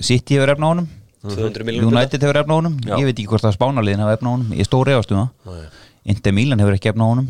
City 0.00 0.38
hefur 0.38 0.54
efna 0.54 0.66
á 0.66 0.72
honum. 0.72 0.88
200 1.20 1.66
miljonum 1.68 1.92
United 1.92 2.24
hefur 2.24 2.40
efna 2.40 2.56
á 2.56 2.60
Já. 2.88 2.94
Ég 2.96 3.06
veit 3.10 3.18
ekki 3.18 3.28
hvort 3.28 3.44
það 3.44 3.56
spánaliðin 3.58 4.02
hafa 4.04 4.16
efna 4.16 4.32
á 4.32 4.34
honum. 4.34 4.54
Ég 4.56 4.64
er 4.64 4.68
stóri 4.68 4.96
um 4.96 5.28
það. 5.44 5.78
Inter 6.08 6.32
Milan 6.32 6.62
hefur 6.62 6.78
ekki 6.78 6.92
efna 6.92 7.04
á 7.04 7.10
honum. 7.12 7.28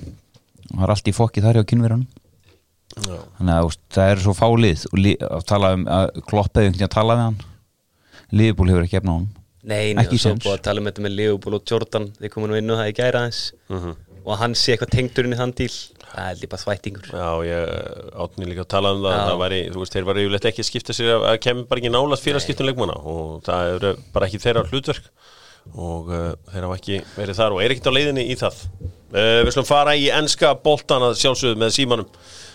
Það 0.71 0.87
er 0.87 0.95
allt 0.95 1.11
í 1.11 1.15
fokki 1.17 1.43
þar 1.43 1.59
hjá 1.59 1.67
kynverunum. 1.73 2.07
Já. 3.01 3.19
Þannig 3.39 3.55
að 3.57 3.75
það 3.95 4.13
er 4.13 4.23
svo 4.23 4.35
fálið 4.35 4.87
og 4.91 4.99
li, 4.99 5.17
að 5.23 5.45
tala 5.51 5.75
um 5.77 5.85
að 5.87 6.07
einhvern 6.23 6.55
veginn 6.61 6.87
að 6.87 6.95
tala 6.95 7.17
við 7.19 7.27
hann. 7.27 7.41
Liverpool 8.31 8.71
hefur 8.71 8.87
ekki 8.87 9.01
efna 9.01 9.11
á 9.11 9.17
honum. 9.19 9.31
Nei, 9.61 9.93
og 9.93 10.15
svo 10.17 10.33
búið 10.39 10.55
að 10.55 10.63
tala 10.65 10.81
um 10.81 10.89
þetta 10.89 11.03
með 11.05 11.17
Leopold 11.19 11.59
og 11.59 11.67
Jordan. 11.69 12.07
Þið 12.21 12.33
komum 12.33 12.51
nú 12.51 12.57
inn 12.57 12.71
á 12.73 12.81
það 12.81 12.93
í 12.93 12.95
gæra 12.97 13.25
aðeins. 13.25 13.41
Mhm. 13.69 13.97
Og 14.21 14.39
hann 14.41 14.55
sé 14.55 14.75
eitthvað 14.75 14.95
tengdur 14.95 15.27
inn 15.27 15.35
í 15.35 15.41
þann 15.41 15.55
díl 15.59 15.75
Það 16.11 16.27
er 16.27 16.39
líka 16.41 16.51
bara 16.51 16.63
þvættingur. 16.65 17.11
Já, 17.15 17.29
ég 17.47 17.75
átni 18.25 18.49
líka 18.49 18.65
að 18.65 18.71
tala 18.75 18.93
um 18.97 19.03
það 19.05 19.21
það 19.21 19.43
væri, 19.45 19.61
þú 19.71 19.83
veist, 19.83 19.95
þeir 19.95 20.07
var 20.09 20.21
yfirleitt 20.23 20.49
ekki 20.51 20.65
að 20.65 20.69
skipta 20.71 20.97
sér 20.97 21.11
að, 21.17 21.37
kemur 21.45 21.69
bara 21.71 21.83
ekki 21.83 21.93
nálast 21.95 22.25
fyrir 22.27 22.41
að 22.41 22.45
skipta 22.47 22.65
um 22.65 22.71
leikmanna 22.71 22.97
og 23.13 23.29
það 23.47 23.75
eru 23.77 23.93
bara 24.15 24.29
ekki 24.31 24.43
þeirra 24.43 24.65
hlutverk 24.67 25.11
og 25.77 26.11
uh, 26.11 26.33
þeir 26.51 26.67
hafa 26.67 26.79
ekki 26.81 26.99
verið 27.15 27.39
þar 27.39 27.55
og 27.55 27.63
er 27.63 27.75
ekkert 27.75 27.91
á 27.93 27.97
leiðinni 27.97 28.27
í 28.27 28.37
það. 28.41 28.59
Uh, 29.13 29.39
Við 29.47 29.53
slum 29.55 29.69
fara 29.69 29.95
í 29.95 30.09
enska 30.17 30.55
boltan 30.65 31.07
að 31.11 31.19
sjálfsögðu 31.21 31.61
með 31.63 31.75
símanum. 31.77 32.11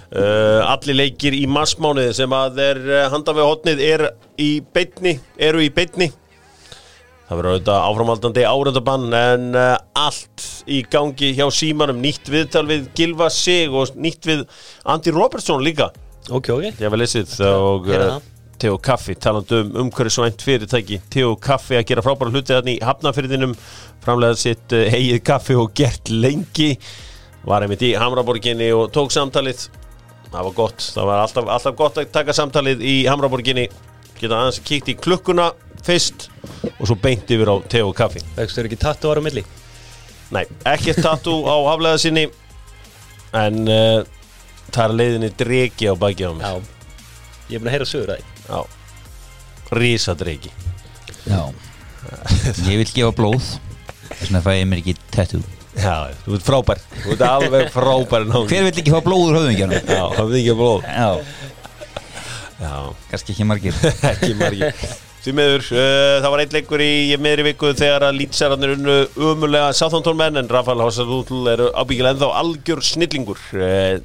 Uh, 0.05 0.61
Allir 0.67 0.99
leikir 0.99 1.35
í 1.37 1.45
marsmánuði 1.49 2.11
sem 2.17 2.35
að 2.35 2.59
uh, 2.65 3.05
handan 3.13 3.39
við 3.39 3.49
hotnið 3.49 3.83
er 3.87 4.05
í 4.41 4.51
beitni, 4.75 5.15
eru 5.39 5.63
í 5.63 5.71
beitni 5.73 6.11
Það 7.25 7.39
verður 7.39 7.55
auðvitað 7.55 7.85
áframaldandi 7.89 8.43
áröndabann 8.45 9.05
en 9.17 9.45
uh, 9.57 9.71
allt 9.97 10.43
í 10.69 10.83
gangi 10.93 11.31
hjá 11.33 11.47
símanum, 11.53 11.97
nýtt 12.03 12.29
viðtal 12.29 12.67
við 12.69 12.85
Gilva 12.97 13.31
Sig 13.33 13.73
og 13.73 13.95
nýtt 13.97 14.27
við 14.29 14.43
Andy 14.93 15.13
Robertson 15.15 15.63
líka. 15.65 15.89
Ok, 16.29 16.51
ok 16.53 16.67
Ég 16.67 16.83
hef 16.85 16.97
lesið 17.01 17.33
og 17.49 17.89
uh, 17.89 17.95
það. 17.95 18.27
Teo 18.61 18.77
Kaffi 18.79 19.15
talandi 19.19 19.57
um 19.57 19.73
umhverfisvænt 19.85 20.45
fyrirtæki. 20.45 20.99
Teo 21.11 21.33
Kaffi 21.41 21.79
að 21.79 21.87
gera 21.89 22.03
frábæra 22.05 22.31
hluti 22.31 22.53
þannig 22.53 22.77
í 22.77 22.85
hafnafyrðinum, 22.85 23.57
framlega 24.05 24.37
sitt 24.39 24.77
uh, 24.77 24.85
eigið 24.93 25.25
kaffi 25.25 25.57
og 25.59 25.73
gert 25.75 26.13
lengi. 26.13 26.75
Var 27.45 27.65
einmitt 27.65 27.83
í 27.85 27.95
Hamraborginni 27.97 28.69
og 28.77 28.93
tók 28.93 29.09
samtalið. 29.13 29.65
Það 30.29 30.47
var 30.47 30.55
gott, 30.61 30.87
það 30.93 31.09
var 31.09 31.25
alltaf, 31.25 31.51
alltaf 31.57 31.75
gott 31.81 31.99
að 32.01 32.13
taka 32.13 32.37
samtalið 32.37 32.85
í 32.85 32.95
Hamraborginni. 33.09 33.67
Geta 34.19 34.39
aðeins 34.39 34.61
kíkt 34.63 34.89
í 34.91 34.95
klukkuna 34.99 35.49
fyrst 35.85 36.29
og 36.79 36.87
svo 36.87 36.95
beint 36.99 37.29
yfir 37.31 37.51
á 37.51 37.55
Teo 37.69 37.91
Kaffi. 37.95 38.21
Vextur 38.37 38.69
ekki 38.69 38.79
tattu 38.79 39.11
ára 39.11 39.23
milli? 39.23 39.43
Nei, 40.33 40.45
ekkert 40.65 41.01
tattoo 41.05 41.43
á 41.45 41.55
haflega 41.69 41.99
sinni 42.01 42.25
en 43.35 43.59
uh, 43.67 44.05
það 44.71 44.85
er 44.85 44.95
leiðinni 45.01 45.31
dregi 45.37 45.89
á 45.91 45.93
baki 45.99 46.25
á 46.25 46.31
mér. 46.33 46.45
Já. 46.47 46.55
Ég 47.49 47.57
er 47.57 47.61
búin 47.61 47.69
að 47.69 47.75
heyra 47.75 47.89
sögur 47.89 48.13
að 48.15 48.21
því. 48.21 48.31
Já, 48.45 48.59
rísa 49.75 50.13
dregi 50.17 50.51
Já. 51.25 51.41
Ég 52.69 52.79
vil 52.81 52.89
gefa 52.93 53.11
blóð 53.17 53.51
Þess 54.05 54.29
vegna 54.29 54.41
fæ 54.45 54.51
ég 54.55 54.67
mér 54.69 54.81
ekki 54.83 54.93
tattoo. 55.11 55.41
Já, 55.75 56.13
þú 56.23 56.37
ert 56.37 56.45
frábær. 56.45 56.81
Þú 57.03 57.15
ert 57.15 57.23
alveg 57.27 57.71
frábær. 57.73 58.25
Hver 58.47 58.67
vill 58.69 58.79
ekki 58.79 58.93
fá 58.93 59.01
blóð 59.03 59.23
úr 59.25 59.37
höfðingjarnum? 59.41 59.89
Já, 59.89 60.03
ekki 60.23 60.53
blóð 60.55 60.85
Já, 60.85 61.09
kannski 62.59 63.33
ekki 63.35 63.47
margir. 63.47 63.75
Ekki 64.13 64.33
margi 64.39 64.71
Því 65.25 65.31
miður, 65.33 65.63
uh, 65.73 66.15
það 66.21 66.31
var 66.35 66.41
eitt 66.43 66.51
leikur 66.53 66.81
í 66.85 66.89
meðri 67.17 67.47
viku 67.47 67.71
þegar 67.73 68.03
að 68.11 68.19
lýtsararnir 68.19 68.75
unnu 68.75 68.97
umulega 69.31 69.71
Southampton 69.73 70.19
menn 70.19 70.37
en 70.37 70.51
Rafael 70.53 70.83
Hossadútl 70.85 71.39
eru 71.49 71.71
ábyggilega 71.73 72.13
ennþá 72.13 72.29
algjör 72.43 72.83
snillingur. 72.85 73.41
Uh, 73.57 73.95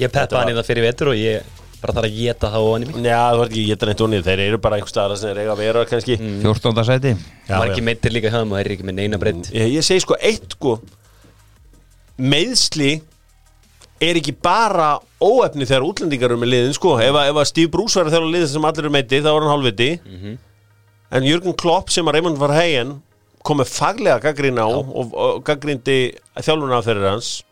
Ég 0.00 0.10
peppa 0.10 0.40
hann 0.40 0.50
í 0.50 0.56
það 0.56 0.66
fyrir 0.66 0.86
vetur 0.88 1.12
og 1.12 1.20
ég 1.20 1.46
bara 1.78 1.94
þarf 1.94 2.08
að 2.08 2.16
geta 2.18 2.50
það 2.50 2.66
hann 2.72 2.82
í 2.82 2.90
mig. 2.90 2.98
Já, 3.06 3.20
þú 3.30 3.44
ert 3.44 3.52
ekki 3.54 3.62
að 3.62 3.70
geta 3.70 3.88
neitt 3.92 4.02
unnið 4.08 4.26
Þeir 4.26 4.42
eru 4.48 4.58
bara 4.66 4.80
einhver 4.80 4.90
staðar 4.90 5.20
sem 5.20 5.30
þeir 5.30 5.40
eiga 5.44 5.54
að 5.54 5.62
vera 5.62 5.86
kannski. 5.92 6.16
14. 6.42 6.84
sæti. 6.90 7.12
Já, 7.46 7.54
Margi 7.54 7.78
já. 7.78 7.86
meittir 7.92 8.14
líka 8.16 8.32
hjá 8.34 8.40
og 8.42 8.50
þeir 8.56 8.64
eru 8.64 8.76
ekki 8.80 8.88
með 8.90 8.98
neina 8.98 9.20
breytt 9.22 9.52
ég, 9.54 9.70
ég 9.76 9.86
segi 9.86 10.02
sko 10.02 10.18
eitt 10.18 10.56
sko 10.58 10.74
Meiðsli 12.18 12.90
er 14.10 14.18
ekki 14.20 14.34
bara 14.42 14.98
óefni 15.22 15.66
þegar 15.68 15.84
útlendingar 15.88 16.30
eru 16.32 16.38
með 16.40 16.50
liðin 16.52 16.74
sko. 16.76 16.96
Ef, 17.00 17.14
að- 17.14 17.30
ef 17.30 17.36
að 17.42 17.48
Steve 17.50 17.70
Bruce 17.70 17.98
var 18.00 18.10
þegar 18.12 18.28
liðin 18.32 18.48
sem 18.52 18.64
allir 18.68 18.84
eru 18.84 18.90
meiti 18.90 19.20
þá 19.22 19.30
var 19.32 19.40
hann 19.46 19.52
hálfviti. 19.54 19.90
En 21.14 21.22
Jürgen 21.22 21.56
Klopp 21.56 21.90
sem 21.90 22.06
að 22.06 22.16
Raymond 22.18 22.38
var 22.40 22.54
hegin 22.56 22.94
kom 23.44 23.58
með 23.60 23.68
faglega 23.70 24.20
gaggrín 24.24 24.56
á 24.58 24.64
og, 24.66 25.12
og 25.14 25.42
gaggrindi 25.44 25.98
þjálfuna 26.40 26.78
fyrir 26.86 27.10
hans. 27.10 27.42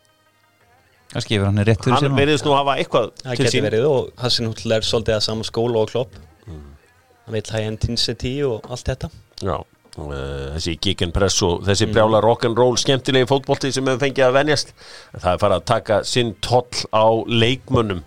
Kannski 1.13 1.35
yfir 1.37 1.45
hann 1.45 1.59
er 1.61 1.67
rétt 1.69 1.83
fyrir 1.85 1.99
sér 1.99 2.07
Hann 2.07 2.15
nú. 2.15 2.21
veriðist 2.23 2.45
nú 2.47 2.55
hafa 2.57 2.73
eitthvað 2.81 3.11
Það 3.21 3.35
til 3.37 3.45
geti 3.45 3.57
sín. 3.59 3.65
verið 3.67 3.83
og 3.89 4.07
Hassin 4.17 4.47
Húll 4.49 4.71
er 4.73 4.81
svolítið 4.87 5.15
að 5.19 5.21
sama 5.27 5.43
skóla 5.45 5.83
og 5.83 5.91
klopp. 5.91 6.15
Hann 6.47 7.35
veit 7.37 7.51
high 7.53 7.67
intensity 7.69 8.31
og 8.43 8.65
allt 8.73 8.89
þetta. 8.89 9.09
Já, 9.45 9.59
uh, 9.97 10.53
þessi 10.55 10.73
gegenpress 10.83 11.41
og 11.45 11.63
þessi 11.67 11.87
brjála 11.93 12.21
rock'n'roll 12.23 12.77
skemmtilegi 12.81 13.27
fótbolti 13.29 13.71
sem 13.75 13.85
við 13.87 14.01
fengið 14.07 14.27
að 14.29 14.37
venjast. 14.39 14.73
Það 15.17 15.29
er 15.35 15.41
farið 15.43 15.59
að 15.59 15.67
taka 15.73 15.99
sinn 16.07 16.33
toll 16.43 16.85
á 16.93 17.05
leikmönnum. 17.27 18.01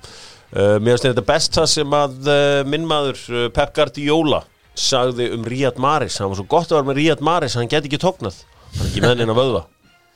Uh, 0.56 0.76
Mér 0.80 0.94
finnst 0.96 1.08
þetta 1.10 1.26
best 1.26 1.56
það 1.58 1.70
sem 1.72 1.96
að 1.98 2.18
uh, 2.30 2.60
minn 2.70 2.86
maður 2.88 3.22
uh, 3.34 3.46
Pep 3.54 3.74
Guardiola 3.76 4.42
sagði 4.76 5.30
um 5.34 5.46
Riyad 5.48 5.78
Mahrez. 5.80 6.18
Hann 6.20 6.30
var 6.32 6.38
svo 6.40 6.46
gott 6.52 6.70
að 6.70 6.78
vera 6.80 6.90
með 6.90 7.00
Riyad 7.00 7.24
Mahrez 7.24 7.56
hann 7.58 7.70
geti 7.72 7.90
ekki 7.90 8.02
tóknað 8.02 8.42
hann 8.76 8.82
er 8.84 8.90
ekki 8.90 9.02
með 9.02 9.12
henni 9.14 9.32
að 9.32 9.40
vöðva. 9.40 9.62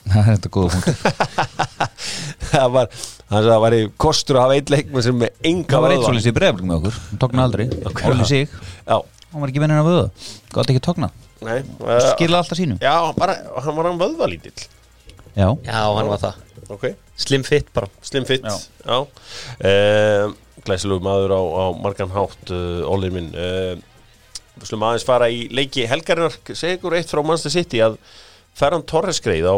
Það 0.11 0.19
er 0.21 0.37
þetta 0.39 0.51
góða 0.55 0.79
það 2.51 2.71
var, 2.73 2.87
það 3.31 3.49
væri 3.65 3.81
kostur 4.01 4.39
að 4.39 4.45
hafa 4.47 4.57
eitt 4.59 4.71
leikmann 4.73 5.05
sem 5.05 5.19
með 5.21 5.35
enga 5.51 5.75
Það 5.75 5.83
var 5.85 5.93
eitt 5.95 5.99
vöðva. 6.01 6.09
svolítið 6.11 6.31
í 6.31 6.37
breyfling 6.39 6.71
með 6.71 6.79
okkur. 6.79 6.99
Hann 7.11 7.21
tókna 7.25 7.45
aldrei. 7.45 7.65
Óli 8.11 8.29
sig. 8.31 8.55
Já, 8.87 8.97
Hann 9.31 9.41
var 9.45 9.51
ekki 9.53 9.63
menninn 9.63 9.81
að 9.83 9.89
vöða 9.91 10.07
Gátt 10.57 10.73
ekki 10.75 10.83
tókna 10.89 11.11
nei 11.41 11.61
uh, 11.63 11.97
Skila 12.13 12.41
alltaf 12.43 12.59
sínu. 12.59 12.77
Já, 12.83 12.95
bara, 13.17 13.37
hann 13.65 13.77
var 13.79 13.87
hann 13.89 14.01
vöðva 14.01 14.27
lítill 14.29 14.57
Já. 15.39 15.47
Já, 15.65 15.81
hann 15.95 16.09
var 16.11 16.19
það. 16.21 16.41
Ok. 16.75 16.85
Slim 17.21 17.45
fit 17.47 17.69
bara. 17.75 17.87
Slim 18.03 18.25
fit 18.29 18.43
Já. 18.45 18.57
Já, 18.85 18.99
Uh, 19.63 20.33
Glæsilegu 20.67 21.01
maður 21.05 21.33
á, 21.33 21.41
á 21.41 21.65
margan 21.81 22.11
hátt 22.13 22.51
uh, 22.53 22.83
Ólir 22.91 23.13
minn. 23.15 23.31
Uh, 23.33 23.79
Við 24.61 24.67
slum 24.69 24.83
aðeins 24.85 25.07
fara 25.09 25.29
í 25.33 25.45
leiki 25.55 25.87
helgarinnar. 25.89 26.35
Segir 26.51 26.77
ykkur 26.77 26.97
eitt 26.99 27.09
frá 27.13 27.23
Manchester 27.25 27.55
City 27.55 27.81
að 27.85 27.97
Ferran 28.59 28.85
Torres 28.91 29.23
greið 29.25 29.47
á 29.49 29.57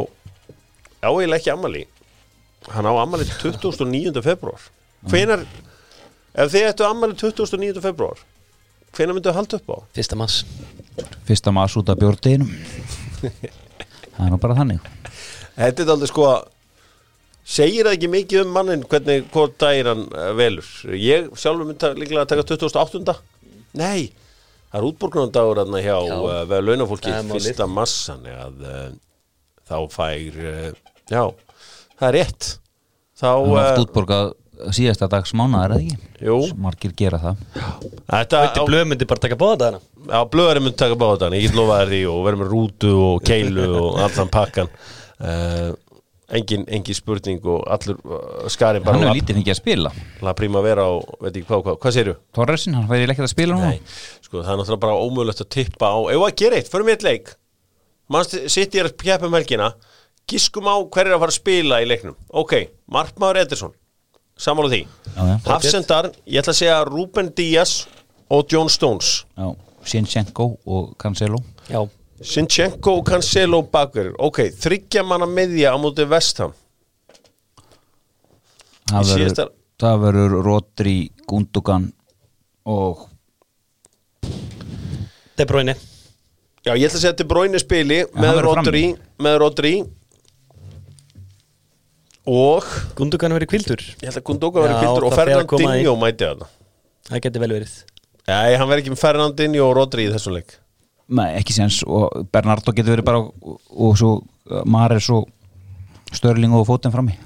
á 1.02 1.10
eiginlega 1.10 1.40
ekki 1.40 1.50
ammali 1.56 1.86
Hann 2.70 2.86
á 2.86 2.92
ammali 3.02 3.24
29. 3.26 4.22
februar 4.22 4.68
Hvenar 5.10 5.42
Ef 6.38 6.52
þið 6.52 6.68
ættu 6.68 6.86
ammali 6.86 7.16
29. 7.18 7.80
februar 7.82 8.20
Hvenar 8.92 9.16
myndu 9.16 9.30
að 9.32 9.38
halda 9.40 9.58
upp 9.60 9.70
á? 9.72 9.76
Fyrsta 9.96 10.18
mass 10.20 10.42
Fyrsta 11.28 11.52
maður 11.54 11.82
út 11.82 11.92
af 11.92 12.00
bjórdeginum 12.00 12.50
Það 14.12 14.24
er 14.26 14.32
nú 14.34 14.40
bara 14.42 14.56
þannig 14.58 14.90
Þetta 15.56 15.84
er 15.84 15.92
aldrei 15.94 16.10
sko 16.10 16.26
Segir 17.52 17.88
það 17.88 17.96
ekki 17.96 18.10
mikið 18.12 18.44
um 18.44 18.52
mannin 18.54 18.82
hvernig 18.86 19.24
hvort 19.34 19.56
dagir 19.58 19.88
hann 19.90 20.04
uh, 20.14 20.28
velur 20.38 20.68
Ég 20.94 21.30
sjálfur 21.34 21.66
myndi 21.66 21.90
líklega 21.98 22.22
að 22.22 22.30
taka 22.30 22.44
28. 22.68 23.16
Nei, 23.80 24.12
það 24.68 24.78
er 24.78 24.86
útborgunandagur 24.90 25.62
hérna 25.62 25.80
hjá 25.82 25.96
Já. 25.96 26.14
uh, 26.18 26.36
veða 26.52 26.66
launafólki 26.68 27.10
er 27.10 27.26
fyrsta 27.32 27.66
massan 27.70 28.28
að 28.30 28.62
uh, 28.68 28.84
þá 29.68 29.76
fær 29.96 30.38
uh, 30.38 30.68
já, 31.10 31.24
það 31.98 32.06
er 32.10 32.16
rétt 32.20 32.48
þá 33.18 33.26
Það 33.26 33.50
uh, 33.56 33.82
útborgað 33.82 34.32
síðasta 34.76 35.08
dags 35.10 35.34
mánaðar 35.36 35.76
eða 35.76 35.86
ekki? 35.86 36.10
Jú. 36.28 36.38
Margir 36.62 36.94
gera 36.96 37.18
það. 37.22 37.46
Þetta 38.10 38.42
Þetta 38.46 38.66
blöð 38.68 38.84
myndi 38.92 39.08
bara 39.10 39.24
taka 39.26 39.38
bóða 39.40 39.58
þarna 39.64 39.80
Já, 40.08 40.24
blöðari 40.26 40.62
myndi 40.62 40.78
taka 40.80 40.96
bátan, 40.98 41.34
ég 41.36 41.46
get 41.46 41.54
lofa 41.54 41.78
þér 41.82 41.92
því 41.92 42.02
og 42.10 42.20
verður 42.26 42.40
með 42.40 42.50
rútu 42.50 42.92
og 42.98 43.24
keilu 43.26 43.66
og 43.78 43.98
allan 44.02 44.30
pakkan. 44.32 44.70
Uh, 45.22 45.68
engin, 46.34 46.64
engin 46.66 46.96
spurning 46.98 47.44
og 47.46 47.60
allur 47.70 48.00
uh, 48.02 48.48
skarinn 48.50 48.82
bara 48.82 48.98
Hann 48.98 49.06
hefur 49.06 49.12
la, 49.12 49.18
lítið 49.20 49.38
fengið 49.38 49.54
að 49.54 49.60
spila. 49.60 49.92
La 50.26 50.34
prima 50.38 50.62
vera 50.64 50.88
og 50.90 51.04
veit 51.20 51.36
ekki 51.36 51.46
hvað, 51.46 51.62
hvað, 51.68 51.78
hvað 51.84 51.94
segirðu? 51.96 52.16
Torresin, 52.34 52.74
hann 52.78 52.88
færi 52.90 53.06
ekki 53.06 53.22
að 53.22 53.30
spila 53.30 53.58
nú 53.58 53.68
Nei, 53.70 53.78
sko 54.26 54.40
það 54.40 54.50
er 54.56 54.60
náttúrulega 54.62 54.84
bara 54.86 54.98
ómögulegt 55.04 55.44
að 55.44 55.50
tippa 55.54 55.92
á 55.94 55.98
Ef 56.16 56.26
að 56.26 56.34
gera 56.42 56.58
eitt, 56.58 56.72
förum 56.72 56.90
við 56.90 56.96
eitt 56.96 57.06
leik? 57.06 57.32
Manst 58.12 58.34
sitt 58.50 58.74
ég 58.74 58.88
að 58.88 58.96
keppa 58.98 59.30
um 59.30 59.38
helgina. 59.38 59.70
Giskum 60.28 60.66
á 60.66 60.76
hver 60.82 61.06
er 61.06 61.14
að 61.14 61.22
fara 61.22 61.32
að 61.32 61.38
spila 61.38 61.78
í 61.82 61.86
leiknum. 61.86 62.18
Ok, 62.42 62.56
Markmaður 62.90 63.44
Ederson 63.44 63.76
Samála 64.38 64.72
því. 64.72 64.82
Já. 65.16 65.24
Hafsendar, 65.46 66.10
ég 66.26 66.40
ætla 66.42 66.54
að 66.54 66.60
segja 66.62 66.78
Ruben 66.88 67.30
Díaz 67.36 67.86
og 68.32 68.46
John 68.50 68.70
Stones. 68.72 69.24
Já, 69.36 69.52
Sinchenko 69.84 70.56
og 70.66 70.96
Cancelo. 70.98 71.42
Já. 71.68 71.82
Sinchenko 72.22 72.98
og 73.00 73.06
Cancelo 73.08 73.62
bakverður 73.66 74.14
Ok, 74.22 74.44
þryggja 74.54 75.02
manna 75.02 75.26
miðja 75.26 75.72
á 75.74 75.76
móti 75.82 76.04
Vestham 76.06 76.52
það 79.82 80.02
verður, 80.04 80.36
Rodri, 80.44 80.96
Gundogan 81.26 81.88
og 82.68 83.08
De 85.32 85.46
Bruyne. 85.48 85.74
Já, 86.62 86.74
ég 86.76 86.84
ætla 86.86 86.98
að 86.98 87.02
segja 87.02 87.16
til 87.18 87.26
Bróinu 87.26 87.58
spili 87.58 88.02
með 88.14 88.42
Rodri, 88.44 88.82
með 89.18 89.38
Rodri 89.42 89.72
og 92.30 92.66
Gundogan 92.98 93.34
verið 93.34 93.50
kvildur 93.50 93.80
ég 93.82 94.08
held 94.08 94.20
að 94.20 94.26
Gundogan 94.28 94.66
verið 94.66 94.82
kvildur 94.82 95.06
og 95.08 95.14
það 95.14 95.32
að 95.32 95.46
Fernandinho 95.48 95.94
mæti 95.98 96.28
þarna. 96.28 96.50
Það 97.08 97.22
geti 97.24 97.42
vel 97.42 97.52
verið. 97.56 97.78
Nei, 98.30 98.52
hann 98.54 98.68
verður 98.68 98.82
ekki 98.84 98.92
með 98.94 99.02
Fernandinho 99.02 99.64
og 99.66 99.72
Rodri 99.78 100.06
í 100.06 100.12
þessum 100.12 100.36
leik. 100.36 100.54
Nei, 101.12 101.28
ekki 101.40 101.56
séns. 101.56 101.80
Og 101.82 102.28
Bernardo 102.32 102.74
getur 102.76 102.94
verið 102.94 103.08
bara 103.08 103.24
og, 103.24 103.58
og 103.72 103.96
svo 103.98 104.12
Mares 104.70 105.08
og 105.12 105.26
Störling 106.12 106.54
og 106.54 106.66
fótinn 106.68 106.92
frammi 106.94 107.16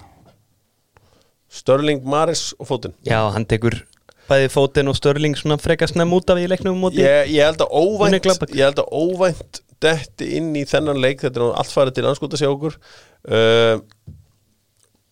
Störling, 1.50 2.02
Maris 2.04 2.50
og 2.60 2.68
Fótinn 2.68 2.94
Já, 3.06 3.18
hann 3.34 3.46
tekur 3.48 3.78
bæði 4.26 4.50
fótinn 4.50 4.90
og 4.90 4.96
störling 4.98 5.36
svona 5.38 5.58
frekar 5.60 5.90
snem 5.90 6.12
út 6.16 6.30
af 6.32 6.40
í 6.42 6.48
leiknum 6.50 6.78
móti. 6.82 6.98
Ég, 7.02 7.30
ég 7.36 7.46
held 7.46 7.62
að 7.62 7.74
óvænt 7.78 8.26
ég 8.26 8.64
held 8.64 8.80
að 8.82 8.88
óvænt 8.90 9.60
detti 9.82 10.30
inn 10.38 10.48
í 10.58 10.64
þennan 10.66 11.00
leik. 11.02 11.22
Þetta 11.22 11.42
er 11.42 11.58
allt 11.60 11.74
farið 11.74 11.98
til 11.98 12.06
anskóta 12.10 12.40
sjá 12.40 12.48
okkur. 12.50 12.78
Uh, 13.26 13.78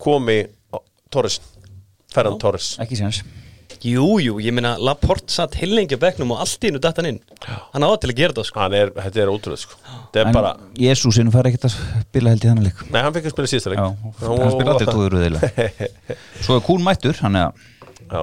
komi 0.00 0.42
Torres. 1.12 1.40
Ferran 2.14 2.38
Torres. 2.40 2.74
Ekki 2.82 2.98
séns. 2.98 3.22
Jú, 3.84 4.14
jú, 4.22 4.38
ég 4.40 4.54
meina 4.56 4.78
Laporte 4.80 5.28
satt 5.34 5.58
heilengi 5.60 5.98
á 5.98 6.00
bekknum 6.00 6.30
og 6.32 6.40
allt 6.40 6.62
í 6.64 6.70
innu 6.70 6.80
datt 6.80 6.96
hann 7.00 7.08
inn. 7.10 7.18
Hann 7.44 7.84
átt 7.84 8.00
til 8.00 8.14
að 8.14 8.20
gera 8.22 8.36
það 8.38 8.46
sko. 8.48 8.68
Er, 8.78 8.92
þetta 8.96 9.20
er 9.20 9.32
ótrúlega 9.32 9.60
sko. 9.60 9.76
Þetta 10.14 10.22
er 10.22 10.30
bara, 10.32 10.52
Jésúsinn 10.80 11.32
fær 11.34 11.50
ekkert 11.50 11.66
að 11.68 11.76
spila 12.06 12.32
held 12.32 12.46
í 12.46 12.48
þennan 12.48 12.68
leik. 12.70 12.80
Nei 12.94 13.02
hann 13.04 13.12
fekk 13.16 13.28
að 13.28 13.34
spila 13.34 13.50
síðasta 13.52 13.74
leik. 13.74 13.82
Já, 13.82 14.14
hann 14.30 14.54
spila 14.54 14.76
allir 14.78 14.94
tóður 14.94 15.18
Svo 16.46 16.56
er 16.56 16.64
Kún 16.64 16.86
mættur, 16.86 17.20
hann 17.20 17.36
er 17.42 17.52
Já. 18.08 18.22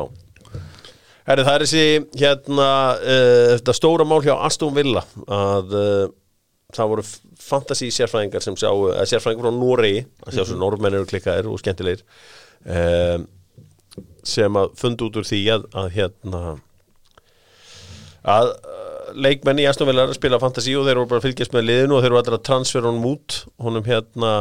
Herri, 1.29 1.43
það 1.45 1.53
er 1.53 1.63
þessi 1.67 1.83
hérna 2.17 2.69
uh, 2.97 3.51
þetta 3.59 3.75
stóra 3.77 4.07
mál 4.09 4.21
hjá 4.25 4.33
Aston 4.41 4.73
Villa 4.73 5.03
að 5.29 5.75
uh, 5.77 6.07
það 6.75 6.91
voru 6.93 7.05
fantasy 7.41 7.91
sérfræðingar 7.93 8.43
sem 8.45 8.57
sjá, 8.59 8.69
eða 8.69 9.07
sérfræðingar 9.09 9.47
frá 9.47 9.57
Noregi 9.57 10.01
að 10.25 10.37
sjá 10.37 10.43
svo 10.45 10.57
normenn 10.61 10.97
eru 10.97 11.09
klikkaðir 11.09 11.49
og 11.51 11.61
skemmtilegir 11.61 12.03
um, 12.65 13.27
sem 14.27 14.59
að 14.61 14.75
fundi 14.79 15.07
út 15.07 15.19
úr 15.19 15.27
því 15.27 15.41
að, 15.55 15.67
að 15.81 15.89
hérna 15.97 16.41
að 18.21 18.51
uh, 18.53 19.11
leikmenn 19.17 19.61
í 19.61 19.67
Aston 19.69 19.89
Villa 19.89 20.05
er 20.05 20.13
að 20.13 20.19
spila 20.19 20.39
fantasy 20.41 20.75
og 20.77 20.85
þeir 20.87 21.01
voru 21.01 21.11
bara 21.11 21.23
að 21.23 21.29
fylgjast 21.29 21.55
með 21.55 21.67
liðinu 21.67 21.97
og 21.97 22.03
þeir 22.03 22.13
voru 22.13 22.21
allir 22.21 22.37
að 22.37 22.45
transfera 22.49 22.91
honum 22.91 23.07
út 23.11 23.39
honum 23.61 23.87
hérna 23.87 24.33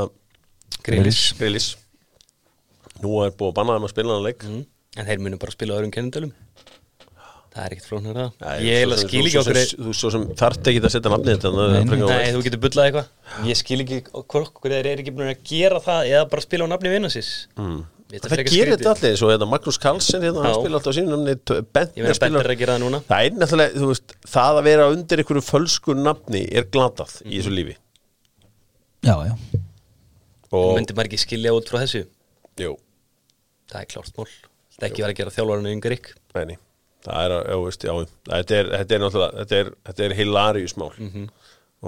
Grillis. 1.34 1.70
Nú 3.00 3.22
er 3.24 3.32
búið 3.32 3.50
að 3.50 3.56
banna 3.56 3.76
þeim 3.76 3.88
að 3.88 3.92
spila 3.94 4.14
hann 4.16 4.26
leik. 4.26 4.44
Mm. 4.44 4.62
En 4.98 5.08
þeir 5.08 5.22
munu 5.24 5.38
bara 5.40 5.54
spila 5.54 5.76
á 5.76 5.78
öðrum 5.78 5.92
kennendölum 5.94 6.32
Það 7.50 7.64
er 7.64 7.70
ekkert 7.74 7.88
flóknar 7.90 8.18
það 8.20 8.30
Ég 8.62 8.76
heila 8.78 8.96
skil 9.00 9.20
þú 9.20 9.26
ekki 9.26 9.38
okkur 9.40 9.56
Þú 9.86 9.92
svo 9.98 10.08
sem 10.14 10.24
þarft 10.38 10.64
ekki 10.70 10.80
að 10.84 10.92
setja 10.94 11.10
nafnið 11.10 11.32
þetta 11.34 11.48
Nei, 12.06 12.30
þú 12.30 12.40
getur 12.46 12.60
bullað 12.62 12.84
eitthvað. 12.86 13.06
Ég 13.48 13.56
skil 13.58 13.80
ekki 13.84 13.96
okkur 14.20 14.42
þeir 14.76 14.88
eru 14.92 15.00
ekki 15.02 15.14
búin 15.16 15.32
að 15.32 15.40
gera 15.50 15.78
það 15.82 16.00
eða 16.12 16.24
bara 16.30 16.42
spila 16.44 16.62
á 16.66 16.68
nafni 16.70 16.88
vinnansins 16.92 17.30
mm. 17.58 17.80
Það 18.10 18.42
gerir 18.50 18.74
þetta 18.74 18.90
allir, 18.90 19.12
svo 19.18 19.28
hérna 19.30 19.46
Magnús 19.46 19.78
Karlsson 19.78 20.24
hérna, 20.24 20.40
hann 20.42 20.54
spila 20.58 20.76
alltaf 20.80 20.90
á 20.90 20.94
sínum 20.96 21.22
Bentner 21.70 22.10
er 22.40 22.50
að 22.50 22.58
gera 22.58 22.74
það 22.74 22.82
núna. 22.82 22.98
Það 23.06 23.20
er 23.28 23.32
náttúrulega, 23.38 23.70
þú 23.76 23.86
veist, 23.92 24.08
það 24.32 24.58
að 24.58 24.66
vera 24.66 24.90
undir 24.90 25.22
einhverju 25.22 25.44
fölsku 25.46 25.94
nafni 25.94 26.42
er 26.50 26.66
glatað 26.74 27.22
í 27.22 27.24
þessu 27.36 27.52
lífi. 27.54 27.78
Já, 29.06 29.14
já. 29.28 29.34
Og, 30.50 30.74
Myndi 30.74 30.90
maður 30.98 31.06
ekki 31.12 31.22
skilja 31.22 31.54
út 31.54 31.70
frá 31.70 31.78
þessu? 31.84 32.02
Jú, 32.58 32.74
Það 33.70 33.78
er 33.84 33.88
klárt 33.94 34.10
mál 34.18 34.26
Það 37.04 37.20
er 37.24 37.34
það 37.34 37.46
já, 37.50 37.58
veist, 37.64 37.86
já, 37.86 37.92
þetta 38.30 38.58
er, 38.58 38.72
þetta 38.74 38.96
er 38.96 39.04
náttúrulega 39.04 39.38
þetta 39.40 39.60
er, 39.60 39.72
þetta 39.88 40.06
er 40.06 40.16
hilarious 40.18 40.76
mál. 40.80 40.90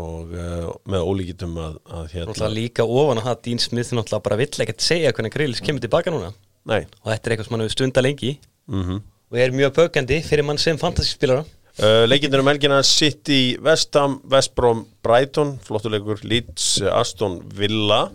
Og 0.02 0.30
uh, 0.32 0.68
með 0.88 1.02
ólíkitum 1.04 1.56
að, 1.60 1.74
að 1.84 2.06
hérna, 2.14 2.30
Náttúrulega 2.30 2.56
líka 2.56 2.86
ofan 2.88 3.20
að 3.20 3.26
það 3.28 3.40
Dean 3.46 3.60
Smith 3.60 3.92
náttúrulega 3.92 4.26
bara 4.28 4.40
vill 4.40 4.64
ekkert 4.64 4.84
segja 4.84 5.12
hvernig 5.12 5.34
Grillis 5.34 5.60
kemur 5.64 5.84
tilbaka 5.84 6.14
núna. 6.14 6.30
Nei. 6.70 6.86
Og 7.02 7.10
þetta 7.10 7.28
er 7.28 7.34
eitthvað 7.34 7.48
sem 7.48 7.56
hann 7.56 7.64
hefur 7.66 7.76
stunda 7.76 8.04
lengi. 8.04 8.36
Mm 8.72 9.02
og 9.32 9.40
er 9.40 9.52
mjög 9.56 9.72
bökandi 9.78 10.20
fyrir 10.26 10.44
mann 10.44 10.60
sem 10.60 10.76
fantasyspilara. 10.78 11.46
Uh, 11.80 12.04
leikindur 12.04 12.42
um 12.42 12.48
helgina 12.50 12.82
City, 12.84 13.56
West 13.64 13.96
Ham, 13.96 14.18
West 14.28 14.52
Brom, 14.54 14.84
Brighton 15.04 15.54
flottuleikur, 15.64 16.20
Leeds, 16.28 16.82
Aston 16.84 17.38
Villa. 17.56 18.10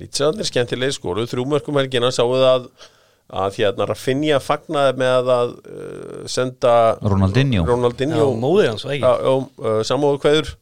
Leeds 0.00 0.24
allir 0.26 0.48
skemmtilegir 0.48 0.96
skoruð, 0.96 1.28
þrjúmörkum 1.30 1.78
helgina 1.78 2.10
sáuð 2.10 2.42
að, 2.48 2.66
að 3.34 3.56
hérna 3.58 3.86
Raffinja 3.90 4.40
fagnaði 4.42 4.98
með 5.00 5.30
að 5.34 5.54
uh, 5.54 6.18
senda 6.30 6.74
Ronaldinho. 7.02 7.64
Ronaldinho 7.66 8.20
Já, 8.20 8.28
var? 8.44 8.68
Já, 8.94 9.12
já, 9.26 9.32
uh, 9.34 9.80
samóðu 9.86 10.20
kveður 10.22 10.52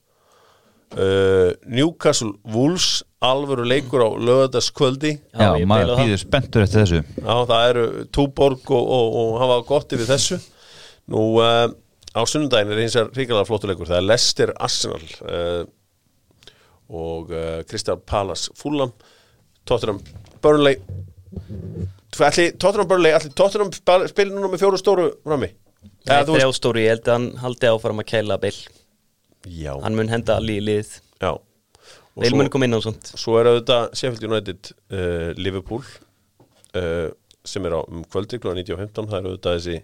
uh, 0.96 1.50
Newcastle 1.68 2.32
Wolves 2.54 3.02
alvöru 3.22 3.66
leikur 3.68 4.02
á 4.02 4.10
lögðarskvöldi 4.18 5.12
Já, 5.14 5.52
ég 5.60 5.68
maður 5.70 6.00
býður 6.00 6.22
spenntur 6.24 6.64
eftir 6.64 6.82
þessu. 6.82 7.02
Já, 7.20 7.34
það 7.52 7.68
eru 7.68 7.86
Túborg 8.14 8.74
og, 8.74 8.90
og, 8.96 9.20
og 9.22 9.38
hafa 9.44 9.60
gott 9.68 9.94
yfir 9.94 10.10
þessu. 10.10 10.40
Nú, 11.12 11.28
uh, 11.42 11.68
á 12.16 12.20
sunnudaginn 12.28 12.72
er 12.74 12.82
eins 12.84 12.96
og 13.00 13.12
ríkilega 13.16 13.46
flottuleikur 13.48 13.88
Það 13.88 14.00
er 14.00 14.08
Leicester 14.08 14.52
Arsenal 14.62 15.06
uh, 15.28 15.62
og 16.92 17.32
uh, 17.32 17.62
Crystal 17.68 17.98
Palace 17.98 18.52
Fulham 18.58 18.92
Tottenham 19.68 20.00
Burnley 20.42 20.80
Ætli 22.12 22.46
Tottenham 22.60 22.88
Burnley 22.90 23.12
Ætli 23.16 23.32
Tottenham 23.34 23.70
spil- 23.72 24.08
spili 24.10 24.30
núna 24.34 24.50
með 24.52 24.60
fjóru 24.64 24.80
stóru 24.80 25.06
frammi 25.24 25.48
Það 26.06 26.16
er 26.18 26.26
þú 26.26 26.34
veist- 26.34 26.42
þrjástóri, 26.44 26.82
ég 26.84 26.92
held 26.96 27.06
að 27.08 27.12
hann 27.16 27.28
haldi 27.42 27.66
áfram 27.72 28.02
að 28.02 28.08
kæla 28.12 28.36
Bill 28.42 28.58
Já, 29.48 29.72
Hann 29.82 29.96
mun 29.98 30.06
henda 30.12 30.36
allir 30.38 30.60
í 30.60 30.62
lið. 30.62 31.00
Já. 31.20 31.32
Bill 32.20 32.36
mun 32.38 32.48
koma 32.52 32.64
inn 32.68 32.76
á 32.76 32.80
svont 32.84 33.08
Svo 33.18 33.38
er 33.40 33.48
auðvitað 33.50 33.88
Sheffield 33.98 34.26
United 34.28 34.70
uh, 34.92 35.32
Liverpool 35.40 35.82
uh, 36.76 37.08
sem 37.44 37.64
er 37.66 37.74
á 37.74 37.80
um 37.88 38.04
kvöldi 38.04 38.38
kl. 38.38 38.52
19.15 38.54 39.08
það 39.10 39.16
er 39.18 39.26
auðvitað 39.30 39.56
þessi 39.58 39.80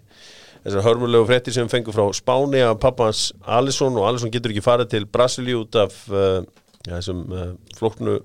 þessar 0.63 0.85
hörmulegu 0.85 1.27
fréttir 1.27 1.53
sem 1.55 1.67
við 1.67 1.73
fengum 1.75 1.95
frá 1.95 2.05
Spáni 2.15 2.61
af 2.63 2.79
pappans 2.83 3.33
Alisson 3.47 3.97
og 3.99 4.07
Alisson 4.07 4.31
getur 4.31 4.51
ekki 4.53 4.63
farið 4.63 4.89
til 4.93 5.05
Brasilíu 5.07 5.63
út 5.65 5.75
af 5.81 5.97
uh, 6.11 6.39
ja, 6.87 6.99
þessum 6.99 7.25
flóknu 7.79 8.19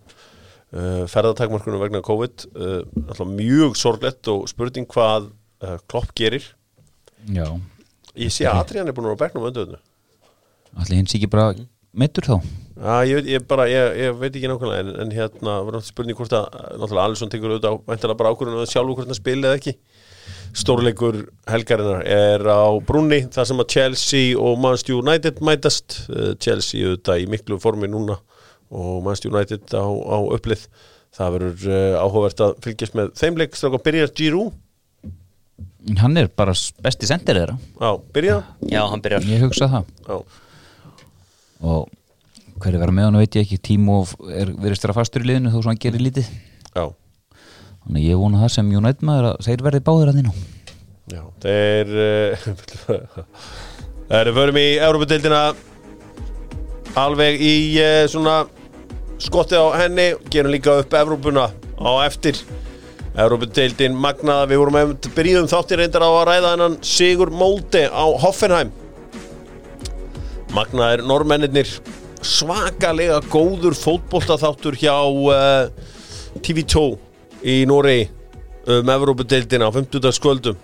uh, 0.75 1.07
ferðatakmarkunum 1.11 1.83
vegna 1.83 2.03
COVID 2.05 2.47
uh, 2.59 3.25
mjög 3.31 3.79
sorglegt 3.81 4.29
og 4.33 4.45
spurning 4.51 4.91
hvað 4.91 5.31
uh, 5.31 5.79
Klopp 5.89 6.13
gerir. 6.19 6.51
Já, 7.25 7.49
ég 8.19 8.35
sé 8.35 8.45
að 8.51 8.67
Adrian 8.67 8.91
er 8.91 8.97
búin 8.97 9.09
að 9.09 9.15
vera 9.15 9.23
á 9.23 9.23
bekknum 9.25 9.49
önduðinu 9.49 9.81
allir 10.81 11.01
hins 11.01 11.15
ekki 11.17 11.31
bara 11.31 11.55
meittur 11.95 12.27
þá? 12.27 12.37
Já, 12.75 12.95
ég, 13.07 13.29
ég, 13.31 13.45
bara, 13.49 13.67
ég, 13.71 13.99
ég 14.03 14.17
veit 14.19 14.33
ekki 14.33 14.51
nákvæmlega 14.51 14.83
en, 14.83 14.95
en 15.05 15.13
hérna 15.15 15.59
var 15.63 15.77
náttúrulega 15.77 15.93
spurning 15.93 16.19
hvort 16.19 16.35
að 16.35 16.49
náttúrulega 16.81 17.05
Alisson 17.07 17.31
tekur 17.33 17.55
auðvitað 17.55 17.77
á 17.79 17.83
væntalega 17.93 18.21
bara 18.21 18.33
ákvörðun 18.35 18.65
og 18.65 18.71
sjálfu 18.73 18.97
hvort 18.99 19.11
hann 19.11 19.19
spili 19.19 19.47
eða 19.47 19.61
ekki. 19.61 19.77
Stórleikur 20.55 21.21
helgarinnar 21.51 22.03
er 22.07 22.45
á 22.51 22.67
brúnni 22.87 23.21
þar 23.35 23.49
sem 23.51 23.63
að 23.63 23.71
Chelsea 23.77 24.35
og 24.39 24.59
Manchester 24.63 24.99
United 24.99 25.41
mætast. 25.47 26.01
Chelsea 26.43 26.89
auðvitað 26.89 27.23
í 27.23 27.31
miklu 27.31 27.61
formi 27.63 27.91
núna 27.91 28.19
og 28.71 29.03
Manchester 29.05 29.33
United 29.33 29.75
á, 29.77 29.85
á 29.85 30.19
upplið. 30.37 30.67
Það 31.15 31.35
verður 31.37 31.67
uh, 31.71 31.99
áhugavert 32.03 32.45
að 32.47 32.55
fylgjast 32.65 32.97
með 32.99 33.13
þeim 33.21 33.43
leik. 33.43 33.59
Stráka 33.59 33.83
byrjar 33.85 34.15
Giroud? 34.19 34.57
Hann 36.01 36.17
er 36.17 36.31
bara 36.33 36.55
besti 36.83 37.07
sendir 37.07 37.37
þeirra. 37.39 37.59
Já, 37.77 37.91
byrja 38.17 38.41
Já, 38.73 38.81
hann 38.89 39.05
byrjar. 39.05 39.29
Ég 39.29 39.45
hugsa 39.45 39.69
það. 39.71 39.93
Já, 40.09 40.17
og 41.65 41.93
hverju 42.65 42.81
vera 42.81 42.95
með 42.97 43.11
hann 43.11 43.21
veit 43.21 43.39
ég 43.39 43.47
ekki. 43.47 43.61
Tímo 43.71 44.01
er 44.33 44.51
verið 44.57 44.81
stæra 44.81 44.97
fastur 44.97 45.23
í 45.25 45.29
liðinu 45.29 45.53
þó 45.53 45.61
svo 45.61 45.71
hann 45.71 45.83
gerir 45.85 46.03
lítið. 46.03 46.31
Já. 46.75 46.89
Þannig 47.85 48.01
að 48.01 48.09
ég 48.09 48.21
vona 48.21 48.41
það 48.41 48.53
sem 48.55 48.73
United 48.73 49.05
maður 49.05 49.27
að 49.31 49.41
þeir 49.45 49.63
verði 49.67 49.81
báðir 49.85 50.11
að 50.11 50.19
þínu 50.21 50.35
Já, 51.13 51.21
þeir 51.45 51.91
uh, 52.01 53.17
Þeir 54.09 54.31
förum 54.39 54.59
í 54.61 54.67
Európa-deildina 54.87 55.41
alveg 56.99 57.41
í 57.43 57.55
uh, 57.83 58.05
svona 58.11 58.45
skottið 59.23 59.63
á 59.63 59.69
henni 59.83 60.07
gerum 60.31 60.55
líka 60.55 60.79
upp 60.83 60.95
Európuna 60.99 61.49
á 61.51 61.91
eftir. 62.07 62.39
Európa-deildin 63.15 63.95
magnaða 63.95 64.49
við 64.51 64.61
vorum 64.63 64.79
að 64.81 64.95
byrjuðum 65.15 65.51
þáttir 65.51 65.83
reyndar 65.83 66.03
á 66.03 66.11
að 66.11 66.25
ræða 66.31 66.55
hennan 66.55 66.79
Sigur 66.83 67.31
Molde 67.31 67.85
á 67.87 68.05
Hoffenheim. 68.25 68.73
Magnaðir 70.55 71.05
normennir 71.07 71.71
svakalega 72.25 73.21
góður 73.31 73.77
fótboltaþáttur 73.79 74.79
hjá 74.81 74.97
uh, 74.99 75.71
TV2 76.43 76.85
í 77.45 77.61
Noregi 77.71 78.09
um 78.75 78.89
Evrópudeildina 78.89 79.69
á 79.69 79.71
50. 79.75 80.11
skvöldum 80.17 80.57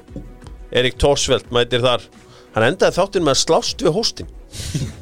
Erik 0.71 0.97
Torsveld 0.99 1.51
mætir 1.55 1.83
þar. 1.85 2.07
Hann 2.55 2.73
endaði 2.73 2.97
þáttinn 2.97 3.27
með 3.27 3.37
að 3.37 3.43
slást 3.45 3.85
við 3.85 3.95
hóstin 3.95 4.99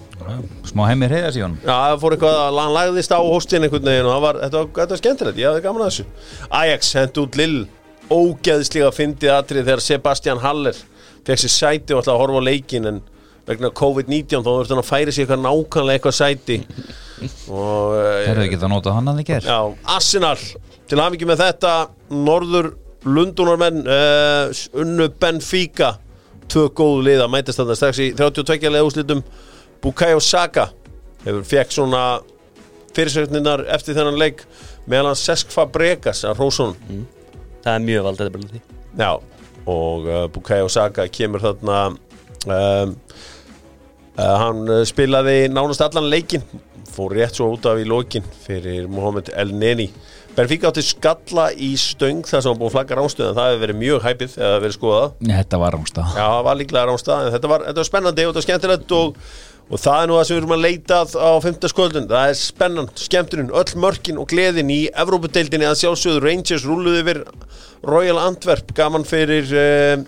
smá 0.69 0.85
heimir 0.89 1.13
heiða 1.15 1.33
síðan 1.35 1.57
Já, 1.63 1.73
það 1.73 1.99
fór 2.03 2.17
eitthvað 2.17 2.39
að 2.43 2.59
hann 2.61 2.75
lagðist 2.77 3.15
á 3.15 3.21
hóstin 3.21 3.67
einhvern 3.67 3.91
veginn 3.91 4.09
og 4.09 4.15
það 4.15 4.25
var, 4.27 4.41
þetta, 4.45 4.61
var, 4.63 4.71
þetta 4.79 4.95
var 4.95 5.03
skemmtilegt, 5.03 5.41
ég 5.41 5.51
hafði 5.51 5.65
gaman 5.67 5.85
að 5.85 5.91
þessu. 5.91 6.07
Ajax 6.61 6.93
hendt 6.99 7.21
út 7.23 7.39
Lill 7.41 7.59
ógeðslega 8.09 8.91
fyndið 8.97 9.35
atrið 9.35 9.69
þegar 9.69 9.85
Sebastian 9.85 10.43
Haller 10.43 10.81
fekk 11.29 11.43
sér 11.45 11.53
sæti 11.53 11.95
og 11.95 12.03
ætlaði 12.03 12.15
að 12.15 12.23
horfa 12.23 12.41
á 12.41 12.49
leikin 12.49 12.89
en 12.89 13.01
vegna 13.49 13.71
COVID-19 13.81 14.45
þá 14.45 14.49
þurfti 14.49 14.75
hann 14.75 14.83
að 14.83 14.89
færi 14.89 15.15
sér 15.15 15.25
eitthvað 15.25 15.45
nákvæmlega 15.45 15.99
eitthvað 15.99 16.17
sæti. 16.19 16.59
Og 17.53 17.95
eh, 17.99 18.25
Þeir 18.25 18.33
eru 18.35 18.45
ekki 18.47 18.61
að 18.61 18.73
nota 18.73 18.95
hann 18.97 19.11
að 19.11 19.21
þið 19.21 19.29
ger 19.33 19.49
Já, 19.49 19.59
Arsenal 19.97 20.37
til 20.89 21.01
hafingi 21.03 21.29
með 21.29 21.43
þetta 21.45 21.73
Norður 22.15 22.71
Lundunarmenn 23.09 23.85
uh, 23.87 24.51
unnu 24.83 25.09
Benfica. 25.21 25.95
Tvö 26.49 26.67
góðu 26.77 27.05
liða 27.07 27.29
mætast 27.31 27.61
þarna 27.61 27.77
strax 27.77 28.01
í 28.03 28.09
32 28.17 28.73
leða 28.73 28.89
úslitum 28.89 29.21
Bukayo 29.83 30.21
Saka 30.25 30.69
hefur 31.25 31.45
fekk 31.47 31.75
svona 31.75 32.03
fyrirsögninnar 32.97 33.65
eftir 33.75 33.97
þennan 33.99 34.19
leik 34.19 34.43
meðan 34.89 35.13
hann 35.13 35.21
Sesk 35.21 35.53
Fabregas 35.55 36.25
að 36.27 36.43
Rósson 36.43 36.77
Það 37.63 37.75
er 37.75 37.85
mjög 37.85 38.05
vald 38.07 38.21
þetta 38.23 38.43
því. 38.53 38.61
Já, 38.99 39.11
og 39.69 40.07
uh, 40.09 40.23
Bukayo 40.33 40.69
Saka 40.73 41.05
kemur 41.13 41.43
þarna 41.43 41.81
um, 41.91 42.95
uh, 44.17 44.37
hann 44.45 44.63
spilaði 44.89 45.41
nánast 45.53 45.83
allan 45.85 46.09
leikin 46.09 46.45
fór 46.89 47.15
rétt 47.15 47.37
svo 47.39 47.51
út 47.55 47.67
af 47.69 47.79
í 47.79 47.87
lokin 47.87 48.25
fyrir 48.47 48.89
Mohamed 48.91 49.33
El 49.37 49.53
Neni. 49.55 49.91
Benfica 50.39 50.71
átti 50.71 50.85
skalla 50.87 51.49
í 51.53 51.73
stöng 51.79 52.23
þar 52.27 52.45
sem 52.45 52.53
hann 52.53 52.61
búið 52.61 52.71
að 52.71 52.75
flagga 52.77 52.99
rástöðan 53.01 53.37
það 53.37 53.49
hefur 53.51 53.63
verið 53.65 53.79
mjög 53.83 54.05
hæpið 54.07 54.35
hefur 54.39 54.65
verið 54.65 54.77
skoðað. 54.77 55.15
Þetta 55.29 55.61
var 55.65 55.77
rámstað. 55.77 56.13
Já, 56.15 56.25
það 56.25 56.45
var 56.49 56.59
líklega 56.61 56.89
ránstað 56.89 57.23
en 57.27 57.35
þetta 57.35 57.59
þetta 57.67 57.83
var 57.83 57.89
spennandi 57.91 58.25
og 58.25 58.31
þetta 58.31 58.41
var 58.41 58.47
skemmtilegt 58.47 58.95
og, 58.99 59.19
og 59.69 59.81
það 59.83 60.03
er 60.03 60.09
nú 60.09 60.17
það 60.17 60.27
sem 60.27 60.37
við 60.37 60.41
erum 60.43 60.55
að 60.57 60.63
leita 60.65 60.99
að 61.03 61.15
á 61.21 61.33
5. 61.45 61.57
skvöldun 61.73 62.07
það 62.09 62.29
er 62.33 62.37
spennan, 62.41 62.91
skemmtunin, 62.97 63.51
öll 63.53 63.81
mörkin 63.83 64.21
og 64.21 64.29
gleðin 64.31 64.71
í 64.73 64.83
Evrópudeildinni. 64.97 65.69
Að 65.69 65.81
sjálfsögðu 65.83 66.23
Rangers 66.25 66.65
rúluði 66.69 67.03
yfir 67.03 67.21
Royal 67.87 68.21
Antwerp 68.23 68.73
gaman 68.77 69.05
fyrir 69.09 69.53
uh, 69.53 70.07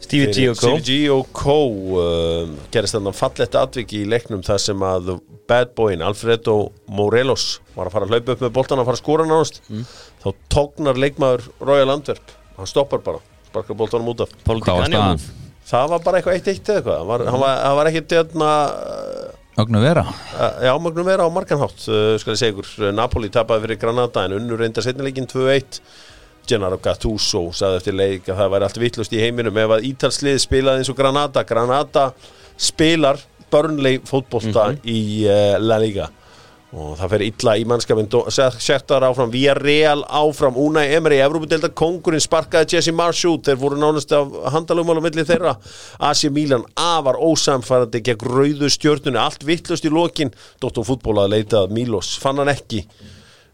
Stevie 0.00 0.32
G 0.32 0.46
og 0.48 0.56
Co. 0.56 0.70
Stevie 0.78 0.84
G 0.86 1.10
og 1.12 1.32
Co. 1.36 1.58
Uh, 2.00 2.54
gerist 2.72 2.96
þannig 2.96 3.18
fallett 3.18 3.58
atvik 3.60 3.92
í 3.98 4.04
leiknum 4.08 4.44
þar 4.46 4.62
sem 4.64 4.84
að 4.88 5.18
bad 5.48 5.74
boyin 5.76 6.04
Alfredo 6.04 6.56
Morelos 6.92 7.58
var 7.76 7.88
að 7.88 7.96
fara 7.96 8.08
að 8.08 8.14
hlaupa 8.14 8.36
upp 8.36 8.46
með 8.46 8.54
boltan 8.56 8.80
að 8.80 8.88
fara 8.88 8.98
að 8.98 9.02
skora 9.02 9.28
nánast. 9.28 9.60
Þá 10.24 10.28
tóknar 10.52 11.00
leikmaður 11.00 11.50
Royal 11.60 11.92
Antwerp. 11.92 12.32
Hann 12.56 12.68
stoppar 12.68 13.04
bara, 13.04 13.20
sparkar 13.50 13.76
boltanum 13.78 14.08
út 14.14 14.24
af. 14.24 14.32
Paul 14.48 14.64
Hvað 14.64 14.88
það 15.68 15.92
var 15.92 16.04
bara 16.04 16.20
eitthvað 16.20 16.38
eitt 16.38 16.50
eitt 16.52 16.70
eða 16.72 16.80
eitthvað. 16.80 17.06
Var, 17.10 17.24
hann 17.28 17.42
var, 17.42 17.62
var 17.78 17.90
ekki 17.90 18.04
tjötna 18.08 18.52
Ögnu 19.58 19.80
vera? 19.82 20.04
Já, 20.62 20.70
magnum 20.78 21.08
vera 21.08 21.24
á 21.26 21.30
marganhátt, 21.34 21.80
uh, 21.90 22.12
skal 22.22 22.36
ég 22.36 22.38
segja 22.38 22.54
ykkur. 22.54 22.68
Napoli 22.94 23.30
tapaði 23.34 23.64
fyrir 23.64 23.80
Granada 23.82 24.22
en 24.28 24.36
unnur 24.36 24.60
reyndar 24.62 24.86
setnileikin 24.86 25.26
2-1 25.26 25.80
Gennaro 26.48 26.78
Gattuso 26.80 27.48
sagði 27.52 27.80
eftir 27.80 27.96
leik 27.98 28.30
að 28.30 28.38
það 28.38 28.52
væri 28.54 28.68
allt 28.68 28.78
vittlust 28.84 29.16
í 29.16 29.22
heiminum. 29.22 29.58
Ef 29.58 29.74
að 29.74 29.88
Ítalslið 29.90 30.38
spilaði 30.44 30.84
eins 30.84 30.92
og 30.92 31.00
Granada 31.00 31.42
Granada 31.48 32.04
spilar 32.54 33.18
börnleg 33.50 34.06
fótbolta 34.06 34.70
í 34.86 35.00
uh, 35.26 35.58
La 35.58 35.80
Liga 35.82 36.06
og 36.76 36.98
það 36.98 37.12
fer 37.14 37.24
illa 37.24 37.54
í 37.56 37.64
mannskapin 37.68 38.08
Sertar 38.60 39.06
áfram, 39.08 39.30
Via 39.32 39.54
Real 39.56 40.02
áfram 40.04 40.58
Unai 40.60 40.86
Emery, 40.96 41.20
Evropadelta 41.24 41.70
kongurinn 41.72 42.20
sparkaði 42.20 42.76
Jesse 42.76 42.92
Marsh 42.92 43.24
út, 43.30 43.48
þeir 43.48 43.60
voru 43.60 43.78
nánast 43.80 44.12
af 44.12 44.34
handalumál 44.52 45.00
á 45.00 45.02
milli 45.06 45.24
þeirra. 45.28 45.56
AC 45.98 46.28
Milan 46.32 46.66
afar 46.76 47.16
ósamfærandi 47.16 48.02
gegn 48.04 48.28
rauðu 48.28 48.68
stjörnunni, 48.72 49.20
allt 49.20 49.46
vittlust 49.48 49.88
í 49.88 49.92
lokin. 49.92 50.34
Dóttum 50.60 50.84
fútból 50.84 51.16
að 51.22 51.38
leita 51.38 51.64
að 51.64 51.72
Milos 51.78 52.16
fann 52.20 52.42
hann 52.42 52.52
ekki 52.52 52.84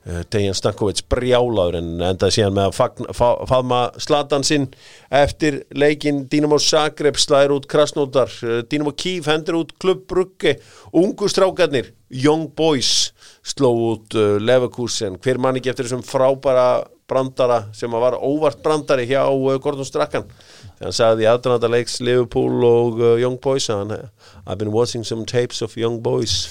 Uh, 0.05 0.21
Dejan 0.29 0.53
Stankovic 0.53 0.99
brjálaður 1.09 1.79
en 1.79 1.87
endaði 2.05 2.35
síðan 2.37 2.57
með 2.59 2.67
að 2.69 2.75
fagna, 2.77 3.13
fa, 3.17 3.29
faðma 3.49 3.79
slatan 4.05 4.43
sinn. 4.45 4.67
Eftir 5.09 5.63
leikin 5.73 6.27
Dynamo 6.29 6.59
Zagreb 6.61 7.17
slæðir 7.17 7.55
út 7.55 7.69
Krasnódar 7.73 8.29
uh, 8.45 8.59
Dynamo 8.69 8.93
Kiev 9.01 9.31
hendur 9.33 9.63
út 9.63 9.73
Klubb 9.81 10.03
Brugge. 10.11 10.59
Ungu 10.93 11.31
strákarnir, 11.33 11.95
Young 12.13 12.51
Boys 12.53 13.15
sló 13.41 13.71
út 13.95 14.13
uh, 14.21 14.35
Leverkusen. 14.45 15.17
Hver 15.25 15.41
mann 15.41 15.57
ekki 15.57 15.73
eftir 15.73 15.89
þessum 15.89 16.05
frábæra 16.05 16.85
brandara 17.09 17.63
sem 17.77 17.97
að 17.97 18.05
var 18.05 18.19
óvart 18.21 18.61
brandari 18.61 19.09
hjá 19.09 19.23
uh, 19.25 19.57
Gordon 19.57 19.89
Strachan. 19.89 20.29
Þegar 20.29 20.85
hann 20.85 20.99
sagði 21.01 21.25
í 21.25 21.31
aðdraðanda 21.33 21.73
leiks 21.73 21.97
Liverpool 22.05 22.69
og 22.69 23.01
uh, 23.01 23.15
Young 23.23 23.41
Boys 23.41 23.71
að 23.73 23.83
hann, 23.87 24.13
I've 24.45 24.61
been 24.61 24.77
watching 24.77 25.01
some 25.01 25.25
tapes 25.25 25.65
of 25.65 25.81
Young 25.81 26.03
Boys. 26.05 26.45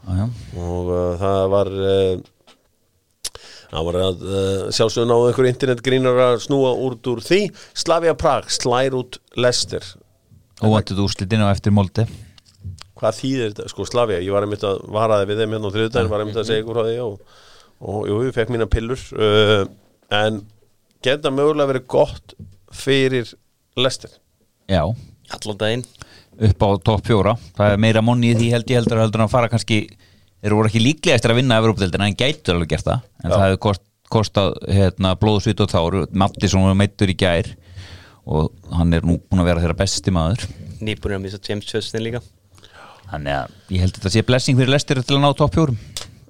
Já, 0.00 0.24
já. 0.24 0.28
og 0.58 0.92
það 1.22 1.48
var 1.54 1.74
uh, 1.86 2.28
það 3.70 3.86
var 3.88 4.00
að 4.04 4.24
uh, 4.26 4.64
sjálfsögðu 4.74 5.10
náðu 5.10 5.28
einhver 5.30 5.50
internetgrínar 5.50 6.24
að 6.26 6.40
snúa 6.46 6.72
út 6.86 7.12
úr 7.12 7.22
því. 7.24 7.42
Slavia 7.78 8.16
Prag 8.18 8.50
slær 8.52 8.96
út 8.98 9.20
Lester 9.38 9.86
Óvandið 10.60 11.06
úrslitinu 11.06 11.46
á 11.48 11.54
eftir 11.54 11.72
moldi 11.72 12.04
hvað 13.00 13.16
þýðir 13.16 13.52
þetta, 13.54 13.68
sko 13.72 13.86
Slavia 13.88 14.20
ég 14.20 14.34
var 14.34 14.44
einmitt 14.44 14.64
að 14.66 14.82
varaði 14.92 15.30
við 15.30 15.42
þeim 15.42 15.54
hérna 15.56 15.70
á 15.70 15.74
þriðdæðin 15.76 16.10
var 16.12 16.24
einmitt 16.24 16.40
að 16.40 16.48
segja 16.50 16.64
ykkur 16.64 16.76
frá 16.76 16.84
því 16.84 16.96
og, 17.04 17.38
og 17.80 18.00
jú, 18.10 18.18
ég 18.26 18.36
fekk 18.36 18.52
mína 18.52 18.68
pillur. 18.70 19.04
Uh, 19.16 19.62
en 20.12 20.42
geta 21.04 21.32
mögulega 21.32 21.70
verið 21.70 21.86
gott 21.90 22.34
fyrir 22.76 23.32
Lester 23.80 24.12
Já, 24.70 24.84
Allan 25.34 25.58
daginn. 25.58 25.86
Upp 26.40 26.62
á 26.62 26.68
topp 26.86 27.08
fjóra. 27.08 27.34
Það 27.56 27.72
er 27.74 27.80
meira 27.82 28.02
monni 28.04 28.30
í 28.30 28.36
því 28.38 28.52
held 28.54 28.70
ég 28.70 28.78
heldur 28.78 29.24
að 29.24 29.32
fara 29.32 29.50
kannski 29.50 29.80
Þeir 30.40 30.56
voru 30.56 30.70
ekki 30.70 30.82
líklega 30.82 31.18
eftir 31.18 31.34
að 31.34 31.40
vinna 31.42 31.60
Evropadeildina 31.60 32.08
en 32.08 32.18
gætur 32.18 32.56
alveg 32.56 32.72
gert 32.72 32.86
það. 32.88 33.06
En 33.20 33.28
Já. 33.28 33.34
það 33.34 33.44
hefði 33.44 33.60
kost, 33.66 33.86
kostað 34.10 34.58
hérna, 34.72 35.14
blóðsvít 35.20 35.62
og 35.64 35.70
tár. 35.72 35.98
Mattisson 36.24 36.66
var 36.66 36.78
meittur 36.80 37.12
í 37.12 37.16
gær 37.20 37.50
og 38.30 38.50
hann 38.72 38.96
er 38.96 39.04
nú 39.06 39.18
búin 39.20 39.42
að 39.42 39.50
vera 39.50 39.64
þeirra 39.64 39.80
besti 39.80 40.14
maður. 40.14 40.46
Nýbúin 40.80 41.18
að 41.18 41.24
missa 41.26 41.40
James 41.44 41.68
Justin 41.68 42.06
líka. 42.06 42.22
Þannig 43.10 43.36
að 43.36 43.74
ég 43.74 43.82
held 43.82 43.92
að 43.92 43.98
þetta 43.98 44.14
sé 44.14 44.26
blessing 44.26 44.60
fyrir 44.60 44.72
lestir 44.72 45.02
til 45.02 45.18
að 45.18 45.24
ná 45.24 45.32
topp 45.36 45.56
fjórum. 45.56 45.80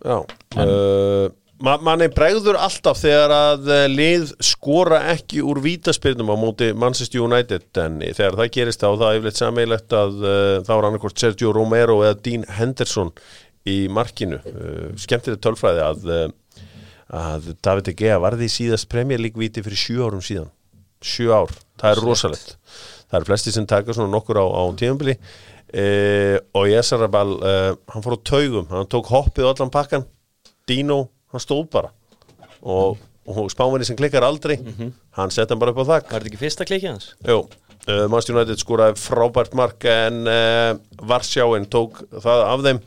Já 0.01 0.17
uh, 0.17 1.29
ma 1.61 1.75
Manni 1.85 2.09
bregður 2.13 2.57
alltaf 2.61 3.03
þegar 3.03 3.35
að 3.35 3.69
uh, 3.69 3.83
lið 3.93 4.31
skora 4.45 5.03
ekki 5.13 5.43
úr 5.45 5.61
vítaspyrnum 5.65 6.33
á 6.33 6.37
móti 6.41 6.71
Manchester 6.73 7.21
United 7.27 7.83
en 7.83 8.01
þegar 8.07 8.39
það 8.41 8.53
gerist 8.57 8.81
þá 8.81 8.89
það 8.89 9.07
er 9.11 9.19
yfirleitt 9.19 9.43
sammeilegt 9.43 9.97
að 9.97 10.19
uh, 10.25 10.57
þá 10.65 10.73
er 10.79 10.89
annarkvort 10.89 11.21
Sergio 11.21 11.53
Romero 11.57 12.01
eða 12.07 12.17
Dean 12.25 12.49
Henderson 12.57 13.13
í 13.69 13.77
markinu. 13.93 14.41
Uh, 14.47 14.87
skemmtilegt 15.01 15.43
tölfræði 15.45 15.83
að, 15.85 16.09
uh, 16.09 16.65
að 17.21 17.51
David 17.61 17.91
De 17.91 17.97
Gea 17.99 18.21
varði 18.23 18.49
síðast 18.53 18.89
Premier 18.93 19.21
League 19.21 19.41
víti 19.41 19.65
fyrir 19.65 19.81
sjö 19.81 20.09
árum 20.09 20.25
síðan. 20.25 20.51
Sjö 21.05 21.33
ár, 21.33 21.53
það 21.81 21.95
er 21.95 22.03
rosalegt. 22.05 22.57
Það 23.11 23.21
er 23.21 23.29
flesti 23.29 23.53
sem 23.55 23.67
taka 23.69 23.97
svona 23.97 24.13
nokkur 24.13 24.39
á, 24.39 24.47
á 24.47 24.63
tíðanbili 24.79 25.17
uh, 25.19 26.37
og 26.57 26.67
Jessarabal 26.71 27.31
uh, 27.39 27.71
hann 27.91 28.05
fór 28.05 28.17
á 28.17 28.27
taugum, 28.31 28.69
hann 28.71 28.91
tók 28.91 29.11
hoppið 29.11 29.49
á 29.49 29.51
allan 29.53 29.73
pakkan. 29.75 30.05
Dino, 30.69 31.07
hann 31.33 31.43
stóð 31.43 31.65
bara. 31.73 31.91
Og, 32.61 33.01
og 33.31 33.49
spáminni 33.53 33.87
sem 33.89 33.97
klikkar 33.97 34.25
aldrei 34.27 34.59
hann 35.17 35.31
sett 35.33 35.49
hann 35.49 35.61
bara 35.61 35.73
upp 35.73 35.81
á 35.81 35.97
þakk 35.97 36.11
Var 36.13 36.21
þetta 36.21 36.29
ekki 36.29 36.41
fyrsta 36.43 36.67
klikið 36.69 36.91
hans? 36.91 37.07
Jú, 37.25 37.39
uh, 37.89 38.05
Manchester 38.11 38.37
United 38.37 38.61
skoraði 38.61 39.01
frábært 39.01 39.55
mark 39.57 39.87
en 39.89 40.19
uh, 40.29 40.75
Varsjáin 41.09 41.65
tók 41.73 42.03
það 42.13 42.43
af 42.45 42.65
þeim 42.67 42.83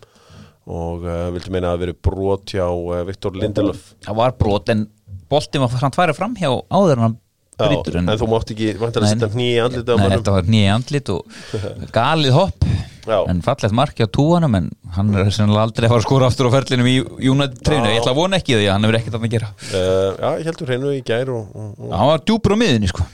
og 0.69 1.03
uh, 1.03 1.27
vildi 1.35 1.51
meina 1.51 1.71
að 1.71 1.75
það 1.75 1.81
veri 1.83 1.97
brot 2.07 2.53
hjá 2.55 2.67
uh, 2.69 3.01
Viktor 3.07 3.35
Lindelöf 3.35 3.89
Það 4.05 4.19
var 4.21 4.37
brot 4.39 4.71
en 4.71 4.87
boltinn 5.31 5.63
var 5.65 5.75
samt 5.81 5.97
farið 5.97 6.19
fram 6.19 6.37
hjá 6.39 6.49
áður 6.71 6.95
en 6.95 7.05
hann 7.07 7.19
brýtur 7.59 7.99
en, 7.99 8.09
þú 8.17 8.29
mátt 8.31 8.53
ekki 8.53 8.71
vantar 8.79 9.03
að 9.03 9.09
Nei. 9.09 9.13
setja 9.13 9.29
hný 9.33 9.49
í 9.51 9.59
andlita 9.61 9.97
Nei, 9.99 10.07
þetta 10.15 10.33
var 10.37 10.49
nýja 10.55 10.77
andlit 10.77 11.11
og 11.13 11.37
galið 11.97 12.37
hopp 12.37 12.67
Já. 13.03 13.17
en 13.27 13.41
fallegt 13.43 13.75
marki 13.75 14.07
á 14.07 14.09
túanum 14.09 14.55
en 14.57 14.69
hann 14.95 15.11
er 15.19 15.29
sennilega 15.35 15.67
aldrei 15.67 15.87
að 15.89 15.91
fara 15.91 16.01
að 16.01 16.07
skora 16.07 16.29
aftur 16.31 16.47
á 16.47 16.55
ferlinum 16.55 16.87
í 16.87 16.95
United 17.27 17.59
treynu, 17.59 17.89
ég 17.91 17.99
ætla 17.99 18.13
að 18.13 18.19
vona 18.21 18.39
ekki 18.39 18.55
því 18.55 18.67
að 18.69 18.73
hann 18.77 18.87
hefur 18.87 18.97
ekkert 19.01 19.17
að 19.19 19.25
gera. 19.33 19.49
Uh, 19.67 20.07
Já, 20.15 20.29
ég 20.39 20.47
heldur 20.47 20.71
hreinu 20.71 20.93
í 20.95 21.01
gær 21.03 21.33
og, 21.35 21.49
og, 21.51 21.73
og 21.83 21.95
hann 21.99 22.11
var 22.13 22.23
djúpur 22.23 22.55
á 22.55 22.57
miðinni 22.63 22.91
sko. 22.93 23.07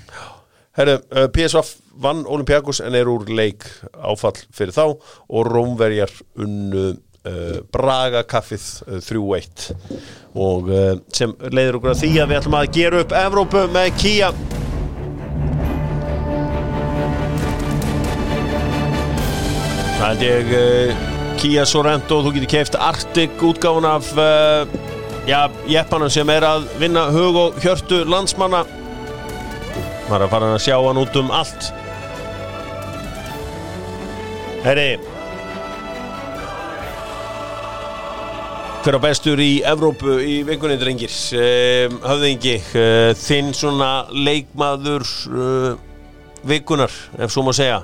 Herru, 0.77 0.99
PSV 1.33 1.73
vann 2.05 2.21
Olympiakos 2.29 2.83
en 2.85 2.95
er 2.95 3.09
úr 3.09 3.25
leik 3.33 3.65
áfall 3.97 4.37
fyrir 4.55 4.75
þá 4.77 4.85
og 4.93 5.49
Rómverjar 5.49 6.13
unnu 6.39 6.91
uh, 7.28 7.59
Braga 7.74 8.24
kaffið 8.28 8.65
uh, 8.88 8.99
3-1 9.03 9.70
og 10.39 10.70
uh, 10.72 10.93
sem 11.15 11.34
leiður 11.49 11.80
okkur 11.80 11.93
að 11.93 12.01
því 12.03 12.11
að 12.15 12.32
við 12.32 12.39
ætlum 12.39 12.57
að 12.59 12.72
gera 12.78 13.03
upp 13.03 13.15
Evrópu 13.20 13.65
með 13.74 13.89
Kia. 13.99 14.32
Það 19.99 20.05
held 20.05 20.26
ég 20.28 20.53
uh, 20.59 21.07
Kia 21.39 21.67
Sorento, 21.67 22.22
þú 22.24 22.36
getur 22.36 22.53
keft 22.55 22.80
Arctic 22.80 23.43
útgáfun 23.43 23.88
af 23.89 24.09
uh, 24.15 24.80
já, 25.28 25.45
jeppanum 25.72 26.11
sem 26.11 26.30
er 26.34 26.45
að 26.47 26.67
vinna 26.82 27.09
hug 27.15 27.38
og 27.39 27.61
hjörtu 27.63 28.03
landsmanna. 28.07 28.65
Maður 30.09 30.17
er 30.17 30.26
að 30.26 30.34
fara 30.34 30.49
að 30.55 30.65
sjá 30.65 30.76
hann 30.82 30.99
út 31.03 31.22
um 31.22 31.32
allt. 31.36 31.72
Herri 34.65 34.91
Hver 38.80 38.95
á 38.95 39.01
bestur 39.03 39.39
í 39.43 39.59
Evrópu 39.67 40.15
í 40.23 40.39
vikunni 40.47 40.77
drengir? 40.80 41.11
Um, 41.36 41.97
Höfðingi, 42.05 42.55
uh, 42.80 43.11
þinn 43.19 43.49
svona 43.55 43.89
leikmaður 44.15 45.03
uh, 45.36 45.73
vikunar, 46.47 46.93
ef 47.19 47.34
svo 47.34 47.43
má 47.43 47.51
segja. 47.55 47.82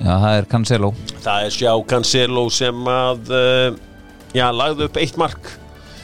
Já, 0.00 0.14
það 0.16 0.36
er 0.38 0.48
Cancelo. 0.50 0.90
Það 1.22 1.46
er 1.48 1.54
sjá 1.58 1.72
Cancelo 1.92 2.44
sem 2.54 2.88
að 2.90 3.28
uh, 3.36 3.76
já, 4.34 4.46
lagði 4.56 4.88
upp 4.88 4.96
eitt 5.02 5.18
mark 5.20 5.50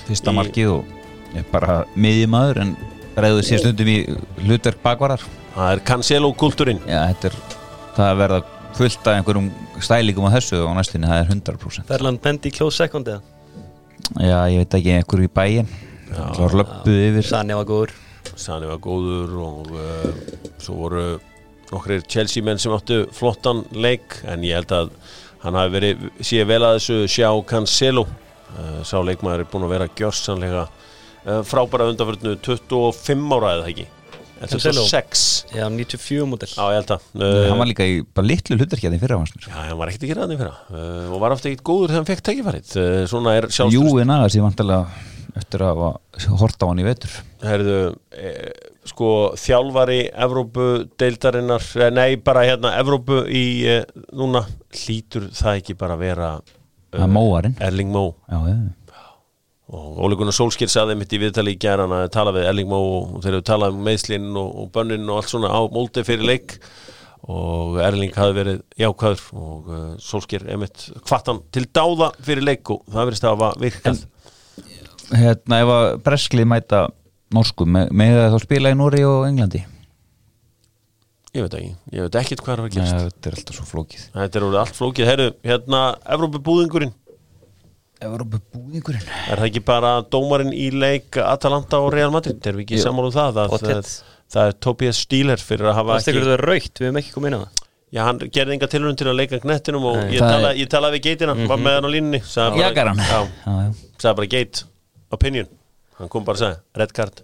Fyrsta 0.07 0.35
Í- 0.35 0.37
markið 0.37 0.75
og 0.77 0.93
er 1.39 1.49
bara 1.53 1.79
miðjumadur 1.97 2.61
en 2.67 2.75
ræður 3.19 3.49
sér 3.49 3.63
stundum 3.65 3.89
í 3.91 3.97
hlutverk 4.45 4.79
bakvarar 4.85 5.25
Það 5.57 5.73
er 5.73 5.83
Cancelo 5.89 6.31
kultúrin 6.39 6.79
Já, 6.85 7.01
þetta 7.11 7.33
er 7.33 7.41
það 7.97 8.05
að 8.13 8.21
verða 8.23 8.39
fullt 8.79 9.09
af 9.11 9.17
einhverjum 9.19 9.49
stælingum 9.83 10.29
á 10.29 10.37
þessu 10.37 10.61
og 10.69 10.77
næstinni 10.79 11.09
það 11.11 11.25
er 11.25 11.33
100% 11.35 11.89
Ferland 11.89 12.23
Mendy 12.29 12.53
close 12.55 12.79
second 12.85 13.09
eða 13.11 13.25
Já, 14.19 14.39
ég 14.49 14.63
veit 14.63 14.79
ekki 14.79 14.97
einhverju 14.97 15.29
í 15.29 15.33
bæin 15.35 15.69
var 16.13 16.55
löppuð 16.57 17.01
yfir. 17.09 17.27
Sani 17.27 17.57
var 17.57 17.67
góður. 17.69 17.95
Sani 18.39 18.69
var 18.69 18.81
góður 18.83 19.35
og 19.43 19.73
uh, 19.75 20.23
svo 20.63 20.77
voru 20.83 21.05
nokkrir 21.73 22.05
Chelsea 22.09 22.45
menn 22.45 22.61
sem 22.61 22.73
áttu 22.73 23.03
flottan 23.13 23.65
leik 23.77 24.21
en 24.25 24.47
ég 24.47 24.57
held 24.61 24.73
að 24.73 24.95
hann 25.45 25.59
hafi 25.59 25.75
verið 25.77 26.09
sé 26.25 26.45
vel 26.49 26.63
að 26.65 26.79
þessu 26.79 26.99
sjá 27.13 27.29
Cancelo. 27.49 28.07
Uh, 28.49 28.81
sá 28.87 28.97
leikmaður 29.05 29.45
er 29.45 29.53
búin 29.53 29.69
að 29.69 29.75
vera 29.77 29.93
gjörsanlega 29.99 30.65
uh, 30.69 31.43
frábæra 31.45 31.91
undanförnu 31.93 32.39
25 32.47 33.37
ára 33.37 33.55
eða 33.59 33.71
ekki 33.73 33.89
En 34.39 34.47
Cancelo? 34.47 34.85
26 34.87 35.25
Já, 35.57 35.65
94 35.67 36.29
model 36.31 36.53
Já, 36.53 36.63
ég 36.71 36.81
held 36.81 36.95
að 36.95 37.07
Hann 37.19 37.53
uh, 37.53 37.59
var 37.59 37.71
líka 37.71 37.87
í 37.89 38.01
bara 38.07 38.31
litlu 38.31 38.59
hlutverkjaði 38.59 39.01
fyrir 39.03 39.19
hans 39.19 39.35
mér. 39.35 39.49
Já, 39.51 39.59
hann 39.59 39.79
var 39.81 39.93
ekkert 39.93 40.09
gera 40.13 40.27
þannig 40.27 40.43
fyrir 40.43 40.55
uh, 40.55 41.13
og 41.13 41.23
var 41.25 41.35
aftur 41.35 41.53
ekkert 41.53 41.67
góður 41.67 41.93
þegar 41.93 42.01
hann 42.01 42.11
fekk 42.13 42.27
tækifærið. 42.29 42.75
Uh, 42.79 43.05
Svona 43.11 43.37
er 43.39 43.49
sjálfstöð 43.51 43.79
Jú, 43.79 44.03
en 44.05 44.15
aðeins 44.15 44.39
ég 44.39 44.47
vantilega 44.47 44.83
eftir 45.39 45.63
að 45.65 45.73
hafa 45.75 46.37
hort 46.41 46.63
á 46.63 46.67
hann 46.67 46.83
í 46.83 46.87
vetur. 46.87 47.15
Herðu, 47.45 47.79
e, 48.11 48.33
sko 48.89 49.11
þjálfari 49.39 50.01
Evrópu 50.27 50.69
deildarinnar, 51.01 51.65
eh, 51.79 51.91
nei 51.95 52.17
bara 52.17 52.47
hérna 52.49 52.75
Evrópu 52.81 53.23
í 53.27 53.45
e, 53.69 53.81
núna 54.17 54.45
hlýtur 54.75 55.29
það 55.37 55.61
ekki 55.61 55.79
bara 55.79 55.99
vera 56.01 56.33
er 56.89 57.53
Erling 57.61 57.93
Mó 57.93 58.15
Já, 58.31 58.39
já, 58.49 58.57
og 59.69 59.99
Óli 60.07 60.17
Gunnar 60.17 60.33
Solskjær 60.37 60.71
saði 60.73 60.95
mitt 60.97 61.13
í 61.13 61.19
viðtali 61.21 61.53
í 61.57 61.59
gæran 61.61 61.93
að 61.93 62.07
tala 62.15 62.33
við 62.33 62.47
Erling 62.49 62.69
Mó 62.71 62.79
og 62.81 63.19
þeir 63.25 63.35
eru 63.39 63.45
talað 63.45 63.75
um 63.77 63.83
meðslinn 63.85 64.29
og, 64.41 64.53
og 64.63 64.71
bönnin 64.73 65.09
og 65.13 65.19
allt 65.21 65.33
svona 65.33 65.51
á 65.53 65.61
móldi 65.75 66.05
fyrir 66.09 66.25
leik. 66.29 66.55
Og 67.29 67.77
Erling 67.85 68.15
hafi 68.17 68.37
verið 68.39 68.61
jákvæður 68.81 69.25
og 69.37 69.67
uh, 69.69 69.81
Solskjær 70.01 70.47
emitt 70.55 70.87
kvartan 71.05 71.43
til 71.53 71.67
dáða 71.77 72.13
fyrir 72.25 72.47
leik 72.47 72.71
og 72.73 72.85
það 72.89 73.11
verðist 73.11 73.27
að 73.29 73.35
hafa 73.35 73.51
virkað. 73.61 74.05
Hérna, 75.09 75.59
ef 75.65 75.73
að 75.75 75.89
Breskli 76.07 76.47
mæta 76.49 76.87
norsku, 77.37 77.67
me- 77.69 77.89
með 77.93 78.15
það 78.23 78.33
þá 78.37 78.39
spila 78.47 78.73
í 78.73 78.79
Núri 78.79 79.03
og 79.09 79.27
Englandi? 79.29 79.61
Ég 81.37 81.45
veit 81.45 81.59
ekki, 81.59 81.75
ég 81.93 82.07
veit 82.07 82.17
ekkert 82.23 82.41
hvað 82.45 82.55
er 82.55 82.63
að 82.63 82.69
Nei, 82.69 82.75
gerast. 82.79 83.05
Þetta 83.13 83.29
er 83.31 83.37
alltaf 83.37 83.59
svo 83.59 83.67
flókið. 83.69 84.07
Þetta 84.17 84.41
er 84.41 84.47
orðið 84.47 84.61
allt 84.63 84.79
flókið, 84.79 85.09
herru, 85.11 85.27
hérna 85.45 85.83
Evrópu 86.17 86.41
Evrópu 88.05 88.39
búðingurinn 88.55 89.07
Er 89.29 89.41
það 89.41 89.47
ekki 89.49 89.63
bara 89.67 89.93
dómarinn 90.13 90.53
í 90.55 90.69
leik 90.75 91.19
Atalanta 91.23 91.81
og 91.83 91.91
Real 91.95 92.13
Madrid? 92.15 92.39
Erum 92.47 92.61
við 92.61 92.67
ekki 92.69 92.79
Jú. 92.79 92.85
sammála 92.85 93.11
um 93.11 93.17
það? 93.17 93.41
að 93.43 93.55
Pottet. 93.55 93.91
það 94.35 94.51
er 94.53 94.59
Tobias 94.67 95.01
Stíler 95.07 95.43
fyrir 95.43 95.71
að 95.73 95.79
hafa 95.81 95.97
Það 95.99 96.13
ekki 96.13 96.23
þetta 96.23 96.37
raukt, 96.47 96.75
við 96.79 96.87
hefum 96.89 97.01
ekki 97.03 97.15
komið 97.17 97.31
inn 97.33 97.39
á 97.39 97.43
það 97.43 97.65
Já, 97.89 98.03
hann 98.05 98.19
gerði 98.37 98.53
enga 98.59 98.67
tilhörun 98.69 98.97
til 99.01 99.07
að 99.09 99.17
leika 99.17 99.39
knettinum 99.41 99.85
og 99.89 99.97
Nei. 99.97 100.11
ég, 100.13 100.21
Það 100.21 100.35
tala, 100.35 100.49
er- 100.53 100.59
ég 100.61 100.69
talaði 100.75 100.99
við 100.99 101.07
geitina, 101.09 101.35
var 101.49 101.63
með 101.65 101.79
hann 101.79 101.89
á 101.89 101.93
sagði 102.29 102.61
Já, 102.61 102.67
já, 103.09 103.55
já, 103.65 103.69
sagði 104.05 104.17
bara 104.21 104.29
geit 104.35 104.63
opinion, 105.17 105.49
hann 105.99 106.09
kom 106.13 106.25
bara 106.29 106.37
að 106.37 106.43
segja 106.45 106.61
red 106.83 106.93
card 106.93 107.23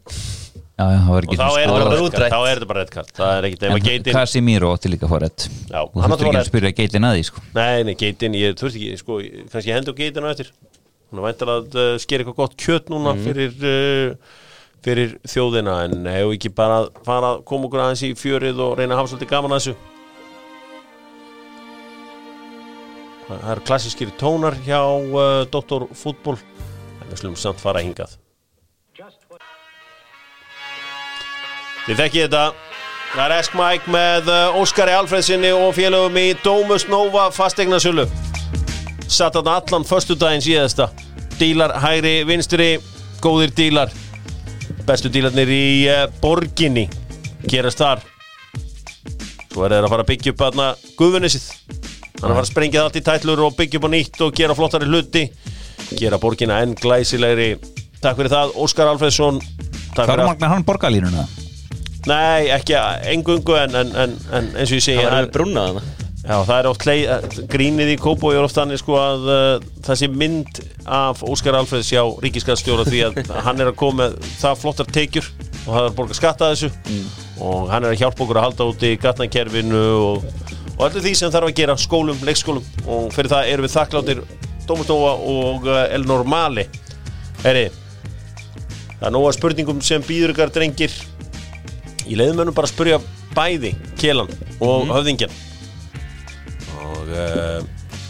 já, 0.74 0.84
já, 0.90 1.00
og 1.06 1.36
þá 1.38 1.48
er, 1.60 1.70
bara 1.70 1.98
þetta 2.02 2.46
er 2.50 2.64
bara 2.66 2.84
að 3.76 3.84
geitin 3.84 4.16
Casimiro 4.16 4.72
átti 4.74 4.90
líka 4.90 5.06
að 5.06 5.12
fá 5.12 5.18
rétt 5.22 5.44
og 5.46 5.92
þú 5.94 6.00
þurfti 6.02 6.16
ekki 6.16 6.30
að 6.30 6.38
rétt. 6.38 6.48
spyrja 6.48 6.72
geitin 6.80 7.06
að 7.06 7.14
því 7.14 7.26
sko. 7.28 7.42
Nei, 7.54 7.84
nei, 7.86 7.92
geitin, 8.00 8.38
ég 8.40 8.56
þurfti 8.58 8.80
ekki, 8.80 8.98
sko, 8.98 9.18
kannski 9.52 9.70
ég 9.70 9.78
hendi 9.78 9.94
á 9.94 10.00
geitin 10.00 10.26
á 10.26 10.30
eftir. 10.32 10.50
Hún 11.12 11.20
er 11.20 11.26
væntar 11.28 11.52
að 11.52 11.78
uh, 11.78 11.92
skera 12.02 12.24
eitthvað 12.24 12.40
gott 12.40 12.56
kjöt 12.58 12.90
núna 12.90 13.14
fyrir, 13.20 13.54
uh, 13.62 14.40
fyrir 14.82 15.14
þjóðina. 15.30 15.76
En 15.86 16.10
hefur 16.10 16.34
ekki 16.34 16.50
bara 16.58 16.80
að 16.82 16.90
fara 17.06 17.30
að 17.36 17.44
koma 17.52 17.70
okkur 17.70 17.84
aðeins 17.84 18.02
í 18.08 18.10
fjörið 18.18 18.64
og 18.66 18.74
reyna 18.80 18.96
að 18.96 19.04
hafa 19.04 19.12
svolítið 19.12 19.30
gaman 19.30 19.54
að 19.54 19.62
þessu? 19.62 19.76
Það 23.28 23.46
eru 23.54 23.66
klassískir 23.70 24.12
tónar 24.18 24.58
hjá 24.66 24.82
uh, 24.82 25.46
Dr. 25.54 25.86
Fútból 25.94 26.34
en 26.34 27.08
við 27.14 27.22
slumum 27.22 27.38
samt 27.38 27.62
fara 27.62 27.86
hingað 27.86 28.18
Þið 31.84 31.98
þekkið 32.00 32.22
þetta. 32.24 32.44
Það 33.14 33.24
er 33.24 33.32
Esk 33.36 33.56
Mike 33.58 33.92
með 33.92 34.28
uh, 34.32 34.56
Óskari 34.58 34.94
Alfredsinni 34.96 35.50
og 35.54 35.74
félögum 35.76 36.16
í 36.18 36.30
Domus 36.42 36.88
Nova 36.90 37.28
fastegnasölu 37.30 38.08
Satt 39.04 39.36
þarna 39.36 39.58
allan 39.60 39.84
föstudaginn 39.86 40.42
síðasta. 40.42 40.88
Dílar 41.38 41.76
hægri 41.84 42.24
vinstri 42.26 42.70
Góðir 43.22 43.52
dílar. 43.54 43.92
Bestu 44.88 45.12
dílarnir 45.12 45.52
í 45.52 45.68
uh, 45.92 46.08
borginni 46.24 46.88
Gerast 47.44 47.84
þar. 47.84 48.02
Svo 49.52 49.68
er 49.68 49.76
þeir 49.76 49.84
að 49.84 49.92
fara 49.92 50.08
að 50.08 50.10
byggja 50.10 50.34
upp 50.34 50.44
aðna 50.48 50.72
Guðunisið 50.98 51.46
Þannig 52.16 52.24
að 52.24 52.34
fara 52.34 52.42
að 52.46 52.50
sprengja 52.50 52.80
það 52.80 52.88
allt 52.88 52.98
í 52.98 53.06
tætlur 53.10 53.44
og 53.44 53.56
byggja 53.60 53.78
upp 53.82 53.86
á 53.86 53.90
nýtt 53.94 54.20
og 54.24 54.36
gera 54.40 54.56
flottari 54.56 54.88
hluti. 54.88 55.26
Gera 56.00 56.18
borgina 56.22 56.64
enn 56.64 56.74
glæsilegri. 56.80 57.52
Takk 58.00 58.18
fyrir 58.18 58.32
það, 58.32 58.58
Óskar 58.64 58.90
Alfredsson 58.90 59.42
fyrir 59.44 60.08
allt. 60.08 60.14
Fjármagnar 60.16 60.56
hann 60.56 60.66
borgarlínuna 60.66 61.28
Nei, 62.08 62.50
ekki 62.52 62.76
engungu 63.14 63.56
en, 63.56 63.76
en, 63.80 63.92
en, 63.96 64.16
en 64.36 64.48
eins 64.58 64.70
og 64.70 64.78
ég 64.78 64.84
segi 64.84 65.00
Það 65.00 65.14
var 65.14 65.30
brúnna 65.32 65.68
þarna. 65.68 65.84
Já, 66.24 66.38
það 66.48 66.54
er 66.56 66.66
oft 66.70 66.84
leið, 66.88 67.34
grínið 67.52 67.90
í 67.92 67.96
Kópó 68.00 68.30
er 68.32 68.46
oft 68.46 68.56
þannig 68.56 68.80
sko 68.80 68.94
að 68.96 69.26
uh, 69.28 69.64
það 69.84 69.98
sé 70.00 70.08
mynd 70.08 70.60
af 70.88 71.20
Óskar 71.28 71.58
Alfreðs 71.58 71.90
hjá 71.92 72.00
ríkiskastjóra 72.24 72.86
því 72.88 73.02
að 73.10 73.18
hann 73.46 73.60
er 73.60 73.68
að 73.68 73.76
koma 73.82 74.06
með 74.06 74.16
það 74.40 74.62
flottar 74.62 74.88
tekjur 74.88 75.28
og 75.34 75.68
það 75.68 75.80
er 75.82 75.90
að 75.90 75.98
borga 75.98 76.16
skatta 76.16 76.48
þessu. 76.54 76.70
Og 77.44 77.68
hann 77.68 77.84
er 77.84 77.92
að 77.92 78.00
hjálpa 78.00 78.24
okkur 78.24 78.40
að 78.40 78.46
halda 78.48 78.68
út 78.72 78.88
í 78.88 78.94
gatnakerfinu 79.02 79.84
og, 79.98 80.26
og 80.78 80.82
öllu 80.88 81.04
því 81.04 81.14
sem 81.20 81.34
þarf 81.34 81.50
að 81.50 81.58
gera 81.60 81.76
skólum, 81.84 82.24
leikskólum. 82.24 82.72
Og 82.88 83.12
fyrir 83.12 83.32
það 83.34 83.52
erum 83.52 83.68
við 83.68 83.76
þakkláttir 83.76 84.24
Dómutóa 84.64 85.16
og 85.28 85.68
uh, 85.68 85.82
El 85.92 86.08
Normali 86.08 86.64
Heri, 87.44 87.66
það 88.94 89.10
er 89.10 89.12
nóga 89.12 89.34
spurningum 89.36 89.84
sem 89.84 90.04
býður 90.08 90.32
ykkar 90.32 90.52
drengir 90.54 90.94
Ég 92.04 92.18
leiði 92.20 92.36
mönnum 92.36 92.56
bara 92.56 92.68
að 92.68 92.74
spurja 92.74 93.00
bæði 93.34 93.72
Kjelan 94.00 94.30
og 94.62 94.90
höfðingjan 94.92 95.32
og 96.84 97.10
uh, 97.10 97.64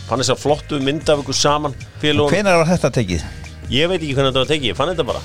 fann 0.09 0.20
þess 0.20 0.34
að 0.34 0.42
flottu 0.42 0.80
mynd 0.82 1.09
af 1.09 1.22
ykkur 1.22 1.36
saman 1.38 1.74
Hvenær 2.03 2.61
var 2.61 2.68
þetta 2.68 2.90
tekið? 2.99 3.24
ég 3.72 3.88
veit 3.88 4.01
ekki 4.03 4.14
hvernig 4.16 4.32
þetta 4.32 4.42
var 4.42 4.51
tekið 4.51 4.70
ég 4.70 4.78
fann 4.78 4.90
þetta 4.92 5.07
bara. 5.09 5.22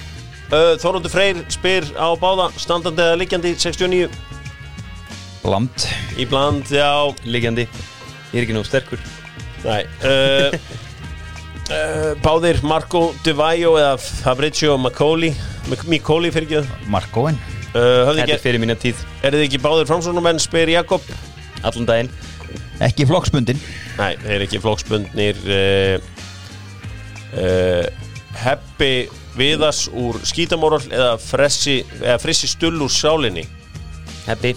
Uh, 0.49 0.73
Þorlóttur 0.81 1.11
Freyr 1.13 1.41
spyr 1.51 1.89
á 1.99 2.07
báða 2.19 2.49
standandi 2.57 3.03
eða 3.03 3.17
liggjandi 3.19 3.51
69 3.59 4.07
Bland 5.43 5.85
í 6.19 6.25
bland, 6.27 6.67
já, 6.71 6.89
Liggjandi. 7.23 7.65
Ég 8.33 8.41
er 8.41 8.45
ekki 8.45 8.55
nóg 8.57 8.67
sterkur. 8.67 9.01
Næ 9.63 9.83
uh, 10.07 10.55
uh, 11.69 12.11
báðir 12.23 12.61
Marco 12.63 13.09
De 13.25 13.33
Vaio 13.35 13.75
eða 13.79 13.97
Fabrizio 13.99 14.77
Macoli 14.79 15.33
Mikoli 15.91 16.31
fyrir 16.33 16.47
ekki 16.61 16.89
Markóin 16.91 17.39
uh, 17.73 18.09
Þetta 18.11 18.35
er 18.35 18.41
fyrir 18.43 18.61
mína 18.61 18.75
tíð. 18.79 19.01
Er 19.23 19.35
þið 19.35 19.45
ekki 19.47 19.61
báðir 19.63 19.89
framsóknumenn 19.89 20.41
spyr 20.41 20.71
Jakob. 20.73 21.05
Allan 21.67 21.87
daginn. 21.89 22.11
Ekki 22.83 23.07
flokksbundin. 23.09 23.59
Nei, 23.99 24.13
þeir 24.21 24.35
eru 24.37 24.47
ekki 24.47 24.61
flokksbundnir 24.63 25.39
uh, 25.45 26.09
uh, 27.35 28.09
Heppi 28.39 28.93
Viðas 29.39 29.85
úr 29.95 30.17
skítamóral 30.27 30.81
eða 30.89 31.13
fressi, 31.21 31.79
eða 32.01 32.17
frissi 32.19 32.49
stull 32.49 32.79
úr 32.83 32.91
sálinni? 32.91 33.45
Happy 34.25 34.55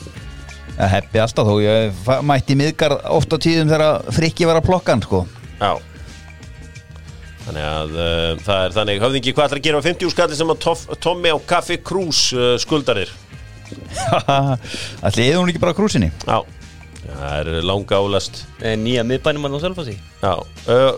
Það 0.72 0.88
heppi 0.88 1.20
alltaf 1.20 1.46
þó 1.46 1.56
ég 1.60 2.06
mætti 2.24 2.56
miðgar 2.56 2.94
oft 3.12 3.34
á 3.34 3.36
tíðum 3.36 3.68
þegar 3.70 4.12
frikki 4.16 4.48
var 4.48 4.58
að 4.58 4.68
plokka 4.70 4.94
hann 4.94 5.04
sko. 5.04 5.26
Já 5.60 5.76
Þannig 7.42 7.64
að 7.66 7.94
uh, 7.98 8.40
það 8.46 8.60
er 8.68 8.74
þannig. 8.76 9.00
Höfðingi 9.02 9.32
hvað 9.34 9.46
ætlar 9.48 9.60
að 9.60 9.64
gera 9.66 9.78
með 9.80 9.88
50 9.90 10.12
skalli 10.14 10.36
sem 10.38 10.52
að 10.54 10.60
tof, 10.62 10.84
Tommy 11.02 11.32
á 11.34 11.38
Kaffi 11.52 11.78
Krús 11.82 12.20
uh, 12.36 12.52
skuldarir? 12.62 13.10
Ætli 15.06 15.24
eða 15.30 15.40
hún 15.40 15.48
ekki 15.52 15.62
bara 15.62 15.72
á 15.72 15.78
krúsinni 15.78 16.10
Já, 16.26 16.38
það 17.06 17.30
er 17.38 17.48
langa 17.64 17.98
álast 18.02 18.42
Eh, 18.60 18.74
Nýja 18.78 19.00
miðbænum 19.08 19.48
að 19.48 19.54
ná 19.54 19.60
selfasi 19.62 19.94
Já. 20.20 20.34
Uh, 20.68 20.92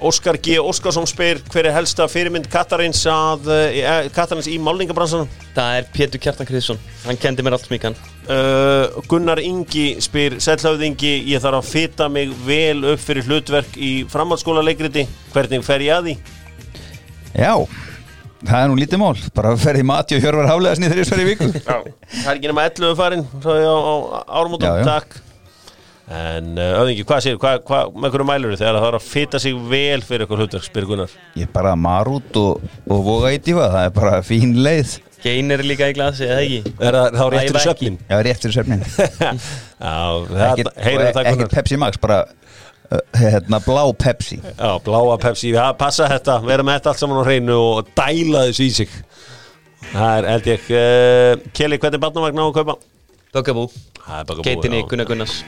Óskar 0.00 0.38
G. 0.40 0.56
Óskarsson 0.62 1.08
spyr 1.08 1.42
hver 1.52 1.68
er 1.68 1.74
helsta 1.76 2.06
fyrirmynd 2.08 2.48
Katarins 2.52 3.02
að 3.10 3.50
uh, 3.52 4.06
Katarins 4.16 4.48
í 4.48 4.56
málningabransanum? 4.62 5.28
Það 5.56 5.76
er 5.80 5.90
Pétur 5.92 6.22
Kjartan 6.22 6.48
Kriðsson 6.48 6.80
Hann 7.04 7.20
kendi 7.20 7.44
mér 7.44 7.58
allt 7.58 7.68
smíkan 7.68 7.98
Uh, 8.30 9.00
Gunnar 9.10 9.40
Ingi 9.42 9.96
spyr 10.04 10.36
Sællhauðingi, 10.38 11.08
ég 11.32 11.40
þarf 11.42 11.64
að 11.64 11.70
fita 11.72 12.06
mig 12.12 12.30
vel 12.46 12.84
upp 12.92 13.00
fyrir 13.02 13.26
hlutverk 13.26 13.74
í 13.74 14.04
framhaldsskóla 14.12 14.62
leikriti 14.62 15.02
hvernig 15.32 15.64
fer 15.66 15.82
ég 15.82 15.96
að 15.96 16.06
því? 16.06 16.14
Já, 17.34 17.54
það 18.44 18.60
er 18.60 18.70
nú 18.70 18.76
lítið 18.78 19.02
mál. 19.02 19.16
Bara 19.34 19.56
ferði 19.58 19.82
Mati 19.88 20.18
og 20.18 20.22
Hjörvar 20.22 20.46
ég 21.02 21.08
sver 21.08 21.24
í 21.24 21.26
viku. 21.32 21.48
Já, 21.56 21.80
það 21.80 22.30
er 22.30 22.36
ekki 22.36 22.52
nema 22.52 22.68
11 22.68 22.94
farin 23.00 23.26
svo 23.40 23.56
á, 23.58 23.74
á 23.82 23.94
árumótum, 24.38 24.68
Já, 24.68 24.78
já. 24.78 24.86
takk 24.92 25.18
En 26.10 26.56
uh, 26.58 26.80
öðingi, 26.80 27.04
hvað 27.06 27.36
hvað, 27.38 27.92
með 27.94 28.14
hverju 28.14 28.24
mælur 28.26 28.54
þegar 28.58 28.78
það 28.80 28.86
er 28.88 28.96
að 28.98 29.04
fita 29.06 29.38
sig 29.42 29.58
vel 29.70 30.00
fyrir 30.02 30.24
ykkur 30.26 30.40
hlutverk, 30.42 30.64
spyrir 30.66 30.88
Gunnar? 30.88 31.12
Ég 31.38 31.46
er 31.46 31.52
bara 31.54 31.76
marút 31.78 32.38
og, 32.40 32.64
og 32.90 33.04
voga 33.06 33.30
í 33.30 33.38
tífa 33.38 33.68
Það 33.70 33.86
er 33.86 33.94
bara 33.94 34.16
fín 34.26 34.56
leið. 34.58 34.96
Gein 35.22 35.54
er 35.54 35.62
líka 35.62 35.86
í 35.92 35.94
glasi, 35.94 36.26
eða 36.26 36.42
ekki? 36.42 36.74
Er 36.80 36.98
það 36.98 37.18
þá 37.20 37.24
réttur 37.36 37.60
í 37.60 37.62
söfnin? 37.62 38.00
Já, 38.10 38.16
rétt 38.26 38.42
fyrir 38.42 38.56
svefnin 38.56 38.84
Já, 38.90 39.94
það 40.26 40.44
Ekkert 40.48 40.82
heyrðu 40.82 41.06
það 41.06 41.22
ekkert 41.22 41.36
Gunnar? 41.36 41.54
Pepsi 41.54 41.80
Max, 41.84 42.02
bara 42.02 42.20
uh, 42.26 43.02
hérna, 43.20 43.62
blá 43.68 43.82
Pepsi. 44.02 44.42
Já, 44.48 44.70
bláa 44.90 45.18
Pepsi, 45.22 45.54
já, 45.54 45.64
passa 45.78 46.10
þetta. 46.10 46.40
Vera 46.48 46.66
með 46.66 46.80
þetta 46.80 46.94
allt 46.96 47.04
saman 47.04 47.22
á 47.22 47.24
hreinu 47.28 47.60
og 47.68 47.94
dæla 47.94 48.48
þessu 48.48 48.66
í 48.66 48.72
sig. 48.80 49.00
Það 49.92 50.16
er, 50.16 50.32
held 50.34 50.50
ég 50.56 50.70
uh, 50.74 51.50
Kelly, 51.54 51.78
hvernig 51.84 52.02
barnavagn 52.02 52.42
á 52.42 52.46
að 52.48 52.56
kaupa? 52.58 52.80
Böggabú, 53.30 53.68
Geitinni. 54.44 54.84
Gunnar. 54.88 55.08
Gunnars 55.08 55.40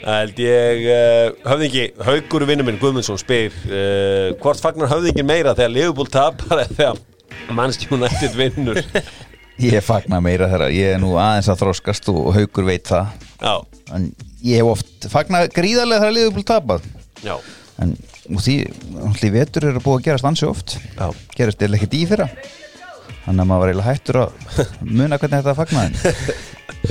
Það 0.00 0.16
held 0.16 0.38
ég 0.40 0.86
uh, 0.88 1.48
höfðingi, 1.50 1.82
Haugur 2.06 2.44
vinnu 2.48 2.64
minn 2.64 2.78
Guðmundsson 2.80 3.18
spyr 3.20 3.52
uh, 3.68 4.30
hvort 4.40 4.62
fagnar 4.62 4.88
höfðingin 4.88 5.28
meira 5.28 5.52
þegar 5.56 5.74
Liverpool 5.74 6.08
tapar 6.08 6.62
eða 6.62 6.76
þegar 6.78 7.52
Manchester 7.52 7.92
United 7.98 8.38
vinnur? 8.38 8.80
Ég 9.60 9.84
fagna 9.84 10.22
meira 10.24 10.46
þeirra, 10.48 10.70
ég 10.72 10.94
er 10.94 11.00
nú 11.02 11.10
aðeins 11.20 11.50
að 11.52 11.58
þroskast 11.60 12.06
og 12.08 12.30
haukur 12.32 12.64
veit 12.64 12.86
það. 12.88 13.10
Já, 13.42 13.82
en 13.92 14.06
ég 14.40 14.62
hef 14.62 14.70
oft 14.70 15.08
fagna 15.12 15.42
gríðarlega 15.52 16.06
þegar 16.06 16.14
liðbúl 16.16 16.44
tapað. 16.48 16.86
Já, 17.20 17.34
en 17.84 17.92
því, 18.30 18.54
því 19.20 19.30
vetur 19.34 19.66
eru 19.68 19.82
búið 19.84 19.98
að 19.98 20.06
gerast 20.06 20.28
ansi 20.30 20.48
oft. 20.48 20.78
Já. 20.96 21.10
Gerast 21.36 21.60
eða 21.66 21.76
ekkert 21.76 21.98
í 21.98 22.00
fyrra 22.08 22.30
þannig 23.26 23.42
að 23.42 23.50
maður 23.50 23.60
var 23.60 23.72
eiginlega 23.72 23.90
hættur 23.90 24.18
að 24.20 24.30
muna 25.00 25.18
hvernig 25.20 25.44
þetta 25.44 25.54
fagna 25.58 25.84
en 25.88 25.94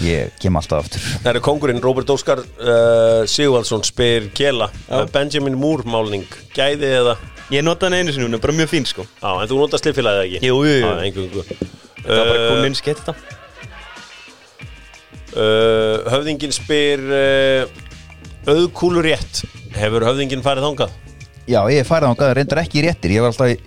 ég 0.06 0.36
kem 0.42 0.60
alltaf 0.60 0.84
aftur. 0.84 1.08
Það 1.24 1.32
eru 1.34 1.42
kongurinn 1.48 1.82
Robert 1.84 2.14
Óskar 2.14 2.44
uh, 2.44 3.26
Sigvaldsson 3.30 3.84
spyr 3.88 4.30
Kela 4.38 4.70
uh, 4.70 5.04
Benjamin 5.14 5.58
Moore 5.60 5.88
málning, 5.90 6.28
gæði 6.56 6.94
eða? 7.02 7.18
Ég 7.50 7.66
notaði 7.66 7.90
hann 7.90 8.06
einu 8.06 8.14
sinni, 8.14 8.28
hún 8.28 8.38
er 8.38 8.44
bara 8.44 8.54
mjög 8.54 8.70
fín 8.70 8.86
sko. 8.86 9.08
Já, 9.18 9.30
en 9.34 9.50
þú 9.50 9.64
notast 9.64 9.88
liðfélagið 9.90 10.38
ekki? 10.38 10.42
Jú, 10.46 10.62
jú, 10.70 10.76
jú. 10.78 11.60
Það 12.00 12.16
var 12.20 12.30
bara 12.30 12.50
komin 12.54 12.78
skett 12.78 13.02
þetta 13.02 13.38
uh, 15.34 16.10
Höfðingin 16.14 16.54
spyr 16.56 17.04
uh, 17.12 18.50
Auðkúlur 18.50 19.06
rétt 19.10 19.44
Hefur 19.76 20.06
höfðingin 20.08 20.46
farið 20.46 20.70
þangað? 20.70 20.96
Já, 21.50 21.60
ég 21.74 21.88
færði 21.88 22.14
á 22.14 22.34
reyndar 22.38 22.62
ekki 22.62 22.84
réttir. 22.86 23.14
Ég 23.16 23.24
var 23.24 23.32
alltaf 23.32 23.50
í 23.50 23.58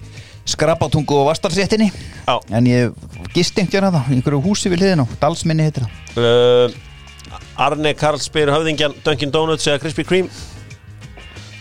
skrapatungu 0.48 1.14
og 1.22 1.28
vastalsréttinni 1.30 1.90
Já. 2.26 2.36
En 2.54 2.66
ég 2.66 2.92
gistengt 3.34 3.72
hérna 3.74 3.90
það 3.94 4.10
í 4.12 4.16
einhverju 4.18 4.40
húsi 4.44 4.70
við 4.70 4.82
hliðin 4.84 5.02
og 5.04 5.14
dalsminni 5.20 5.64
heitir 5.66 5.86
það. 5.86 6.18
Uh, 6.22 7.46
Arne 7.66 7.92
Karl 7.98 8.20
spyr 8.22 8.50
höfðingjan 8.54 8.94
Dunkin 9.04 9.32
Donuts 9.34 9.66
eða 9.66 9.80
Krispy 9.82 10.04
Kreme? 10.06 10.30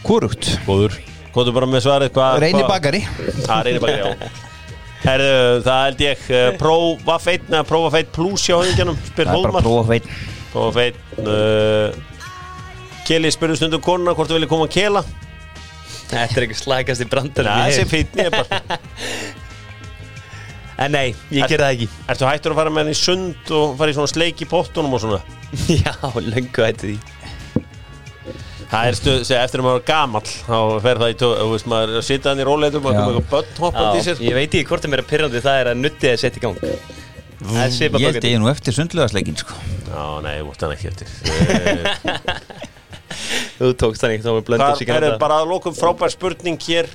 Hvorugt, 0.05 0.47
Góður. 0.67 0.95
Kvotu 1.32 1.53
bara 1.55 1.67
með 1.69 1.86
svarið 1.86 2.11
hvað 2.15 2.39
reyni 2.43 2.59
hvað- 2.61 2.71
bakari. 2.73 3.01
Það 3.45 3.61
reynir 3.67 3.84
bakari, 3.84 4.01
já. 4.01 4.32
Herðu, 5.01 5.61
það 5.65 5.79
held 5.88 6.01
ég 6.05 6.25
uh, 6.29 6.41
Prófa 6.61 7.15
feitt 7.23 7.47
neða 7.49 7.65
prófa 7.65 7.89
feitt 7.95 8.11
plus 8.13 8.43
hjá 8.45 8.53
höfðingjanum 8.59 8.97
Spyr 9.07 9.25
það 9.25 9.32
er 9.32 9.34
bara 9.34 9.47
Hólmar. 9.47 9.63
Prófa 9.65 9.86
feit 9.89 10.05
Prófa 10.51 10.71
feitt 10.75 10.99
uh, 11.25 11.88
Keli 13.07 13.32
spyrir 13.34 13.57
stundum 13.57 13.82
konuna 13.82 14.13
hvort 14.13 14.29
þú 14.29 14.38
vilja 14.38 14.51
koma 14.51 14.67
að 14.69 14.75
kela 14.75 15.01
Þetta 16.12 16.41
er 16.41 16.45
ekki 16.47 16.59
slækast 16.59 17.03
í 17.03 17.07
brandar 17.12 17.47
Nei, 17.47 17.72
þessi 17.72 17.88
feitt 17.89 18.20
ég 18.20 18.34
bara 18.34 18.62
En 20.82 20.95
nei, 20.95 21.12
ég 21.30 21.45
ger 21.45 21.62
það 21.62 21.76
ekki. 21.76 21.88
Ertu 22.09 22.26
hættur 22.26 22.53
að 22.55 22.59
fara 22.62 22.72
með 22.74 22.88
henni 22.88 22.95
í 22.95 22.97
sund 22.97 23.51
og 23.53 23.76
fara 23.78 23.93
í 23.93 23.97
svona 23.97 24.09
sleik 24.09 24.39
í 24.41 24.47
pottunum 24.49 24.95
og 24.97 25.03
svona? 25.03 25.20
Já, 25.84 25.93
löngu 26.26 26.64
hætti 26.66 26.93
því. 26.93 26.95
Það 28.72 28.88
er 28.88 28.95
stuð, 28.95 29.18
segja, 29.28 29.41
eftir 29.43 29.62
að 29.62 29.66
maður 29.68 29.82
er 29.82 29.86
gamall 29.89 30.30
þá 30.32 30.57
fer 30.86 31.01
það 31.01 31.12
í 31.12 31.16
tó, 31.20 31.28
þú 31.36 31.47
veist 31.51 31.68
maður 31.68 31.91
er 31.91 31.99
að 31.99 32.05
sitja 32.07 32.32
hann 32.32 32.39
í 32.41 32.45
róleitum 32.47 32.86
og 32.88 32.95
koma 32.95 33.12
eitthvað 33.12 33.32
börn 33.34 33.57
hoppandi 33.66 33.99
í 33.99 34.05
sér 34.05 34.22
ég 34.24 34.38
veit 34.38 34.47
ekki 34.47 34.70
hvort 34.70 34.86
það 34.86 34.93
mér 34.93 35.03
að 35.03 35.09
pyrrandi 35.09 35.41
það 35.43 35.59
er 35.59 35.70
að 35.74 35.82
nuttið 35.82 36.14
að 36.14 36.22
setja 36.24 36.39
í 36.39 36.45
gang. 36.45 36.62
Það 37.41 37.59
er 37.66 37.97
Ég 37.99 38.07
held 38.07 38.30
ég 38.30 38.39
nú 38.39 38.47
eftir 38.53 38.78
sundluðasleikin 38.78 39.39
sko. 39.43 39.59
Já, 39.91 40.03
nei, 40.24 40.34
þú 40.39 40.47
vart 40.53 40.66
hann 40.66 40.76
ekki 40.78 40.93
eftir. 40.93 41.12
Eh, 41.51 42.80
Þú 43.62 43.72
tókst 43.78 44.01
þannig, 44.01 44.24
þá 44.26 44.32
var 44.34 44.45
blöndur 44.47 44.66
Hvað 44.72 44.80
sig 44.80 44.89
er 44.95 45.18
bara 45.22 45.36
að 45.43 45.51
lókum 45.51 45.76
frábær 45.78 46.09
spurning 46.09 46.57
hér. 46.66 46.88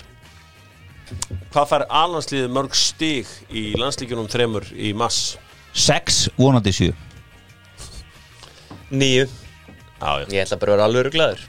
Hvað 1.55 1.69
fær 1.71 1.85
alhansliðið 1.87 2.55
mörg 2.57 2.75
stig 2.75 3.29
í 3.55 3.69
landslíkjunum 3.79 4.27
þremur 4.33 4.67
í 4.75 4.91
mass? 4.99 5.37
Sex, 5.77 6.25
vonandi 6.35 6.73
sjö. 6.75 6.89
Nýju 8.91 9.29
Já, 9.97 10.11
já. 10.21 10.27
Ég 10.29 10.43
ætla 10.43 10.59
bara 10.61 10.73
að 10.73 10.77
vera 10.77 10.87
alveg 10.91 11.07
ruglaður. 11.07 11.45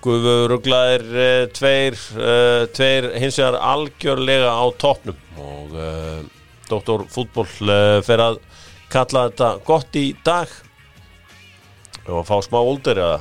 Guðvöður 0.00 0.48
ruglaðir 0.54 1.04
uh, 1.12 1.42
tveir, 1.54 1.98
uh, 2.16 2.62
tveir 2.74 3.08
hins 3.20 3.38
vegar 3.38 3.58
algjörlega 3.70 4.54
á 4.56 4.64
toppnum. 4.80 5.20
Og 5.38 5.76
uh, 5.76 6.24
Dr. 6.70 7.04
Fútból 7.12 7.46
uh, 7.68 8.00
fer 8.06 8.24
að 8.24 8.40
kalla 8.90 9.28
þetta 9.28 9.52
gott 9.68 10.00
í 10.00 10.08
dag. 10.26 10.50
Og 12.08 12.22
að 12.22 12.26
fá 12.32 12.40
smá 12.48 12.58
ólder 12.64 13.04
eða 13.04 13.20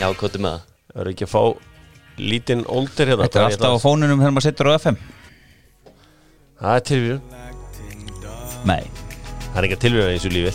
Já, 0.00 0.08
kóttu 0.18 0.38
með 0.42 0.50
það. 0.56 0.60
Er 1.00 1.06
ekki 1.10 1.24
að 1.26 1.32
fá 1.34 1.42
lítinn 2.18 2.62
ólder 2.70 3.06
hérna 3.10 3.24
Þetta 3.26 3.38
er 3.40 3.44
alltaf 3.48 3.58
á 3.58 3.58
ætla 3.58 3.70
að- 3.74 3.82
fónunum 3.84 4.20
þegar 4.22 4.34
maður 4.36 4.46
setur 4.46 4.68
á 4.70 4.72
FM 4.78 4.96
Það 6.60 6.74
er 6.78 6.82
tilvíðun 6.90 7.22
Nei. 8.70 8.84
Það 9.50 9.58
er 9.60 9.64
ekki 9.68 9.78
tilvíðun 9.84 10.12
í 10.14 10.18
þessu 10.18 10.30
lífi. 10.34 10.52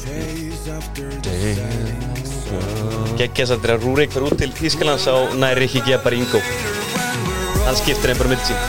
Gekkja 3.20 3.46
samt 3.52 3.64
þegar 3.64 3.80
Rúrik 3.84 4.12
fyrir 4.16 4.28
út 4.32 4.38
til 4.40 4.52
Þýskalands 4.56 5.06
á 5.12 5.16
næri 5.36 5.68
ekki 5.68 5.82
gefa 5.86 6.04
bara 6.08 6.16
Ingo. 6.20 6.40
Hann 7.68 7.76
skiptir 7.80 8.10
einn 8.14 8.18
bara 8.18 8.30
mitt 8.34 8.44
sín. 8.48 8.60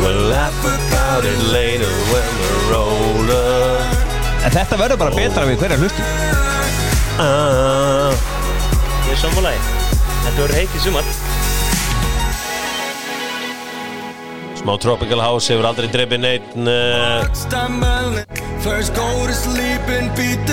We'll 0.00 0.28
laugh 0.30 0.60
about 0.60 1.24
it 1.24 1.38
later 1.52 1.90
when 2.12 2.26
we're 2.40 2.76
older 2.76 2.95
En 4.46 4.54
þetta 4.54 4.76
verður 4.78 5.00
bara 5.00 5.14
betra 5.16 5.42
við 5.48 5.58
hverja 5.58 5.76
hlustum 5.80 6.04
ah. 7.18 8.14
Ég 9.08 9.16
er 9.16 9.18
samfélagi 9.18 9.58
Þetta 9.96 10.36
verður 10.38 10.54
heitt 10.60 10.76
í 10.76 10.82
sumar 10.84 11.08
Smá 14.60 14.72
Tropical 14.82 15.18
House 15.22 15.50
hefur 15.50 15.66
aldrei 15.66 15.90
dreipið 15.90 16.22
neitt 16.22 16.54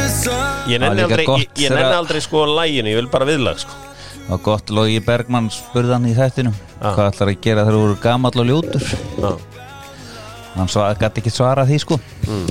sun 0.10 0.70
Ég 0.74 0.82
nenni 0.82 1.06
aldrei, 1.06 1.26
ég, 1.26 1.48
ég 1.68 1.74
nenni 1.74 1.94
aldrei 1.94 2.22
sko 2.26 2.48
læginu, 2.50 2.90
ég 2.94 3.02
vil 3.04 3.10
bara 3.14 3.30
viðlag 3.30 3.62
sko. 3.62 3.78
Og 4.34 4.42
gott 4.46 4.70
Logi 4.74 5.02
Bergmann 5.04 5.50
spurði 5.54 5.98
hann 5.98 6.10
í 6.10 6.14
þættinum 6.18 6.54
Já. 6.56 6.94
Hvað 6.96 7.08
ætlar 7.12 7.34
að 7.34 7.42
gera 7.46 7.66
þegar 7.66 7.78
þú 7.78 7.88
eru 7.88 7.98
gamall 8.06 8.38
og 8.42 8.50
ljótur 8.50 8.86
Já. 8.90 9.32
Hann 10.54 10.70
gæti 11.00 11.24
ekki 11.24 11.32
svara 11.34 11.66
því 11.66 11.80
sko. 11.82 11.98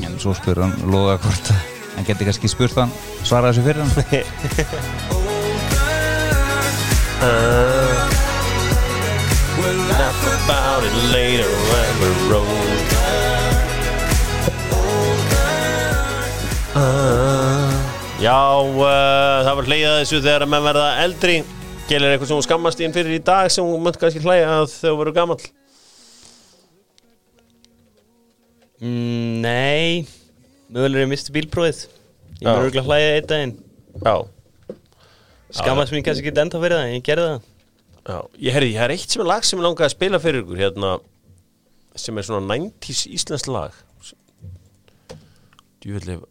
En 0.02 0.18
svo 0.18 0.34
spurði 0.34 0.66
hann 0.66 0.90
Loga 0.90 1.18
hvort 1.22 1.52
Hann 1.96 2.06
geti 2.08 2.26
kannski 2.26 2.48
spurt 2.50 2.74
hann 2.80 2.90
Svara 3.22 3.52
þessu 3.52 3.62
fyrir 3.66 3.82
hann. 3.82 3.92
Laugh 9.92 10.24
about 10.44 10.82
it 10.84 10.96
later 11.12 11.50
when 11.70 11.92
we're 12.00 12.36
older 12.36 13.00
Ah. 16.74 17.68
Já, 18.22 18.38
uh, 18.64 19.42
það 19.44 19.56
var 19.58 19.66
hleyjað 19.68 19.96
þessu 20.00 20.20
þegar 20.24 20.44
að 20.46 20.50
menn 20.54 20.64
verða 20.64 20.86
eldri. 21.02 21.34
Gelir 21.90 22.14
eitthvað 22.14 22.30
sem 22.30 22.38
hún 22.38 22.46
skammast 22.46 22.80
í 22.80 22.86
en 22.86 22.94
fyrir 22.96 23.18
í 23.18 23.24
dag 23.26 23.50
sem 23.52 23.66
hún 23.66 23.82
mönt 23.84 23.98
kannski 24.00 24.22
hlæja 24.24 24.48
að 24.62 24.70
þegar 24.72 24.94
þú 24.94 25.00
verður 25.02 25.16
mm, 28.82 29.40
Nei 29.44 30.04
Mögulega 30.72 31.04
er 31.04 31.10
misti 31.10 31.32
bílprófið. 31.34 31.82
Ég 32.40 32.46
verður 32.46 32.68
örgulega 32.70 32.84
hlæja 32.86 33.08
einn 33.18 33.26
daginn. 33.28 33.50
Já, 34.00 34.14
Skammast 35.52 35.92
mér 35.92 36.04
kannski 36.06 36.30
ekki 36.30 36.40
enda 36.40 36.60
fyrir 36.62 36.78
það, 36.78 36.92
ég 36.94 37.02
gerði 37.04 37.26
það. 37.28 37.48
Já 38.08 38.16
Ég 38.46 38.56
herði, 38.56 38.70
það 38.78 38.84
er 38.86 38.94
eitt 38.94 39.12
sem 39.12 39.22
er 39.22 39.28
lag 39.28 39.44
sem 39.44 39.60
ég 39.60 39.66
langaði 39.66 39.86
að 39.86 39.92
spila 39.92 40.20
fyrir 40.22 40.42
ykkur 40.42 40.62
hérna 40.62 40.92
sem 42.02 42.16
er 42.18 42.26
svona 42.26 42.56
90s 42.56 43.02
íslensk 43.18 43.52
lag. 43.52 43.76
Djúvillig 45.84 46.24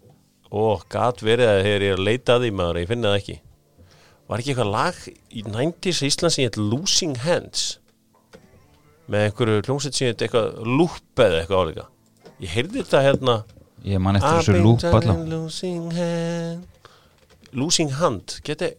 Ó, 0.51 0.81
gat 0.91 1.21
verið 1.23 1.47
að 1.47 1.61
þegar 1.61 1.85
ég 1.85 1.93
er 1.93 2.01
að 2.01 2.05
leita 2.09 2.33
að 2.35 2.43
því 2.47 2.51
maður, 2.57 2.81
ég 2.81 2.89
finna 2.89 3.13
það 3.13 3.21
ekki. 3.21 3.37
Var 4.31 4.41
ekki 4.41 4.51
eitthvað 4.51 4.73
lag 4.73 4.97
í 5.11 5.45
90s 5.45 6.01
Íslands 6.09 6.35
sem 6.35 6.47
heit 6.47 6.57
Losing 6.59 7.21
Hands? 7.23 7.63
Með 9.05 9.29
einhverju 9.29 9.63
hljómsveit 9.67 9.95
sem 9.95 10.09
heit 10.09 10.25
eitthvað 10.25 10.59
lúpp 10.65 11.23
eða 11.23 11.43
eitthvað 11.43 11.61
áleika 11.61 11.87
Ég 12.41 12.49
heyrði 12.55 12.81
þetta 12.83 13.01
hérna. 13.05 13.35
Ég 13.85 14.01
man 14.01 14.17
eftir 14.17 14.29
I've 14.31 14.41
þessu 14.41 14.53
been 14.55 14.65
lúp 14.65 14.81
trying 14.81 14.97
allan. 15.01 15.23
losing 15.29 15.91
hand. 15.97 16.89
Losing 17.53 17.91
hand, 17.99 18.37
geti 18.47 18.69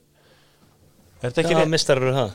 Er 1.22 1.30
þetta 1.30 1.42
ekki 1.44 1.54
rétt? 1.58 1.70
mistar 1.70 2.00
eru 2.00 2.12
það? 2.16 2.30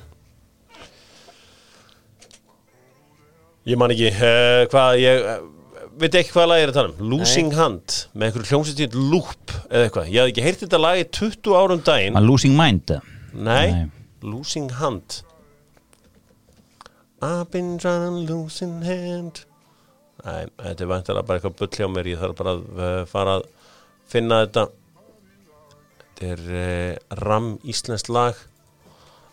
Ég 3.67 3.79
man 3.81 3.91
ekki 3.91 4.11
uh, 4.13 4.63
hvað 4.71 4.99
ég 5.01 5.25
uh, 5.27 5.41
veit 5.99 6.15
ekki 6.21 6.31
hvað 6.35 6.47
lag 6.51 6.61
ég 6.61 6.67
er 6.67 6.71
að 6.71 6.77
tala 6.77 6.91
um. 6.93 7.09
Losing 7.11 7.51
Hand 7.57 7.95
með 8.13 8.29
einhverju 8.29 8.51
hljómsveitin 8.53 8.97
Loop 9.11 9.55
eða 9.67 9.87
eitthvað, 9.89 10.11
ég 10.13 10.21
hafði 10.21 10.31
ekki 10.33 10.45
heyrt 10.45 10.61
þetta 10.63 10.79
lag 10.79 11.01
í 11.01 11.07
20 11.17 11.57
árum 11.59 11.81
daginn. 11.89 12.15
A 12.19 12.21
losing 12.23 12.55
mind? 12.55 12.93
Nei, 13.33 13.65
Nei. 13.73 13.87
Losing 14.23 14.69
Hand. 14.79 15.21
I've 17.21 17.49
been 17.51 17.77
trying 17.81 18.27
to 18.27 18.33
losing 18.33 18.83
hand 18.85 19.43
Nei, 20.25 20.47
þetta 20.57 20.83
er 20.83 20.89
vantilega 20.91 21.25
bara 21.27 21.39
eitthvað 21.39 21.57
bull 21.59 21.69
hjá 21.77 21.87
mér 21.93 22.07
ég 22.09 22.19
þarf 22.21 22.37
bara 22.39 22.53
að 22.57 22.63
uh, 22.81 23.01
fara 23.09 23.35
að 23.39 23.47
finna 24.11 24.39
þetta. 24.45 24.63
Þetta 26.01 26.31
er 26.33 26.41
uh, 26.49 27.17
ram 27.21 27.51
íslenskt 27.69 28.09
lag. 28.11 28.39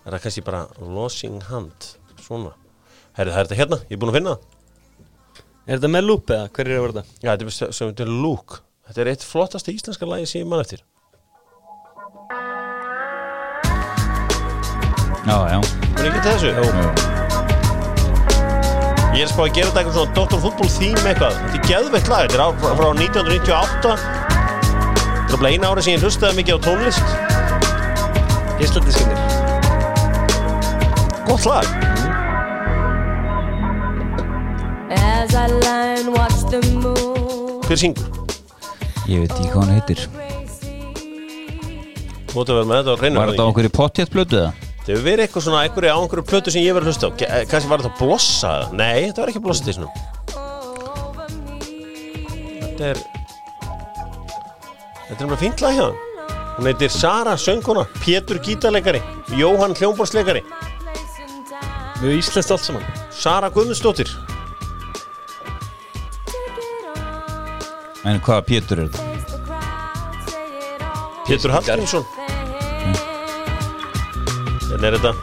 Er 0.05 0.13
það 0.13 0.25
kannski 0.27 0.45
bara 0.45 0.67
Losing 0.85 1.41
Hand? 1.49 1.89
Svona. 2.21 2.53
Herri, 3.17 3.33
það 3.33 3.41
er 3.41 3.49
þetta 3.49 3.61
hérna, 3.63 3.79
ég 3.89 3.97
er 3.97 4.03
búin 4.03 4.13
að 4.13 4.19
finna 4.19 4.35
það. 4.35 4.51
Er 5.65 5.79
þetta 5.79 5.93
með 5.95 6.05
lúp 6.11 6.33
eða? 6.35 6.49
Hver 6.53 6.69
er 6.69 6.77
það 6.83 6.91
þetta? 6.99 7.05
Já, 7.25 7.31
þetta 7.31 7.49
er 7.49 7.57
sem- 7.79 7.89
þetta 7.95 8.05
er 8.05 8.13
Luke. 8.27 8.61
Þetta 8.85 9.01
er 9.07 9.11
eitt 9.15 9.25
flottasta 9.25 9.73
íslenska 9.73 10.09
lagi 10.11 10.27
sem 10.29 10.43
ég 10.45 10.51
mann 10.51 10.61
eftir. 10.61 10.85
Já, 15.25 15.37
já. 15.49 15.59
Er 15.97 16.11
ekki 16.11 16.25
þessu? 16.29 16.53
Jó. 16.53 17.14
Ég 19.15 19.23
er 19.23 19.29
spáð 19.31 19.45
að 19.47 19.53
gera 19.55 19.69
þetta 19.71 19.81
eitthvað 19.81 19.97
svona 19.97 20.15
Dr. 20.17 20.39
Football 20.43 20.71
theme 20.75 21.11
eitthvað. 21.13 21.35
Þetta 21.39 21.59
er 21.59 21.67
geðveitt 21.71 22.09
lag, 22.11 22.25
þetta 22.25 22.35
er 22.35 22.43
á, 22.43 22.49
frá 22.75 22.89
1998 22.99 23.93
Þetta 25.35 25.37
er 25.37 25.39
bara 25.39 25.53
eina 25.55 25.71
ári 25.71 25.85
sem 25.87 25.95
ég 25.95 26.03
hlustaði 26.03 26.35
mikið 26.41 26.55
á 26.55 26.61
tónlist. 26.67 27.07
Íslandiskinir 28.65 29.19
Gott 31.29 31.47
lag. 31.47 31.67
As 34.99 35.31
I 35.35 35.47
lie 35.63 35.95
and 36.01 36.11
watch 36.19 36.43
the 36.51 36.61
moon. 36.83 37.63
Hver 37.71 37.79
syngur? 37.81 38.11
Ég 39.07 39.23
veit 39.23 39.31
ekki 39.31 39.49
hvað 39.53 39.63
hann 39.63 39.75
heitir. 39.79 40.05
Þú 42.29 42.41
mútti 42.41 42.51
að 42.51 42.59
vera 42.59 42.67
með 42.67 42.79
þetta 42.83 42.95
á 42.95 43.03
reynu 43.07 43.23
Var 43.23 43.31
þetta 43.31 43.47
á 43.47 43.51
okkur 43.55 43.71
í 43.71 43.75
pottétt 43.79 44.11
blötu 44.15 44.43
eða? 44.43 44.64
Það 44.85 44.93
hefur 44.93 45.05
verið 45.07 45.25
eitthvað 45.25 45.45
svona 45.47 45.63
einhverju 45.65 45.93
á 45.97 45.99
einhverju 45.99 46.27
plötu 46.29 46.53
sem 46.53 46.65
ég 46.65 46.77
verið 46.77 46.89
að 46.89 46.93
hlusta 46.93 47.09
á? 47.09 47.11
Eh, 47.25 47.45
Kannski 47.49 47.71
var 47.71 47.85
þetta 47.85 47.99
blossa? 48.01 48.53
Nei, 48.77 49.07
þetta 49.07 49.23
var 49.23 49.33
ekki 49.33 49.45
blossa 49.45 49.65
til 49.65 49.77
svona 49.79 49.93
Þetta 52.61 52.91
er 52.93 53.01
Þetta 55.09 55.21
er 55.21 55.29
bara 55.31 55.41
fínt 55.41 55.65
lag 55.65 55.79
hjá 55.79 55.87
hann 55.89 55.99
Hún 56.59 56.69
heitir 56.71 56.93
Sara 56.93 57.35
sönguna 57.41 57.87
Pétur 58.05 58.39
gítarleikari 58.45 59.01
Jóhann 59.41 59.75
hljómborsleikari 59.79 60.45
Mjög 62.05 62.19
íslenskt 62.19 62.51
allt 62.51 62.61
saman. 62.61 62.83
Sara 63.15 63.49
Guðmundsdóttir. 63.55 64.11
En 68.05 68.19
hvaða 68.21 68.43
Pétur 68.45 68.83
er 68.83 68.91
þetta? 68.93 69.01
Pétur 71.25 71.55
Hallgrímsson 71.55 72.05
hand. 74.81 75.17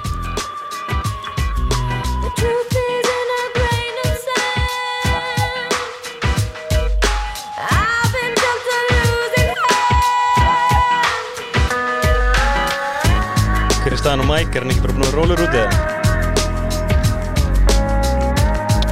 Hver 13.82 13.92
er 13.92 13.98
staðan 13.98 14.22
á 14.22 14.26
Mike? 14.30 14.54
Er 14.56 14.62
hann 14.64 14.72
ekki 14.72 14.84
bara 14.86 14.94
búin 14.94 15.04
að 15.04 15.10
vera 15.10 15.18
rólur 15.20 15.42
út 15.42 15.54
eða? 15.58 15.72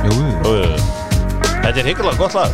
Jú, 0.10 0.14
Jú, 0.44 0.52
jú. 0.58 0.72
Þetta 1.60 1.78
er 1.84 1.88
higgulega 1.92 2.18
gott 2.18 2.34
lag 2.34 2.52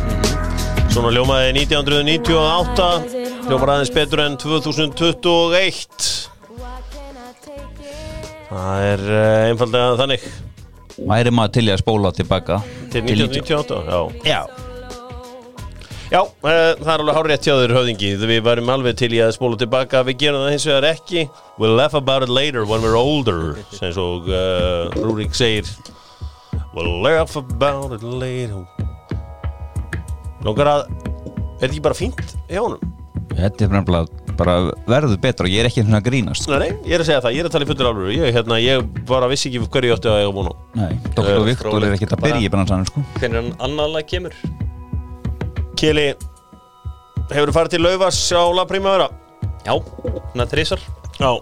Svona 0.92 1.10
ljómaði 1.14 1.54
1998 1.62 3.48
Ljómar 3.48 3.72
aðeins 3.76 3.94
betur 3.94 4.20
en 4.26 4.36
2021 4.42 6.15
Það 8.46 8.84
er 8.90 9.02
uh, 9.08 9.48
einfallega 9.50 9.96
þannig. 10.00 10.28
Væri 10.96 11.32
maður 11.34 11.54
til 11.56 11.64
í 11.66 11.72
að 11.74 11.82
spóla 11.82 12.12
tilbaka? 12.16 12.60
Til 12.92 13.02
1998, 13.04 13.80
já. 13.90 13.98
Já. 14.30 14.40
Já, 16.06 16.20
uh, 16.22 16.46
það 16.46 16.92
er 16.92 17.02
alveg 17.02 17.18
hár 17.18 17.28
rétt 17.32 17.48
hjá 17.48 17.54
þér 17.58 17.74
höfðingi. 17.76 18.12
Við 18.30 18.44
varum 18.46 18.72
alveg 18.76 19.00
til 19.02 19.10
í 19.16 19.20
að 19.24 19.34
spóla 19.36 19.58
tilbaka. 19.60 20.04
Við 20.06 20.20
gerum 20.22 20.44
það 20.44 20.54
hins 20.54 20.68
vegar 20.70 20.88
ekki. 20.92 21.26
We'll 21.58 21.76
laugh 21.76 21.98
about 21.98 22.22
it 22.22 22.32
later 22.32 22.64
when 22.64 22.84
we're 22.84 22.98
older 23.00 23.58
sem 23.74 23.92
svo 23.96 24.22
uh, 24.22 24.94
Rúrik 25.02 25.34
segir. 25.36 25.68
We'll 26.76 27.02
laugh 27.02 27.36
about 27.40 27.96
it 27.98 28.06
later. 28.06 28.62
Lókar 30.46 30.68
að 30.70 30.88
Er 31.56 31.70
þetta 31.70 31.72
ekki 31.72 31.84
bara 31.86 31.96
fínt 31.96 32.32
hjá 32.50 32.58
honum? 32.60 32.90
Þetta 33.32 33.64
er 33.64 33.84
bara, 33.88 34.00
bara 34.38 34.56
verður 34.88 35.18
betra. 35.22 35.46
Og 35.46 35.52
ég 35.52 35.62
er 35.62 35.70
ekki 35.70 35.84
svona 35.84 36.00
að 36.00 36.08
grínast 36.10 36.48
Nei, 36.50 36.58
nei, 36.62 36.70
ég 36.86 36.96
er 36.96 37.04
að 37.04 37.10
segja 37.10 37.24
það, 37.24 37.36
ég 37.36 37.44
er 37.44 37.48
að 37.48 37.56
tala 37.56 37.66
í 37.66 37.70
fullur 37.70 37.90
alvöru. 37.90 38.14
Ég, 38.14 38.36
hérna, 38.36 38.60
ég 38.62 38.86
bara 39.08 39.30
vissi 39.32 39.50
ekki 39.50 39.64
hverju 39.66 39.90
ég 39.90 39.98
átti 39.98 40.12
að 40.12 40.20
eiga 40.22 40.34
búin 40.36 40.50
á. 40.50 40.54
Nei, 40.82 40.92
Dr. 41.10 41.30
Eh, 41.32 41.42
Viktor 41.50 41.88
er 41.88 41.96
ekkert 41.96 42.16
að 42.16 42.24
byrja 42.26 42.44
í 42.44 42.52
bransanum 42.52 42.88
sko. 42.88 43.04
Hvernig 43.20 43.42
hann 43.42 43.52
annað 43.68 43.96
lag 43.96 44.10
kemur? 44.12 44.38
Kili, 45.76 46.06
hefur 47.32 47.54
farið 47.56 47.76
til 47.76 47.84
Laufars 47.84 48.22
á 48.32 48.44
La 48.56 48.66
Primavera? 48.68 49.10
Já, 49.66 49.74
svona 50.32 50.46
þrísar 50.48 50.84
Já. 51.20 51.32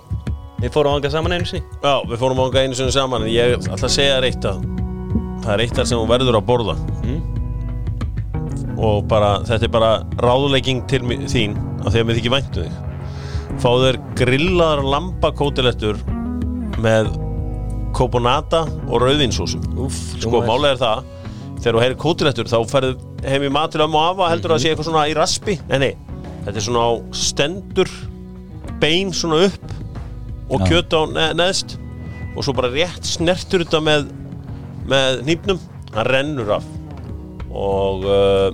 Við 0.63 0.71
fórum 0.73 0.97
ánga 0.97 1.11
saman 1.13 1.35
einu 1.35 1.47
sinni. 1.49 1.65
Já, 1.83 1.99
við 2.09 2.21
fórum 2.23 2.41
ánga 2.45 2.63
einu 2.63 2.77
sinni 2.79 2.95
saman. 2.95 3.27
En 3.27 3.33
ég 3.33 3.57
ætla 3.59 3.77
að 3.77 3.93
segja 3.93 4.17
þér 4.17 4.27
eitt 4.31 4.47
að 4.49 4.61
það 5.45 5.51
er 5.55 5.63
eitt 5.65 5.75
þar 5.77 5.89
sem 5.91 5.99
þú 5.99 6.07
verður 6.09 6.39
að 6.39 6.47
borða. 6.49 6.77
Mm. 7.03 7.44
Og 8.79 9.05
bara, 9.11 9.37
þetta 9.47 9.69
er 9.69 9.73
bara 9.75 9.93
ráðlegging 10.23 10.83
til 10.91 11.03
þín 11.31 11.57
af 11.85 11.93
því 11.93 12.01
að 12.01 12.09
mér 12.09 12.19
þykir 12.19 12.35
væntu 12.35 12.65
þig. 12.65 12.81
Fá 13.63 13.69
þér 13.71 14.01
grillaðar 14.19 14.83
lambakótilettur 14.95 16.01
með 16.83 17.13
kóponata 17.95 18.65
og 18.89 19.05
rauðinsósu 19.05 19.61
sko, 20.19 20.41
málega 20.43 20.75
er 20.75 20.81
það 20.81 21.05
þegar 21.61 21.77
þú 21.77 21.85
heyrir 21.85 22.01
kótilettur 22.03 22.51
þá 22.51 22.59
ferðu 22.73 22.97
heim 23.25 23.47
í 23.47 23.53
mat 23.55 23.73
til 23.73 23.85
ömmu 23.85 24.01
og 24.01 24.11
afa 24.11 24.33
heldur 24.33 24.53
það 24.53 24.59
að 24.59 24.65
sé 24.65 24.73
eitthvað 24.73 24.89
svona 24.91 25.07
í 25.09 25.15
raspi. 25.17 25.55
Nei, 25.71 25.79
nei, 25.85 25.93
þetta 26.45 26.59
er 26.59 26.67
svona 26.67 26.83
á 26.85 26.93
stendur 27.15 27.93
bein 28.83 29.15
svona 29.15 29.45
upp 29.47 29.73
og 30.53 30.67
kjöt 30.69 30.93
á 30.93 31.01
ne 31.09 31.29
neðst 31.39 31.79
og 32.35 32.43
svo 32.45 32.55
bara 32.57 32.73
rétt 32.75 33.07
snertur 33.07 33.65
þetta 33.65 33.81
með 33.85 34.11
með 34.91 35.23
nýpnum 35.29 35.61
hann 35.95 36.11
rennur 36.11 36.57
af 36.59 36.67
og 37.55 38.05
uh, 38.05 38.49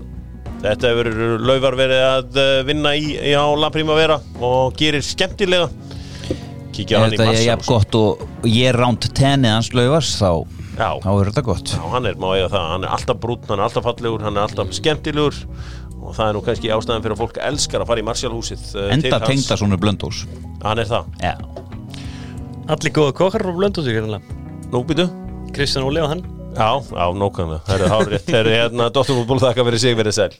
þetta 0.61 0.93
hefur 0.93 1.11
laufar 1.41 1.77
verið 1.79 2.05
að 2.07 2.39
uh, 2.41 2.53
vinna 2.69 2.95
í, 2.99 3.15
í 3.17 3.35
á 3.37 3.47
La 3.59 3.71
Primavera 3.75 4.21
og 4.41 4.77
gerir 4.79 5.05
skemmtilega. 5.05 5.71
Kíkja 6.75 7.01
á 7.01 7.05
hann 7.05 7.15
í 7.15 7.19
þetta 7.19 7.27
er 7.27 7.33
massa 7.33 7.47
jafn 7.49 7.69
gott 7.69 7.99
og 7.99 8.49
ég 8.49 8.71
er 8.71 8.79
ránt 8.79 9.09
tenni 9.17 9.51
hans 9.51 9.73
laufars 9.77 10.13
þá, 10.21 10.47
þá 10.77 11.11
er 11.11 11.31
þetta 11.33 11.47
gott. 11.49 11.75
Já, 11.75 11.85
hann 11.95 12.09
er, 12.11 12.19
má 12.21 12.29
eiga 12.37 12.51
það, 12.53 12.67
hann 12.75 12.87
er 12.87 12.97
alltaf 12.97 13.23
brúnn, 13.23 13.47
hann 13.49 13.59
er 13.59 13.67
alltaf 13.69 13.87
fallegur, 13.89 14.27
hann 14.27 14.39
er 14.39 14.47
alltaf 14.47 14.75
skemmtilegur 14.79 15.41
og 16.01 16.15
það 16.17 16.27
er 16.27 16.37
nú 16.37 16.45
kannski 16.47 16.73
ástæðan 16.73 17.05
fyrir 17.05 17.17
að 17.17 17.23
fólk 17.25 17.41
elskar 17.45 17.85
að 17.85 17.91
fara 17.91 18.03
í 18.03 18.07
Marshallhúsið 18.09 18.63
uh, 18.71 18.73
til 18.73 18.87
Enda 18.97 19.21
tengda 19.27 19.59
svona 19.61 19.81
blöndós 19.81 20.25
Hann 20.65 20.81
er 20.81 20.89
það. 20.89 21.11
Já. 21.21 21.35
Allir 22.71 22.95
góða 22.95 23.17
kokkar 23.19 23.45
frá 23.45 23.57
Blöndósi 23.57 23.97
hérna 23.97 24.21
Nú 24.71 24.85
býtu? 24.87 25.09
Kristján 25.53 25.89
Óli 25.89 26.01
og 26.01 26.13
hann 26.13 26.23
Já, 26.57 26.71
já, 26.83 27.05
nókanlega. 27.15 27.63
Það 27.69 27.85
er 27.85 27.93
hárið. 27.95 28.25
Það 28.27 28.39
er 28.41 28.51
hérna, 28.55 28.89
Dótturfútból 28.95 29.41
þakka 29.43 29.67
fyrir 29.69 29.83
sig 29.85 29.99
verið 29.99 30.17
sæl. 30.17 30.33